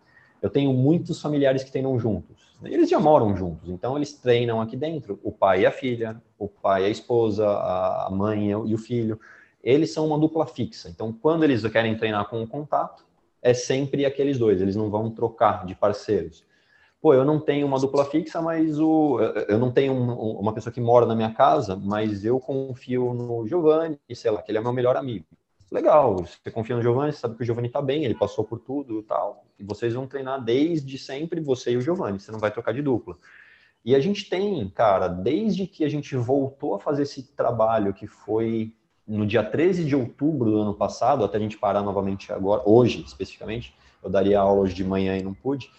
eu 0.41 0.49
tenho 0.49 0.73
muitos 0.73 1.21
familiares 1.21 1.63
que 1.63 1.71
treinam 1.71 1.99
juntos. 1.99 2.55
Eles 2.63 2.89
já 2.89 2.99
moram 2.99 3.35
juntos, 3.35 3.69
então 3.69 3.95
eles 3.97 4.13
treinam 4.13 4.61
aqui 4.61 4.77
dentro, 4.77 5.19
o 5.23 5.31
pai 5.31 5.61
e 5.61 5.65
a 5.65 5.71
filha, 5.71 6.21
o 6.37 6.47
pai 6.47 6.83
e 6.83 6.85
a 6.85 6.89
esposa, 6.89 7.47
a 7.47 8.09
mãe 8.11 8.51
e 8.51 8.73
o 8.73 8.77
filho 8.77 9.19
eles 9.65 9.91
são 9.91 10.05
uma 10.05 10.19
dupla 10.19 10.45
fixa. 10.45 10.87
Então, 10.87 11.11
quando 11.11 11.43
eles 11.43 11.65
querem 11.67 11.97
treinar 11.97 12.29
com 12.29 12.41
o 12.43 12.47
contato, 12.47 13.03
é 13.41 13.53
sempre 13.53 14.05
aqueles 14.05 14.37
dois, 14.37 14.61
eles 14.61 14.75
não 14.75 14.91
vão 14.91 15.09
trocar 15.09 15.65
de 15.65 15.73
parceiros. 15.73 16.45
Pô, 17.01 17.13
eu 17.13 17.25
não 17.25 17.39
tenho 17.39 17.65
uma 17.65 17.79
dupla 17.79 18.05
fixa, 18.05 18.41
mas 18.41 18.79
o, 18.79 19.19
eu 19.47 19.57
não 19.57 19.71
tenho 19.71 19.93
um, 19.93 20.39
uma 20.39 20.53
pessoa 20.53 20.71
que 20.71 20.79
mora 20.79 21.05
na 21.05 21.15
minha 21.15 21.33
casa, 21.33 21.75
mas 21.75 22.23
eu 22.23 22.39
confio 22.39 23.13
no 23.13 23.47
Giovanni, 23.47 23.99
sei 24.13 24.31
lá, 24.31 24.41
que 24.41 24.51
ele 24.51 24.59
é 24.59 24.61
meu 24.61 24.71
melhor 24.71 24.95
amigo. 24.95 25.25
Legal, 25.75 26.15
você 26.15 26.49
confia 26.49 26.73
no 26.73 26.81
Giovanni, 26.81 27.11
você 27.11 27.19
sabe 27.19 27.35
que 27.35 27.43
o 27.43 27.45
Giovanni 27.45 27.67
tá 27.67 27.81
bem, 27.81 28.05
ele 28.05 28.15
passou 28.15 28.45
por 28.45 28.59
tudo 28.59 29.01
e 29.01 29.03
tal. 29.03 29.43
E 29.59 29.63
vocês 29.65 29.93
vão 29.93 30.07
treinar 30.07 30.41
desde 30.41 30.97
sempre, 30.97 31.41
você 31.41 31.71
e 31.71 31.77
o 31.77 31.81
Giovanni, 31.81 32.17
você 32.17 32.31
não 32.31 32.39
vai 32.39 32.49
trocar 32.49 32.73
de 32.73 32.81
dupla. 32.81 33.17
E 33.83 33.93
a 33.93 33.99
gente 33.99 34.29
tem, 34.29 34.69
cara, 34.69 35.09
desde 35.09 35.67
que 35.67 35.83
a 35.83 35.89
gente 35.89 36.15
voltou 36.15 36.75
a 36.75 36.79
fazer 36.79 37.03
esse 37.03 37.23
trabalho 37.35 37.93
que 37.93 38.07
foi 38.07 38.73
no 39.05 39.27
dia 39.27 39.43
13 39.43 39.83
de 39.83 39.93
outubro 39.97 40.49
do 40.49 40.61
ano 40.61 40.73
passado, 40.73 41.25
até 41.25 41.35
a 41.35 41.41
gente 41.41 41.57
parar 41.57 41.83
novamente 41.83 42.31
agora, 42.31 42.63
hoje 42.65 43.03
especificamente, 43.05 43.75
eu 44.01 44.09
daria 44.09 44.39
aula 44.39 44.61
hoje 44.61 44.73
de 44.73 44.83
manhã 44.85 45.17
e 45.17 45.23
não 45.23 45.33
pude, 45.33 45.69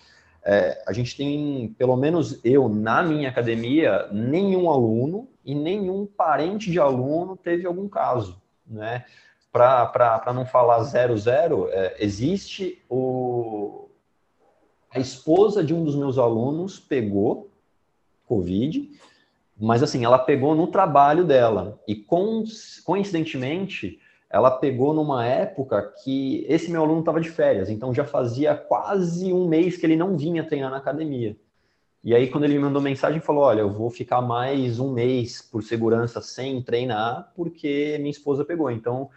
é, 0.44 0.84
a 0.86 0.92
gente 0.92 1.16
tem, 1.16 1.74
pelo 1.78 1.97
menos 1.97 2.38
eu, 2.44 2.68
na 2.68 3.03
minha 3.03 3.30
academia, 3.30 4.09
nenhum 4.12 4.70
aluno 4.70 5.26
e 5.42 5.55
nenhum 5.55 6.05
parente 6.05 6.70
de 6.70 6.78
aluno 6.78 7.34
teve 7.34 7.66
algum 7.66 7.88
caso, 7.88 8.38
né? 8.66 9.07
Para 9.57 10.35
não 10.35 10.45
falar 10.45 10.83
zero, 10.83 11.17
zero, 11.17 11.69
é, 11.71 11.97
existe 11.99 12.83
o... 12.91 13.89
A 14.91 14.99
esposa 15.01 15.65
de 15.65 15.73
um 15.73 15.83
dos 15.83 15.97
meus 15.97 16.19
alunos 16.19 16.79
pegou 16.79 17.49
Covid, 18.27 18.91
mas 19.59 19.83
assim, 19.83 20.05
ela 20.05 20.19
pegou 20.19 20.55
no 20.55 20.67
trabalho 20.67 21.25
dela. 21.25 21.81
E 21.89 22.05
coincidentemente, 22.85 23.99
ela 24.29 24.51
pegou 24.51 24.93
numa 24.93 25.25
época 25.25 25.81
que 26.05 26.45
esse 26.49 26.71
meu 26.71 26.83
aluno 26.83 27.01
estava 27.01 27.19
de 27.19 27.31
férias, 27.31 27.71
então 27.71 27.95
já 27.95 28.05
fazia 28.05 28.55
quase 28.55 29.33
um 29.33 29.49
mês 29.49 29.79
que 29.79 29.87
ele 29.87 29.97
não 29.97 30.19
vinha 30.19 30.45
treinar 30.45 30.71
na 30.71 30.77
academia. 30.77 31.35
E 32.07 32.15
aí, 32.15 32.29
quando 32.29 32.45
ele 32.45 32.55
me 32.55 32.61
mandou 32.61 32.81
mensagem, 32.81 33.21
falou: 33.21 33.43
Olha, 33.43 33.63
eu 33.63 33.73
vou 33.73 33.91
ficar 33.91 34.21
mais 34.21 34.79
um 34.79 34.93
mês 34.93 35.43
por 35.43 35.63
segurança 35.63 36.21
sem 36.21 36.63
treinar, 36.63 37.33
porque 37.35 37.97
minha 37.99 38.13
esposa 38.13 38.45
pegou. 38.45 38.71
Então, 38.71 39.11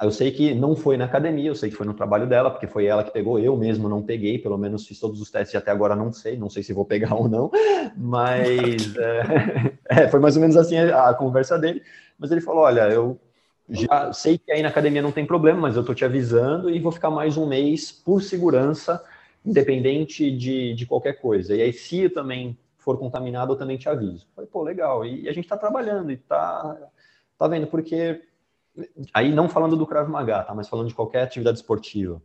eu 0.00 0.10
sei 0.10 0.30
que 0.30 0.54
não 0.54 0.76
foi 0.76 0.96
na 0.96 1.04
academia, 1.04 1.48
eu 1.48 1.54
sei 1.54 1.70
que 1.70 1.76
foi 1.76 1.86
no 1.86 1.94
trabalho 1.94 2.26
dela, 2.26 2.50
porque 2.50 2.66
foi 2.66 2.86
ela 2.86 3.04
que 3.04 3.10
pegou, 3.10 3.38
eu 3.38 3.56
mesmo 3.56 3.88
não 3.88 4.02
peguei, 4.02 4.38
pelo 4.38 4.58
menos 4.58 4.86
fiz 4.86 4.98
todos 4.98 5.20
os 5.20 5.30
testes 5.30 5.54
e 5.54 5.56
até 5.56 5.70
agora 5.70 5.96
não 5.96 6.12
sei, 6.12 6.36
não 6.36 6.50
sei 6.50 6.62
se 6.62 6.72
vou 6.72 6.84
pegar 6.84 7.14
ou 7.14 7.28
não, 7.28 7.50
mas 7.96 8.94
é, 9.88 10.02
é, 10.04 10.08
foi 10.08 10.20
mais 10.20 10.36
ou 10.36 10.42
menos 10.42 10.56
assim 10.56 10.76
a, 10.76 11.10
a, 11.10 11.14
conversa 11.14 11.58
dele. 11.58 11.82
Mas 12.18 12.30
ele 12.30 12.40
falou: 12.40 12.62
Olha, 12.62 12.88
eu 12.90 13.18
já 13.68 14.12
sei 14.12 14.38
que 14.38 14.50
aí 14.52 14.62
na 14.62 14.68
academia 14.68 15.02
não 15.02 15.12
tem 15.12 15.26
problema, 15.26 15.60
mas 15.60 15.76
eu 15.76 15.84
tô 15.84 15.94
te 15.94 16.04
avisando 16.04 16.70
e 16.70 16.78
vou 16.78 16.92
ficar 16.92 17.10
mais 17.10 17.36
um 17.36 17.46
mês 17.46 17.92
por 17.92 18.22
segurança, 18.22 19.02
independente 19.44 20.30
de, 20.30 20.74
de 20.74 20.86
qualquer 20.86 21.20
coisa. 21.20 21.54
E 21.54 21.62
aí, 21.62 21.72
se 21.72 22.00
eu 22.00 22.12
também 22.12 22.58
for 22.78 22.98
contaminado, 22.98 23.52
eu 23.52 23.56
também 23.56 23.76
te 23.76 23.88
aviso. 23.88 24.26
Eu 24.26 24.34
falei, 24.34 24.50
pô, 24.50 24.62
legal. 24.62 25.04
E, 25.04 25.22
e 25.22 25.28
a 25.28 25.32
gente 25.32 25.48
tá 25.48 25.56
trabalhando 25.56 26.10
e 26.10 26.16
tá, 26.16 26.76
tá 27.38 27.46
vendo, 27.46 27.66
porque 27.66 28.22
aí 29.12 29.32
não 29.32 29.48
falando 29.48 29.76
do 29.76 29.86
Krav 29.86 30.08
Maga, 30.08 30.42
tá? 30.42 30.54
Mas 30.54 30.68
falando 30.68 30.88
de 30.88 30.94
qualquer 30.94 31.22
atividade 31.22 31.58
esportiva. 31.58 32.22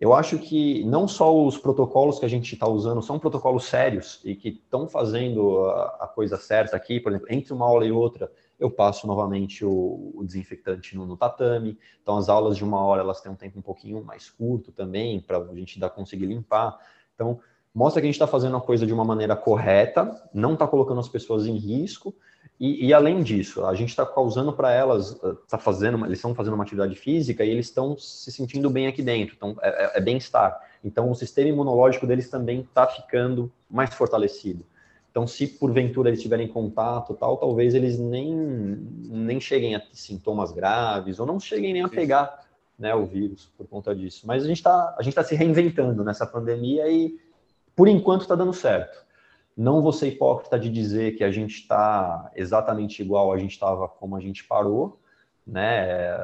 Eu 0.00 0.14
acho 0.14 0.38
que 0.38 0.84
não 0.84 1.08
só 1.08 1.36
os 1.44 1.58
protocolos 1.58 2.20
que 2.20 2.24
a 2.24 2.28
gente 2.28 2.52
está 2.52 2.68
usando 2.68 3.02
são 3.02 3.18
protocolos 3.18 3.64
sérios 3.64 4.20
e 4.24 4.36
que 4.36 4.50
estão 4.50 4.88
fazendo 4.88 5.64
a, 5.64 5.98
a, 6.02 6.06
coisa 6.06 6.36
certa 6.36 6.76
aqui, 6.76 7.00
por 7.00 7.10
exemplo, 7.10 7.26
entre 7.30 7.52
uma 7.52 7.66
aula 7.66 7.84
e 7.84 7.90
outra, 7.90 8.30
eu 8.60 8.70
passo 8.70 9.08
novamente 9.08 9.64
o, 9.64 10.12
o 10.14 10.22
desinfetante 10.24 10.96
no, 10.96 11.04
no, 11.04 11.16
tatame. 11.16 11.76
Então, 12.00 12.16
as 12.16 12.28
aulas 12.28 12.56
de 12.56 12.62
uma 12.62 12.80
hora 12.80 13.02
elas 13.02 13.20
têm 13.20 13.32
um 13.32 13.36
tempo 13.36 13.58
um 13.58 13.62
pouquinho 13.62 14.02
mais 14.04 14.30
curto 14.30 14.70
também 14.70 15.20
para 15.20 15.38
a 15.38 15.54
gente 15.54 15.80
dar, 15.80 15.90
conseguir 15.90 16.26
limpar. 16.26 16.78
Então, 17.16 17.40
mostra 17.74 18.00
que 18.00 18.06
a 18.06 18.08
gente 18.08 18.14
está 18.14 18.26
fazendo 18.28 18.56
a 18.56 18.60
coisa 18.60 18.86
de 18.86 18.94
uma 18.94 19.04
maneira 19.04 19.34
correta, 19.34 20.28
não 20.32 20.52
está 20.52 20.66
colocando 20.68 21.00
as 21.00 21.08
pessoas 21.08 21.44
em 21.44 21.56
risco 21.56 22.14
e, 22.60 22.86
e, 22.86 22.92
além 22.92 23.22
disso, 23.22 23.64
a 23.64 23.74
gente 23.74 23.90
está 23.90 24.04
causando 24.04 24.52
para 24.52 24.72
elas, 24.72 25.16
está 25.44 25.56
fazendo, 25.56 26.04
eles 26.04 26.18
estão 26.18 26.34
fazendo 26.34 26.54
uma 26.54 26.64
atividade 26.64 26.96
física 26.96 27.44
e 27.44 27.50
eles 27.50 27.66
estão 27.66 27.96
se 27.96 28.32
sentindo 28.32 28.68
bem 28.68 28.88
aqui 28.88 29.00
dentro, 29.00 29.36
então 29.36 29.56
é, 29.62 29.96
é, 29.96 30.00
bem-estar. 30.00 30.60
Então 30.82 31.08
o 31.08 31.14
sistema 31.14 31.48
imunológico 31.48 32.06
deles 32.06 32.28
também 32.28 32.60
está 32.60 32.86
ficando 32.86 33.52
mais 33.70 33.94
fortalecido. 33.94 34.64
Então, 35.10 35.26
se 35.26 35.46
porventura 35.48 36.10
eles 36.10 36.22
tiverem 36.22 36.46
contato 36.46 37.14
tal, 37.14 37.36
talvez 37.38 37.74
eles 37.74 37.98
nem, 37.98 38.32
nem 38.34 39.40
cheguem 39.40 39.74
a 39.74 39.82
sintomas 39.92 40.52
graves 40.52 41.18
ou 41.18 41.26
não 41.26 41.40
cheguem 41.40 41.72
nem 41.72 41.82
a 41.82 41.88
pegar 41.88 42.46
né, 42.78 42.94
o 42.94 43.04
vírus 43.04 43.50
por 43.56 43.66
conta 43.66 43.94
disso. 43.94 44.26
Mas 44.26 44.44
a 44.44 44.46
gente 44.46 44.58
está 44.58 44.96
tá 45.14 45.24
se 45.24 45.34
reinventando 45.34 46.04
nessa 46.04 46.26
pandemia 46.26 46.88
e, 46.88 47.18
por 47.74 47.88
enquanto, 47.88 48.22
está 48.22 48.34
dando 48.34 48.52
certo. 48.52 49.04
Não 49.58 49.82
vou 49.82 49.90
ser 49.90 50.06
hipócrita 50.06 50.56
de 50.56 50.70
dizer 50.70 51.16
que 51.16 51.24
a 51.24 51.32
gente 51.32 51.56
está 51.56 52.30
exatamente 52.36 53.02
igual 53.02 53.32
a 53.32 53.38
gente 53.38 53.50
estava 53.50 53.88
como 53.88 54.14
a 54.14 54.20
gente 54.20 54.44
parou, 54.44 55.00
né? 55.44 56.16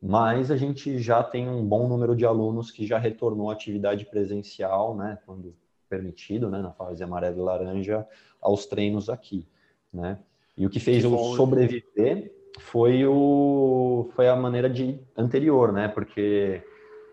Mas 0.00 0.48
a 0.48 0.56
gente 0.56 1.00
já 1.00 1.20
tem 1.20 1.48
um 1.48 1.66
bom 1.66 1.88
número 1.88 2.14
de 2.14 2.24
alunos 2.24 2.70
que 2.70 2.86
já 2.86 2.96
retornou 2.96 3.50
à 3.50 3.52
atividade 3.54 4.04
presencial, 4.04 4.96
né? 4.96 5.18
Quando 5.26 5.52
permitido, 5.88 6.48
né? 6.48 6.62
Na 6.62 6.70
fase 6.70 7.02
amarela 7.02 7.36
e 7.36 7.40
laranja, 7.40 8.06
aos 8.40 8.66
treinos 8.66 9.10
aqui, 9.10 9.44
né? 9.92 10.16
E 10.56 10.64
o 10.64 10.70
que 10.70 10.78
fez 10.78 11.00
que 11.00 11.12
eu 11.12 11.18
sobreviver 11.34 12.32
foi 12.60 13.04
o 13.04 14.10
foi 14.14 14.28
a 14.28 14.36
maneira 14.36 14.70
de 14.70 15.00
anterior, 15.16 15.72
né? 15.72 15.88
Porque 15.88 16.62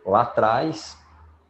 lá 0.06 0.22
atrás 0.22 0.96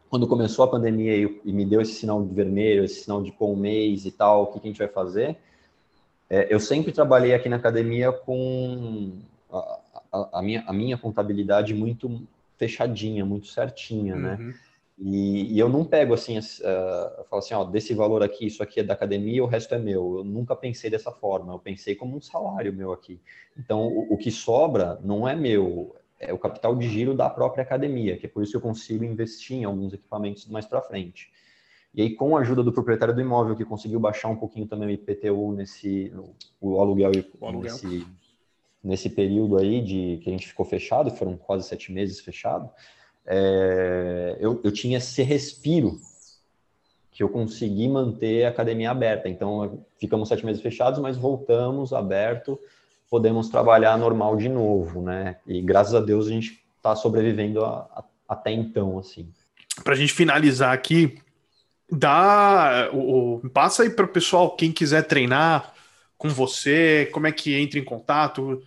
quando 0.09 0.27
começou 0.27 0.65
a 0.65 0.67
pandemia 0.67 1.15
e, 1.15 1.41
e, 1.45 1.53
me 1.53 1.65
deu 1.65 1.81
esse 1.81 1.93
sinal 1.93 2.23
de 2.23 2.33
vermelho, 2.33 2.83
esse 2.83 3.03
sinal 3.03 3.21
de 3.21 3.31
com 3.31 3.53
um 3.53 3.55
mês 3.55 4.05
e 4.05 4.11
tal, 4.11 4.43
o 4.43 4.47
que, 4.47 4.59
que 4.59 4.67
a 4.67 4.71
gente 4.71 4.79
vai 4.79 4.87
fazer? 4.87 5.37
É, 6.29 6.53
eu 6.53 6.59
sempre 6.59 6.91
trabalhei 6.91 7.33
aqui 7.33 7.47
na 7.47 7.57
academia 7.57 8.11
com 8.11 9.19
a, 9.51 9.79
a, 10.11 10.39
a, 10.39 10.41
minha, 10.41 10.63
a 10.67 10.73
minha 10.73 10.97
contabilidade 10.97 11.73
muito 11.73 12.21
fechadinha, 12.57 13.25
muito 13.25 13.47
certinha, 13.47 14.15
né? 14.15 14.37
uhum. 14.39 14.47
né? 14.47 14.53
E, 15.01 15.53
e, 15.53 15.59
eu 15.59 15.69
não 15.69 15.85
pego 15.85 16.13
assim, 16.13 16.37
uh, 16.37 17.23
falo 17.29 17.39
assim, 17.39 17.53
ó, 17.53 17.63
desse 17.63 17.93
valor 17.93 18.21
aqui, 18.21 18.47
isso 18.47 18.61
aqui 18.61 18.81
é 18.81 18.83
da 18.83 18.93
academia, 18.93 19.41
o 19.41 19.47
resto 19.47 19.73
é 19.73 19.79
meu. 19.79 20.17
Eu 20.17 20.23
nunca 20.25 20.53
pensei 20.57 20.89
dessa 20.89 21.09
forma, 21.09 21.53
eu 21.53 21.59
pensei 21.59 21.95
como 21.95 22.17
um 22.17 22.21
salário 22.21 22.73
meu 22.73 22.91
aqui. 22.91 23.17
Então, 23.57 23.87
o, 23.87 24.13
o 24.13 24.17
que 24.17 24.29
sobra 24.29 24.99
não 25.01 25.25
é 25.25 25.37
meu, 25.37 25.95
é 26.19 26.33
o 26.33 26.37
capital 26.37 26.75
de 26.75 26.87
giro 26.87 27.13
da 27.13 27.29
própria 27.29 27.63
academia, 27.63 28.17
que 28.17 28.25
é 28.25 28.29
por 28.29 28.43
isso 28.43 28.51
que 28.51 28.57
eu 28.57 28.61
consigo 28.61 29.03
investir 29.03 29.57
em 29.57 29.63
alguns 29.63 29.93
equipamentos 29.93 30.45
mais 30.47 30.65
para 30.65 30.81
frente. 30.81 31.31
E 31.93 32.01
aí, 32.01 32.13
com 32.13 32.37
a 32.37 32.41
ajuda 32.41 32.61
do 32.61 32.71
proprietário 32.71 33.15
do 33.15 33.21
imóvel, 33.21 33.55
que 33.55 33.65
conseguiu 33.65 33.99
baixar 33.99 34.27
um 34.27 34.35
pouquinho 34.35 34.67
também 34.67 34.89
o 34.89 34.91
IPTU 34.91 35.53
nesse, 35.53 36.13
o 36.61 36.79
aluguel, 36.79 37.11
o 37.39 37.45
aluguel. 37.45 37.73
Nesse, 37.73 38.07
nesse 38.83 39.09
período 39.09 39.57
aí 39.57 39.81
de 39.81 40.19
que 40.23 40.29
a 40.29 40.31
gente 40.31 40.47
ficou 40.47 40.65
fechado, 40.65 41.09
foram 41.11 41.35
quase 41.35 41.67
sete 41.67 41.91
meses 41.91 42.19
fechado, 42.19 42.69
é, 43.25 44.37
eu, 44.39 44.59
eu 44.63 44.71
tinha 44.71 44.97
esse 44.97 45.21
respiro 45.23 45.99
que 47.11 47.23
eu 47.23 47.29
consegui 47.29 47.87
manter 47.87 48.45
a 48.45 48.49
academia 48.49 48.91
aberta. 48.91 49.27
Então, 49.27 49.85
ficamos 49.97 50.29
sete 50.29 50.45
meses 50.45 50.61
fechados, 50.61 50.99
mas 50.99 51.17
voltamos 51.17 51.91
aberto, 51.91 52.59
podemos 53.09 53.49
trabalhar 53.49 53.97
normal 53.97 54.35
de 54.35 54.47
novo, 54.47 55.01
né? 55.01 55.37
E 55.47 55.61
graças 55.61 55.95
a 55.95 55.99
Deus 55.99 56.27
a 56.27 56.29
gente 56.29 56.63
está 56.77 56.95
sobrevivendo 56.95 57.65
a, 57.65 57.87
a, 57.95 58.03
até 58.27 58.51
então, 58.51 58.99
assim. 58.99 59.29
Para 59.83 59.93
a 59.93 59.97
gente 59.97 60.13
finalizar 60.13 60.73
aqui, 60.73 61.17
dá 61.91 62.89
o, 62.93 63.41
passa 63.53 63.83
aí 63.83 63.89
para 63.89 64.05
o 64.05 64.09
pessoal 64.09 64.55
quem 64.55 64.71
quiser 64.71 65.03
treinar 65.03 65.73
com 66.17 66.29
você, 66.29 67.09
como 67.11 67.27
é 67.27 67.31
que 67.31 67.55
entra 67.55 67.79
em 67.79 67.83
contato 67.83 68.61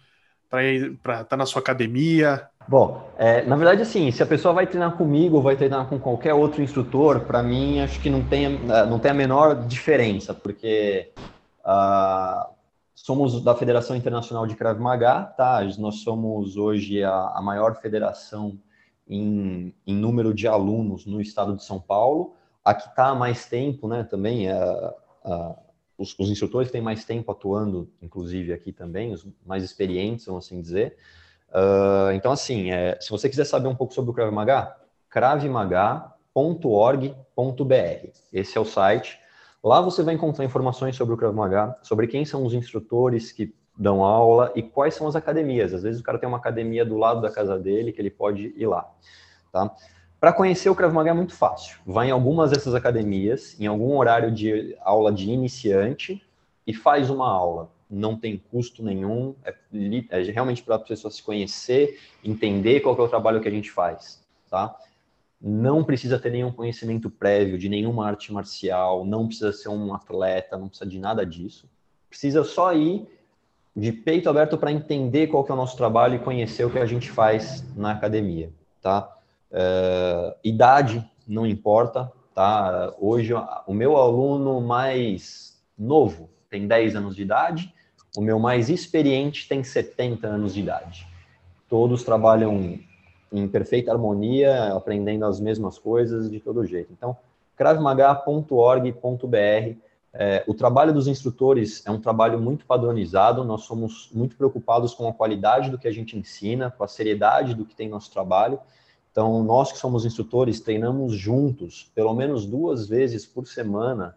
para 0.50 0.64
estar 0.64 1.24
tá 1.24 1.36
na 1.36 1.46
sua 1.46 1.60
academia. 1.60 2.48
Bom, 2.66 3.10
é, 3.18 3.42
na 3.44 3.56
verdade, 3.56 3.82
assim, 3.82 4.10
se 4.10 4.22
a 4.22 4.26
pessoa 4.26 4.54
vai 4.54 4.66
treinar 4.66 4.96
comigo 4.96 5.36
ou 5.36 5.42
vai 5.42 5.56
treinar 5.56 5.86
com 5.86 5.98
qualquer 5.98 6.34
outro 6.34 6.62
instrutor, 6.62 7.20
para 7.20 7.42
mim 7.42 7.80
acho 7.80 8.00
que 8.00 8.08
não 8.08 8.22
tem, 8.22 8.46
é, 8.46 8.86
não 8.86 8.98
tem 8.98 9.10
a 9.10 9.14
menor 9.14 9.66
diferença, 9.66 10.32
porque 10.32 11.10
uh, 11.64 12.51
somos 12.94 13.42
da 13.42 13.54
Federação 13.54 13.96
Internacional 13.96 14.46
de 14.46 14.54
Krav 14.54 14.78
Maga, 14.80 15.24
tá? 15.24 15.60
Nós 15.78 16.02
somos 16.02 16.56
hoje 16.56 17.02
a, 17.02 17.32
a 17.34 17.42
maior 17.42 17.74
federação 17.76 18.58
em, 19.08 19.74
em, 19.86 19.94
número 19.94 20.32
de 20.32 20.46
alunos 20.46 21.06
no 21.06 21.20
estado 21.20 21.56
de 21.56 21.64
São 21.64 21.80
Paulo. 21.80 22.34
Aqui 22.64 22.88
está 22.88 23.08
há 23.08 23.14
mais 23.14 23.46
tempo, 23.46 23.88
né? 23.88 24.04
Também 24.04 24.48
uh, 24.52 25.56
os, 25.98 26.16
os, 26.18 26.30
instrutores 26.30 26.70
têm 26.70 26.80
mais 26.80 27.04
tempo 27.04 27.32
atuando, 27.32 27.90
inclusive 28.00 28.52
aqui 28.52 28.72
também, 28.72 29.12
os 29.12 29.26
mais 29.44 29.64
experientes, 29.64 30.26
vamos 30.26 30.46
assim 30.46 30.60
dizer. 30.60 30.96
Uh, 31.48 32.12
então, 32.14 32.32
assim, 32.32 32.70
é, 32.70 32.98
se 33.00 33.10
você 33.10 33.28
quiser 33.28 33.44
saber 33.44 33.68
um 33.68 33.74
pouco 33.74 33.92
sobre 33.92 34.10
o 34.10 34.14
Krav 34.14 34.32
Maga, 34.32 34.76
kravmaga.org.br. 35.10 36.12
Esse 38.32 38.56
é 38.56 38.60
o 38.60 38.64
site. 38.64 39.21
Lá 39.62 39.80
você 39.80 40.02
vai 40.02 40.14
encontrar 40.14 40.44
informações 40.44 40.96
sobre 40.96 41.14
o 41.14 41.16
Krav 41.16 41.34
Maga, 41.34 41.76
sobre 41.82 42.06
quem 42.06 42.24
são 42.24 42.44
os 42.44 42.52
instrutores 42.52 43.30
que 43.30 43.54
dão 43.78 44.02
aula 44.02 44.52
e 44.54 44.62
quais 44.62 44.94
são 44.94 45.06
as 45.06 45.16
academias. 45.16 45.72
Às 45.72 45.82
vezes 45.82 46.00
o 46.00 46.04
cara 46.04 46.18
tem 46.18 46.28
uma 46.28 46.38
academia 46.38 46.84
do 46.84 46.96
lado 46.96 47.20
da 47.20 47.30
casa 47.30 47.58
dele 47.58 47.92
que 47.92 48.00
ele 48.00 48.10
pode 48.10 48.52
ir 48.56 48.66
lá, 48.66 48.90
tá? 49.52 49.74
Para 50.18 50.32
conhecer 50.32 50.70
o 50.70 50.74
Krav 50.74 50.92
Maga 50.92 51.10
é 51.10 51.14
muito 51.14 51.34
fácil. 51.34 51.78
Vai 51.84 52.08
em 52.08 52.10
algumas 52.10 52.50
dessas 52.50 52.74
academias, 52.74 53.58
em 53.60 53.66
algum 53.66 53.96
horário 53.96 54.30
de 54.30 54.76
aula 54.80 55.12
de 55.12 55.30
iniciante 55.30 56.22
e 56.66 56.72
faz 56.72 57.10
uma 57.10 57.28
aula 57.28 57.70
não 57.92 58.16
tem 58.16 58.42
custo 58.50 58.82
nenhum, 58.82 59.34
é, 59.44 59.54
é 60.10 60.22
realmente 60.22 60.62
para 60.62 60.76
a 60.76 60.78
pessoa 60.78 61.10
se 61.10 61.22
conhecer, 61.22 62.00
entender 62.24 62.80
qual 62.80 62.96
é 62.96 63.02
o 63.02 63.08
trabalho 63.08 63.40
que 63.40 63.48
a 63.48 63.50
gente 63.50 63.70
faz, 63.70 64.24
tá? 64.48 64.74
Não 65.42 65.82
precisa 65.82 66.18
ter 66.18 66.30
nenhum 66.30 66.52
conhecimento 66.52 67.10
prévio 67.10 67.58
de 67.58 67.68
nenhuma 67.68 68.06
arte 68.06 68.32
marcial, 68.32 69.04
não 69.04 69.26
precisa 69.26 69.52
ser 69.52 69.68
um 69.68 69.92
atleta, 69.92 70.56
não 70.56 70.68
precisa 70.68 70.88
de 70.88 70.98
nada 70.98 71.26
disso. 71.26 71.68
Precisa 72.08 72.44
só 72.44 72.72
ir 72.72 73.06
de 73.74 73.90
peito 73.90 74.28
aberto 74.28 74.56
para 74.56 74.70
entender 74.70 75.26
qual 75.26 75.42
que 75.42 75.50
é 75.50 75.54
o 75.54 75.56
nosso 75.56 75.76
trabalho 75.76 76.16
e 76.16 76.18
conhecer 76.18 76.64
o 76.64 76.70
que 76.70 76.78
a 76.78 76.86
gente 76.86 77.10
faz 77.10 77.64
na 77.74 77.90
academia, 77.90 78.52
tá? 78.80 79.16
É, 79.50 80.36
idade 80.44 81.04
não 81.26 81.46
importa, 81.46 82.12
tá? 82.34 82.94
Hoje 83.00 83.32
o 83.66 83.74
meu 83.74 83.96
aluno 83.96 84.60
mais 84.60 85.60
novo 85.76 86.30
tem 86.48 86.68
10 86.68 86.96
anos 86.96 87.16
de 87.16 87.22
idade 87.22 87.72
o 88.16 88.20
meu 88.20 88.38
mais 88.38 88.68
experiente 88.68 89.48
tem 89.48 89.64
70 89.64 90.26
anos 90.26 90.54
de 90.54 90.60
idade. 90.60 91.06
Todos 91.68 92.02
trabalham 92.02 92.78
em 93.32 93.48
perfeita 93.48 93.90
harmonia, 93.90 94.74
aprendendo 94.74 95.24
as 95.24 95.40
mesmas 95.40 95.78
coisas 95.78 96.30
de 96.30 96.38
todo 96.38 96.66
jeito. 96.66 96.92
Então, 96.92 97.16
kravmaga.org.br. 97.56 99.78
É, 100.14 100.44
o 100.46 100.52
trabalho 100.52 100.92
dos 100.92 101.08
instrutores 101.08 101.82
é 101.86 101.90
um 101.90 101.98
trabalho 101.98 102.38
muito 102.38 102.66
padronizado, 102.66 103.42
nós 103.44 103.62
somos 103.62 104.10
muito 104.12 104.36
preocupados 104.36 104.92
com 104.92 105.08
a 105.08 105.12
qualidade 105.12 105.70
do 105.70 105.78
que 105.78 105.88
a 105.88 105.92
gente 105.92 106.18
ensina, 106.18 106.70
com 106.70 106.84
a 106.84 106.88
seriedade 106.88 107.54
do 107.54 107.64
que 107.64 107.74
tem 107.74 107.88
nosso 107.88 108.12
trabalho. 108.12 108.60
Então, 109.10 109.42
nós 109.42 109.72
que 109.72 109.78
somos 109.78 110.04
instrutores, 110.04 110.60
treinamos 110.60 111.14
juntos, 111.14 111.90
pelo 111.94 112.14
menos 112.14 112.44
duas 112.44 112.86
vezes 112.86 113.24
por 113.24 113.46
semana, 113.46 114.14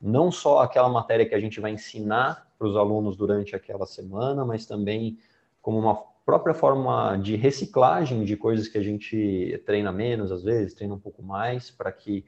não 0.00 0.32
só 0.32 0.60
aquela 0.60 0.88
matéria 0.88 1.26
que 1.26 1.34
a 1.34 1.40
gente 1.40 1.60
vai 1.60 1.70
ensinar 1.70 2.48
para 2.58 2.66
os 2.66 2.76
alunos 2.76 3.16
durante 3.16 3.54
aquela 3.54 3.86
semana, 3.86 4.44
mas 4.44 4.66
também 4.66 5.18
como 5.62 5.78
uma 5.78 6.02
própria 6.26 6.52
forma 6.52 7.16
de 7.16 7.36
reciclagem 7.36 8.24
de 8.24 8.36
coisas 8.36 8.66
que 8.66 8.76
a 8.76 8.82
gente 8.82 9.62
treina 9.64 9.92
menos, 9.92 10.32
às 10.32 10.42
vezes, 10.42 10.74
treina 10.74 10.94
um 10.94 10.98
pouco 10.98 11.22
mais, 11.22 11.70
para 11.70 11.92
que. 11.92 12.24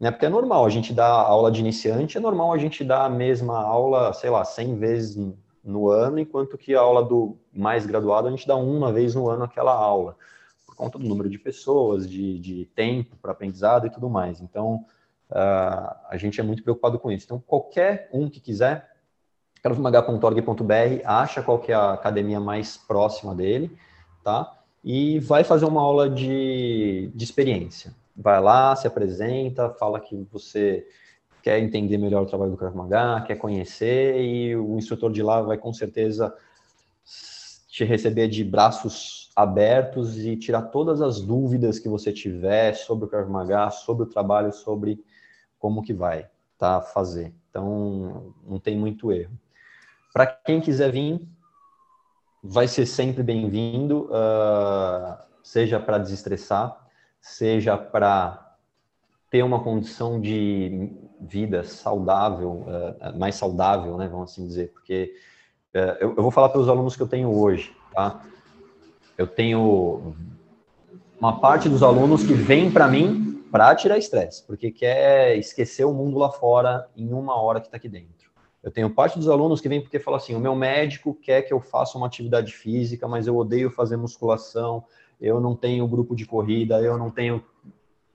Né, 0.00 0.10
porque 0.10 0.26
é 0.26 0.28
normal, 0.28 0.64
a 0.64 0.70
gente 0.70 0.92
dá 0.92 1.06
aula 1.06 1.50
de 1.50 1.60
iniciante, 1.60 2.16
é 2.16 2.20
normal 2.20 2.52
a 2.52 2.58
gente 2.58 2.82
dar 2.82 3.04
a 3.04 3.10
mesma 3.10 3.58
aula, 3.62 4.12
sei 4.12 4.30
lá, 4.30 4.44
100 4.44 4.78
vezes 4.78 5.34
no 5.62 5.88
ano, 5.88 6.18
enquanto 6.18 6.58
que 6.58 6.74
a 6.74 6.80
aula 6.80 7.02
do 7.02 7.36
mais 7.52 7.86
graduado 7.86 8.28
a 8.28 8.30
gente 8.30 8.46
dá 8.46 8.56
uma 8.56 8.92
vez 8.92 9.14
no 9.14 9.28
ano 9.28 9.44
aquela 9.44 9.72
aula, 9.72 10.16
por 10.66 10.74
conta 10.74 10.98
do 10.98 11.06
número 11.06 11.30
de 11.30 11.38
pessoas, 11.38 12.08
de, 12.08 12.38
de 12.38 12.66
tempo 12.74 13.16
para 13.16 13.32
aprendizado 13.32 13.86
e 13.86 13.90
tudo 13.90 14.08
mais. 14.08 14.40
Então, 14.40 14.84
uh, 15.30 15.96
a 16.08 16.16
gente 16.16 16.40
é 16.40 16.44
muito 16.44 16.62
preocupado 16.62 16.98
com 16.98 17.10
isso. 17.10 17.24
Então, 17.24 17.42
qualquer 17.46 18.10
um 18.12 18.28
que 18.28 18.40
quiser 18.40 18.95
kravmaga.org.br, 19.62 21.02
acha 21.04 21.42
qual 21.42 21.58
que 21.58 21.72
é 21.72 21.74
a 21.74 21.92
academia 21.92 22.40
mais 22.40 22.76
próxima 22.76 23.34
dele, 23.34 23.76
tá? 24.22 24.52
E 24.84 25.18
vai 25.20 25.42
fazer 25.42 25.64
uma 25.64 25.80
aula 25.80 26.08
de, 26.08 27.10
de 27.14 27.24
experiência. 27.24 27.94
Vai 28.16 28.40
lá, 28.40 28.74
se 28.76 28.86
apresenta, 28.86 29.70
fala 29.70 30.00
que 30.00 30.26
você 30.30 30.86
quer 31.42 31.58
entender 31.58 31.98
melhor 31.98 32.22
o 32.22 32.26
trabalho 32.26 32.50
do 32.50 32.56
Krav 32.56 32.74
Maga, 32.74 33.20
quer 33.26 33.36
conhecer, 33.36 34.20
e 34.20 34.56
o 34.56 34.76
instrutor 34.78 35.12
de 35.12 35.22
lá 35.22 35.40
vai 35.42 35.56
com 35.56 35.72
certeza 35.72 36.34
te 37.68 37.84
receber 37.84 38.28
de 38.28 38.42
braços 38.42 39.30
abertos 39.36 40.18
e 40.18 40.36
tirar 40.36 40.62
todas 40.62 41.02
as 41.02 41.20
dúvidas 41.20 41.78
que 41.78 41.88
você 41.88 42.12
tiver 42.12 42.74
sobre 42.74 43.04
o 43.04 43.08
Krav 43.08 43.28
Maga, 43.28 43.70
sobre 43.70 44.04
o 44.04 44.08
trabalho, 44.08 44.52
sobre 44.52 45.04
como 45.58 45.82
que 45.82 45.92
vai 45.92 46.26
tá, 46.58 46.80
fazer. 46.80 47.34
Então, 47.50 48.34
não 48.46 48.58
tem 48.58 48.76
muito 48.76 49.12
erro. 49.12 49.38
Para 50.16 50.24
quem 50.24 50.62
quiser 50.62 50.90
vir, 50.90 51.20
vai 52.42 52.66
ser 52.66 52.86
sempre 52.86 53.22
bem-vindo, 53.22 54.08
uh, 54.10 55.14
seja 55.42 55.78
para 55.78 55.98
desestressar, 55.98 56.74
seja 57.20 57.76
para 57.76 58.56
ter 59.30 59.42
uma 59.42 59.62
condição 59.62 60.18
de 60.18 60.90
vida 61.20 61.64
saudável, 61.64 62.64
uh, 62.66 63.18
mais 63.18 63.34
saudável, 63.34 63.98
né, 63.98 64.08
vamos 64.08 64.32
assim 64.32 64.46
dizer, 64.46 64.72
porque 64.72 65.12
uh, 65.74 65.98
eu, 66.00 66.14
eu, 66.16 66.22
vou 66.22 66.30
falar 66.30 66.48
para 66.48 66.62
os 66.62 66.68
alunos 66.70 66.96
que 66.96 67.02
eu 67.02 67.08
tenho 67.08 67.30
hoje, 67.38 67.76
tá? 67.92 68.22
Eu 69.18 69.26
tenho 69.26 70.16
uma 71.20 71.40
parte 71.40 71.68
dos 71.68 71.82
alunos 71.82 72.24
que 72.24 72.32
vem 72.32 72.72
para 72.72 72.88
mim 72.88 73.44
para 73.52 73.74
tirar 73.74 73.98
estresse, 73.98 74.42
porque 74.46 74.70
quer 74.70 75.36
esquecer 75.36 75.84
o 75.84 75.92
mundo 75.92 76.16
lá 76.16 76.30
fora 76.30 76.88
em 76.96 77.12
uma 77.12 77.38
hora 77.38 77.60
que 77.60 77.66
está 77.66 77.76
aqui 77.76 77.90
dentro. 77.90 78.15
Eu 78.66 78.72
tenho 78.72 78.90
parte 78.90 79.16
dos 79.16 79.28
alunos 79.28 79.60
que 79.60 79.68
vem 79.68 79.80
porque 79.80 80.00
fala 80.00 80.16
assim: 80.16 80.34
o 80.34 80.40
meu 80.40 80.56
médico 80.56 81.14
quer 81.14 81.42
que 81.42 81.54
eu 81.54 81.60
faça 81.60 81.96
uma 81.96 82.08
atividade 82.08 82.52
física, 82.52 83.06
mas 83.06 83.28
eu 83.28 83.36
odeio 83.36 83.70
fazer 83.70 83.96
musculação, 83.96 84.84
eu 85.20 85.40
não 85.40 85.54
tenho 85.54 85.86
grupo 85.86 86.16
de 86.16 86.26
corrida, 86.26 86.82
eu 86.82 86.98
não 86.98 87.08
tenho 87.08 87.44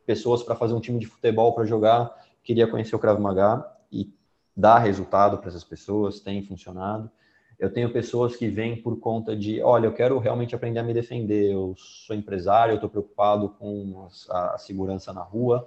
pessoas 0.06 0.44
para 0.44 0.54
fazer 0.54 0.74
um 0.74 0.82
time 0.82 1.00
de 1.00 1.08
futebol 1.08 1.56
para 1.56 1.64
jogar, 1.64 2.14
queria 2.44 2.68
conhecer 2.68 2.94
o 2.94 3.00
Krav 3.00 3.18
Maga 3.18 3.66
e 3.90 4.14
dar 4.54 4.80
resultado 4.80 5.38
para 5.38 5.48
essas 5.48 5.64
pessoas, 5.64 6.20
tem 6.20 6.44
funcionado. 6.44 7.10
Eu 7.58 7.72
tenho 7.72 7.94
pessoas 7.94 8.36
que 8.36 8.50
vêm 8.50 8.76
por 8.76 9.00
conta 9.00 9.34
de, 9.34 9.62
olha, 9.62 9.86
eu 9.86 9.94
quero 9.94 10.20
realmente 10.20 10.54
aprender 10.54 10.80
a 10.80 10.84
me 10.84 10.94
defender, 10.94 11.54
eu 11.54 11.74
sou 11.78 12.14
empresário, 12.14 12.74
eu 12.74 12.76
estou 12.76 12.90
preocupado 12.90 13.48
com 13.58 14.06
a 14.30 14.58
segurança 14.58 15.14
na 15.14 15.22
rua, 15.22 15.66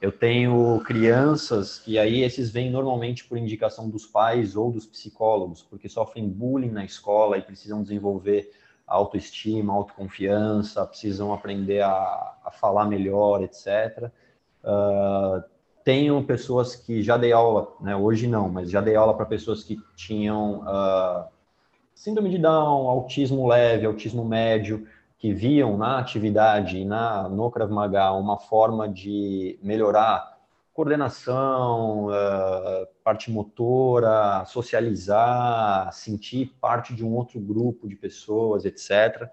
eu 0.00 0.10
tenho 0.10 0.80
crianças 0.84 1.82
e 1.86 1.98
aí 1.98 2.22
esses 2.22 2.50
vêm 2.50 2.70
normalmente 2.70 3.24
por 3.24 3.36
indicação 3.36 3.88
dos 3.88 4.06
pais 4.06 4.56
ou 4.56 4.72
dos 4.72 4.86
psicólogos, 4.86 5.62
porque 5.62 5.88
sofrem 5.88 6.28
bullying 6.28 6.70
na 6.70 6.84
escola 6.84 7.36
e 7.36 7.42
precisam 7.42 7.82
desenvolver 7.82 8.50
autoestima, 8.86 9.74
autoconfiança, 9.74 10.86
precisam 10.86 11.32
aprender 11.32 11.82
a, 11.82 12.34
a 12.44 12.50
falar 12.50 12.86
melhor, 12.86 13.42
etc. 13.42 14.10
Uh, 14.64 14.68
ah, 14.68 15.44
tenho 15.84 16.22
pessoas 16.24 16.74
que 16.74 17.02
já 17.02 17.16
dei 17.16 17.32
aula, 17.32 17.72
né, 17.80 17.94
hoje 17.94 18.26
não, 18.26 18.48
mas 18.48 18.70
já 18.70 18.80
dei 18.80 18.96
aula 18.96 19.14
para 19.14 19.26
pessoas 19.26 19.62
que 19.62 19.78
tinham 19.94 20.60
uh, 20.60 21.28
síndrome 21.94 22.30
de 22.30 22.38
Down, 22.38 22.88
autismo 22.88 23.46
leve, 23.46 23.86
autismo 23.86 24.24
médio, 24.24 24.86
que 25.20 25.34
viam 25.34 25.76
na 25.76 25.98
atividade 25.98 26.78
e 26.78 26.84
na, 26.84 27.28
no 27.28 27.50
Krav 27.50 27.70
Maga 27.70 28.10
uma 28.12 28.38
forma 28.38 28.88
de 28.88 29.58
melhorar 29.62 30.40
coordenação, 30.72 32.06
uh, 32.06 32.86
parte 33.04 33.30
motora, 33.30 34.42
socializar, 34.46 35.92
sentir 35.92 36.56
parte 36.58 36.94
de 36.94 37.04
um 37.04 37.14
outro 37.14 37.38
grupo 37.38 37.86
de 37.86 37.96
pessoas, 37.96 38.64
etc. 38.64 39.28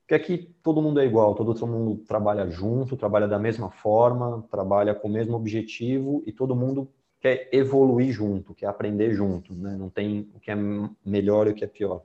Porque 0.00 0.14
aqui 0.14 0.54
todo 0.62 0.80
mundo 0.80 0.98
é 0.98 1.04
igual, 1.04 1.34
todo 1.34 1.66
mundo 1.66 2.02
trabalha 2.08 2.48
junto, 2.48 2.96
trabalha 2.96 3.28
da 3.28 3.38
mesma 3.38 3.70
forma, 3.70 4.42
trabalha 4.50 4.94
com 4.94 5.08
o 5.08 5.12
mesmo 5.12 5.36
objetivo 5.36 6.22
e 6.26 6.32
todo 6.32 6.56
mundo 6.56 6.88
quer 7.20 7.50
evoluir 7.52 8.12
junto, 8.12 8.54
quer 8.54 8.66
aprender 8.66 9.12
junto, 9.12 9.54
né? 9.54 9.76
Não 9.76 9.90
tem 9.90 10.30
o 10.34 10.40
que 10.40 10.50
é 10.50 10.56
melhor 11.04 11.48
e 11.48 11.50
o 11.50 11.54
que 11.54 11.64
é 11.64 11.68
pior. 11.68 12.00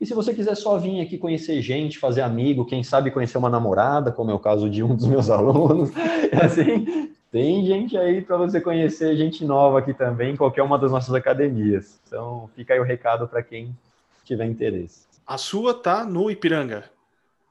E 0.00 0.04
se 0.04 0.12
você 0.12 0.34
quiser 0.34 0.54
só 0.54 0.76
vir 0.78 1.00
aqui 1.00 1.16
conhecer 1.16 1.60
gente, 1.62 1.98
fazer 1.98 2.20
amigo, 2.20 2.66
quem 2.66 2.82
sabe 2.82 3.10
conhecer 3.10 3.38
uma 3.38 3.48
namorada, 3.48 4.12
como 4.12 4.30
é 4.30 4.34
o 4.34 4.38
caso 4.38 4.68
de 4.68 4.82
um 4.82 4.94
dos 4.94 5.06
meus 5.06 5.28
alunos, 5.30 5.90
assim, 6.42 7.10
tem 7.32 7.64
gente 7.64 7.96
aí 7.96 8.20
para 8.20 8.36
você 8.36 8.60
conhecer, 8.60 9.16
gente 9.16 9.44
nova 9.44 9.78
aqui 9.78 9.94
também, 9.94 10.34
em 10.34 10.36
qualquer 10.36 10.62
uma 10.62 10.78
das 10.78 10.90
nossas 10.90 11.14
academias. 11.14 11.98
Então, 12.06 12.48
fica 12.54 12.74
aí 12.74 12.80
o 12.80 12.84
recado 12.84 13.26
para 13.26 13.42
quem 13.42 13.74
tiver 14.24 14.44
interesse. 14.44 15.06
A 15.26 15.38
sua 15.38 15.72
tá 15.72 16.04
no 16.04 16.30
Ipiranga? 16.30 16.84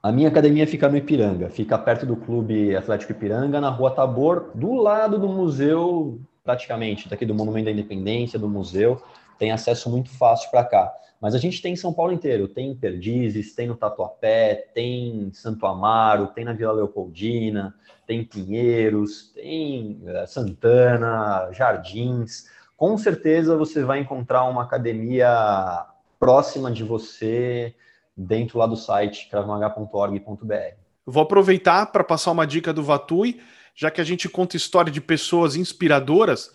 A 0.02 0.12
minha 0.12 0.28
academia 0.28 0.66
fica 0.68 0.88
no 0.88 0.96
Ipiranga, 0.96 1.50
fica 1.50 1.76
perto 1.76 2.06
do 2.06 2.14
Clube 2.14 2.76
Atlético 2.76 3.10
Ipiranga, 3.10 3.60
na 3.60 3.70
Rua 3.70 3.90
Tabor, 3.90 4.50
do 4.54 4.74
lado 4.74 5.18
do 5.18 5.28
museu, 5.28 6.20
praticamente, 6.44 7.08
daqui 7.08 7.26
do 7.26 7.34
Monumento 7.34 7.64
da 7.64 7.72
Independência, 7.72 8.38
do 8.38 8.48
museu, 8.48 9.02
tem 9.38 9.52
acesso 9.52 9.90
muito 9.90 10.10
fácil 10.10 10.50
para 10.50 10.64
cá. 10.64 10.94
Mas 11.20 11.34
a 11.34 11.38
gente 11.38 11.62
tem 11.62 11.72
em 11.72 11.76
São 11.76 11.92
Paulo 11.92 12.12
inteiro, 12.12 12.46
tem 12.46 12.70
em 12.70 12.76
Perdizes, 12.76 13.54
tem 13.54 13.66
no 13.66 13.76
Tatuapé, 13.76 14.68
tem 14.74 15.08
em 15.08 15.32
Santo 15.32 15.66
Amaro, 15.66 16.28
tem 16.28 16.44
na 16.44 16.52
Vila 16.52 16.72
Leopoldina, 16.72 17.74
tem 18.06 18.22
Pinheiros, 18.22 19.32
tem 19.34 20.00
eh, 20.06 20.26
Santana, 20.26 21.48
Jardins. 21.52 22.46
Com 22.76 22.98
certeza 22.98 23.56
você 23.56 23.82
vai 23.82 24.00
encontrar 24.00 24.44
uma 24.44 24.62
academia 24.62 25.86
próxima 26.20 26.70
de 26.70 26.84
você 26.84 27.74
dentro 28.16 28.58
lá 28.58 28.66
do 28.66 28.76
site 28.76 29.28
cravmh.org.br. 29.30 30.76
Vou 31.04 31.22
aproveitar 31.22 31.86
para 31.86 32.04
passar 32.04 32.32
uma 32.32 32.46
dica 32.46 32.72
do 32.72 32.82
Vatui, 32.82 33.40
já 33.74 33.90
que 33.90 34.00
a 34.00 34.04
gente 34.04 34.28
conta 34.28 34.56
história 34.56 34.90
de 34.90 35.00
pessoas 35.00 35.56
inspiradoras, 35.56 36.52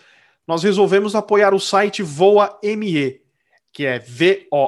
nós 0.48 0.64
resolvemos 0.64 1.16
apoiar 1.16 1.54
o 1.54 1.60
site 1.60 2.02
Voa 2.02 2.60
ME, 2.64 3.22
que 3.72 3.86
é 3.86 4.00
V-O-A-A.me. 4.00 4.60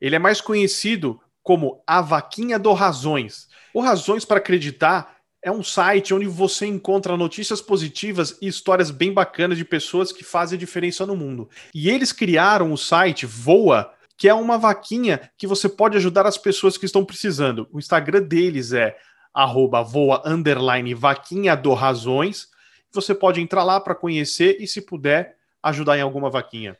Ele 0.00 0.16
é 0.16 0.18
mais 0.18 0.40
conhecido 0.40 1.20
como 1.42 1.82
a 1.86 2.00
Vaquinha 2.00 2.58
do 2.58 2.72
Razões. 2.72 3.48
O 3.72 3.80
Razões 3.80 4.24
para 4.24 4.38
Acreditar 4.38 5.14
é 5.42 5.50
um 5.52 5.62
site 5.62 6.14
onde 6.14 6.26
você 6.26 6.66
encontra 6.66 7.16
notícias 7.18 7.60
positivas 7.60 8.38
e 8.40 8.48
histórias 8.48 8.90
bem 8.90 9.12
bacanas 9.12 9.58
de 9.58 9.64
pessoas 9.64 10.10
que 10.10 10.24
fazem 10.24 10.58
diferença 10.58 11.04
no 11.04 11.14
mundo. 11.14 11.50
E 11.74 11.90
eles 11.90 12.12
criaram 12.12 12.72
o 12.72 12.78
site 12.78 13.26
Voa, 13.26 13.92
que 14.16 14.26
é 14.26 14.32
uma 14.32 14.56
vaquinha 14.56 15.30
que 15.36 15.46
você 15.46 15.68
pode 15.68 15.98
ajudar 15.98 16.26
as 16.26 16.38
pessoas 16.38 16.78
que 16.78 16.86
estão 16.86 17.04
precisando. 17.04 17.68
O 17.70 17.78
Instagram 17.78 18.22
deles 18.22 18.72
é 18.72 18.96
arroba 19.34 19.82
voa 19.82 20.22
underline 20.24 20.94
vaquinha 20.94 21.54
do 21.54 21.74
razões. 21.74 22.48
Você 22.94 23.14
pode 23.14 23.40
entrar 23.40 23.64
lá 23.64 23.80
para 23.80 23.94
conhecer 23.94 24.56
e, 24.60 24.68
se 24.68 24.80
puder, 24.80 25.36
ajudar 25.62 25.98
em 25.98 26.00
alguma 26.00 26.30
vaquinha. 26.30 26.78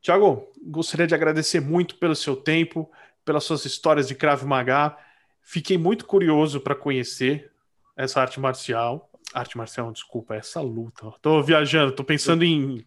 Tiago, 0.00 0.46
gostaria 0.62 1.06
de 1.06 1.14
agradecer 1.14 1.60
muito 1.60 1.96
pelo 1.96 2.14
seu 2.14 2.36
tempo, 2.36 2.90
pelas 3.24 3.44
suas 3.44 3.64
histórias 3.64 4.06
de 4.06 4.14
Krav 4.14 4.44
Maga. 4.44 4.96
Fiquei 5.42 5.78
muito 5.78 6.04
curioso 6.04 6.60
para 6.60 6.74
conhecer 6.74 7.50
essa 7.96 8.20
arte 8.20 8.38
marcial. 8.38 9.10
Arte 9.32 9.56
marcial, 9.56 9.90
desculpa, 9.90 10.34
essa 10.34 10.60
luta. 10.60 11.12
Tô 11.22 11.42
viajando, 11.42 11.92
tô 11.92 12.04
pensando 12.04 12.44
em. 12.44 12.84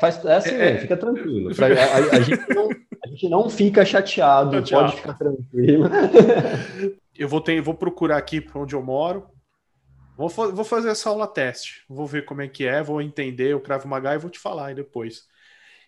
Faz, 0.00 0.24
é 0.24 0.34
assim, 0.34 0.54
é, 0.54 0.78
fica 0.78 0.96
tranquilo. 0.96 1.54
Pra, 1.54 1.66
a, 1.66 1.96
a, 2.16 2.20
gente 2.20 2.54
não, 2.54 2.68
a, 3.04 3.08
gente 3.08 3.28
não, 3.28 3.48
fica 3.48 3.84
chateado, 3.84 4.56
chateado. 4.56 4.84
pode 4.86 4.96
ficar 4.96 5.14
tranquilo. 5.14 5.88
Eu 7.18 7.28
vou, 7.28 7.40
ter, 7.40 7.60
vou 7.62 7.74
procurar 7.74 8.18
aqui 8.18 8.46
onde 8.54 8.74
eu 8.74 8.82
moro. 8.82 9.26
Vou, 10.16 10.28
vou 10.28 10.64
fazer 10.64 10.88
essa 10.88 11.10
aula 11.10 11.26
teste. 11.26 11.84
Vou 11.88 12.06
ver 12.06 12.24
como 12.24 12.40
é 12.40 12.48
que 12.48 12.66
é, 12.66 12.82
vou 12.82 13.02
entender 13.02 13.54
o 13.54 13.60
Krav 13.60 13.84
Maga 13.84 14.14
e 14.14 14.18
vou 14.18 14.30
te 14.30 14.38
falar 14.38 14.68
aí 14.68 14.74
depois. 14.74 15.28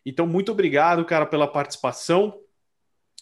Então, 0.04 0.26
muito 0.26 0.52
obrigado, 0.52 1.04
cara, 1.04 1.26
pela 1.26 1.46
participação 1.46 2.38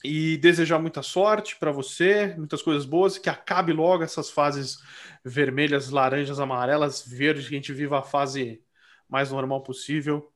e 0.04 0.36
desejar 0.36 0.78
muita 0.78 1.02
sorte 1.02 1.56
para 1.56 1.70
você, 1.70 2.34
muitas 2.36 2.60
coisas 2.60 2.84
boas, 2.84 3.18
que 3.18 3.30
acabe 3.30 3.72
logo 3.72 4.02
essas 4.02 4.30
fases 4.30 4.78
vermelhas, 5.24 5.90
laranjas, 5.90 6.38
amarelas, 6.38 7.06
verdes, 7.06 7.48
que 7.48 7.54
a 7.54 7.58
gente 7.58 7.72
viva 7.72 7.98
a 7.98 8.02
fase 8.02 8.62
mais 9.08 9.30
normal 9.30 9.62
possível 9.62 10.32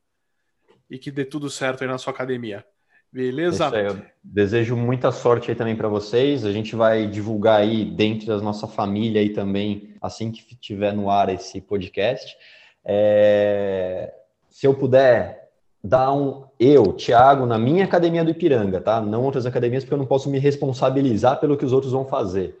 e 0.89 0.97
que 0.97 1.11
dê 1.11 1.25
tudo 1.25 1.49
certo 1.49 1.83
aí 1.83 1.87
na 1.87 1.97
sua 1.97 2.11
academia. 2.11 2.65
Beleza? 3.11 3.69
Aí, 3.75 3.87
eu 3.87 4.01
desejo 4.23 4.77
muita 4.77 5.11
sorte 5.11 5.51
aí 5.51 5.55
também 5.55 5.75
para 5.75 5.89
vocês. 5.89 6.45
A 6.45 6.51
gente 6.51 6.75
vai 6.75 7.07
divulgar 7.07 7.59
aí 7.59 7.83
dentro 7.83 8.27
da 8.27 8.37
nossa 8.37 8.67
família 8.67 9.19
aí 9.19 9.29
também, 9.29 9.95
assim 10.01 10.31
que 10.31 10.55
tiver 10.55 10.93
no 10.93 11.09
ar 11.09 11.27
esse 11.29 11.59
podcast. 11.59 12.37
É... 12.85 14.13
Se 14.49 14.65
eu 14.65 14.73
puder 14.73 15.49
dar 15.83 16.13
um 16.13 16.45
eu, 16.59 16.93
Thiago, 16.93 17.45
na 17.45 17.57
minha 17.57 17.83
academia 17.83 18.23
do 18.23 18.31
Ipiranga, 18.31 18.79
tá? 18.79 19.01
Não 19.01 19.23
outras 19.23 19.45
academias, 19.45 19.83
porque 19.83 19.93
eu 19.93 19.97
não 19.97 20.05
posso 20.05 20.29
me 20.29 20.39
responsabilizar 20.39 21.39
pelo 21.39 21.57
que 21.57 21.65
os 21.65 21.73
outros 21.73 21.91
vão 21.91 22.05
fazer. 22.05 22.57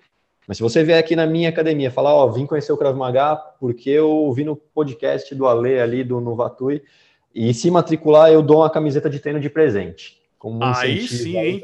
Mas 0.47 0.57
se 0.57 0.63
você 0.63 0.83
vier 0.83 0.97
aqui 0.97 1.15
na 1.15 1.25
minha 1.25 1.49
academia 1.49 1.91
falar, 1.91 2.13
ó, 2.13 2.27
vim 2.27 2.45
conhecer 2.45 2.73
o 2.73 2.77
Krav 2.77 2.97
Maga 2.97 3.35
porque 3.59 3.89
eu 3.89 4.31
vi 4.33 4.43
no 4.43 4.55
podcast 4.55 5.33
do 5.33 5.47
Ale 5.47 5.79
ali 5.79 6.03
do 6.03 6.19
Novatui 6.19 6.81
e 7.33 7.53
se 7.53 7.71
matricular 7.71 8.31
eu 8.31 8.41
dou 8.41 8.57
uma 8.57 8.69
camiseta 8.69 9.09
de 9.09 9.19
treino 9.19 9.39
de 9.39 9.49
presente. 9.49 10.20
Como 10.41 10.57
um 10.57 10.63
aí 10.63 11.07
sim, 11.07 11.37
hein? 11.37 11.63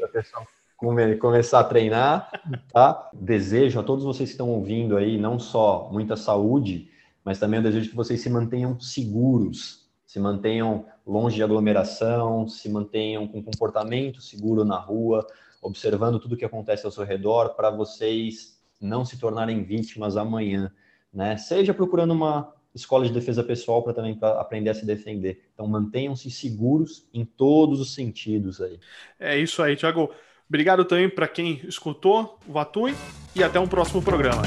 Come, 0.76 1.16
começar 1.16 1.58
a 1.58 1.64
treinar, 1.64 2.30
tá? 2.72 3.10
Desejo 3.12 3.80
a 3.80 3.82
todos 3.82 4.04
vocês 4.04 4.28
que 4.28 4.34
estão 4.34 4.48
ouvindo 4.50 4.96
aí 4.96 5.18
não 5.18 5.36
só 5.36 5.88
muita 5.90 6.16
saúde, 6.16 6.88
mas 7.24 7.40
também 7.40 7.58
eu 7.58 7.64
desejo 7.64 7.90
que 7.90 7.96
vocês 7.96 8.20
se 8.20 8.30
mantenham 8.30 8.78
seguros, 8.78 9.88
se 10.06 10.20
mantenham 10.20 10.86
longe 11.04 11.34
de 11.34 11.42
aglomeração, 11.42 12.46
se 12.46 12.68
mantenham 12.68 13.26
com 13.26 13.42
comportamento 13.42 14.20
seguro 14.20 14.64
na 14.64 14.78
rua, 14.78 15.26
observando 15.60 16.20
tudo 16.20 16.36
que 16.36 16.44
acontece 16.44 16.86
ao 16.86 16.92
seu 16.92 17.02
redor 17.02 17.56
para 17.56 17.70
vocês 17.70 18.60
não 18.80 19.04
se 19.04 19.18
tornarem 19.18 19.64
vítimas 19.64 20.16
amanhã, 20.16 20.72
né? 21.12 21.36
Seja 21.36 21.74
procurando 21.74 22.12
uma 22.12 22.54
escola 22.74 23.06
de 23.06 23.12
defesa 23.12 23.42
pessoal 23.42 23.82
para 23.82 23.92
também 23.92 24.14
pra 24.14 24.40
aprender 24.40 24.70
a 24.70 24.74
se 24.74 24.86
defender. 24.86 25.48
Então 25.54 25.66
mantenham-se 25.66 26.30
seguros 26.30 27.06
em 27.12 27.24
todos 27.24 27.80
os 27.80 27.94
sentidos 27.94 28.60
aí. 28.60 28.78
É 29.18 29.38
isso 29.38 29.62
aí, 29.62 29.76
Thiago. 29.76 30.10
Obrigado 30.48 30.84
também 30.84 31.08
para 31.10 31.28
quem 31.28 31.60
escutou 31.64 32.38
o 32.46 32.52
Vatui 32.52 32.94
e 33.34 33.42
até 33.42 33.60
um 33.60 33.68
próximo 33.68 34.02
programa. 34.02 34.42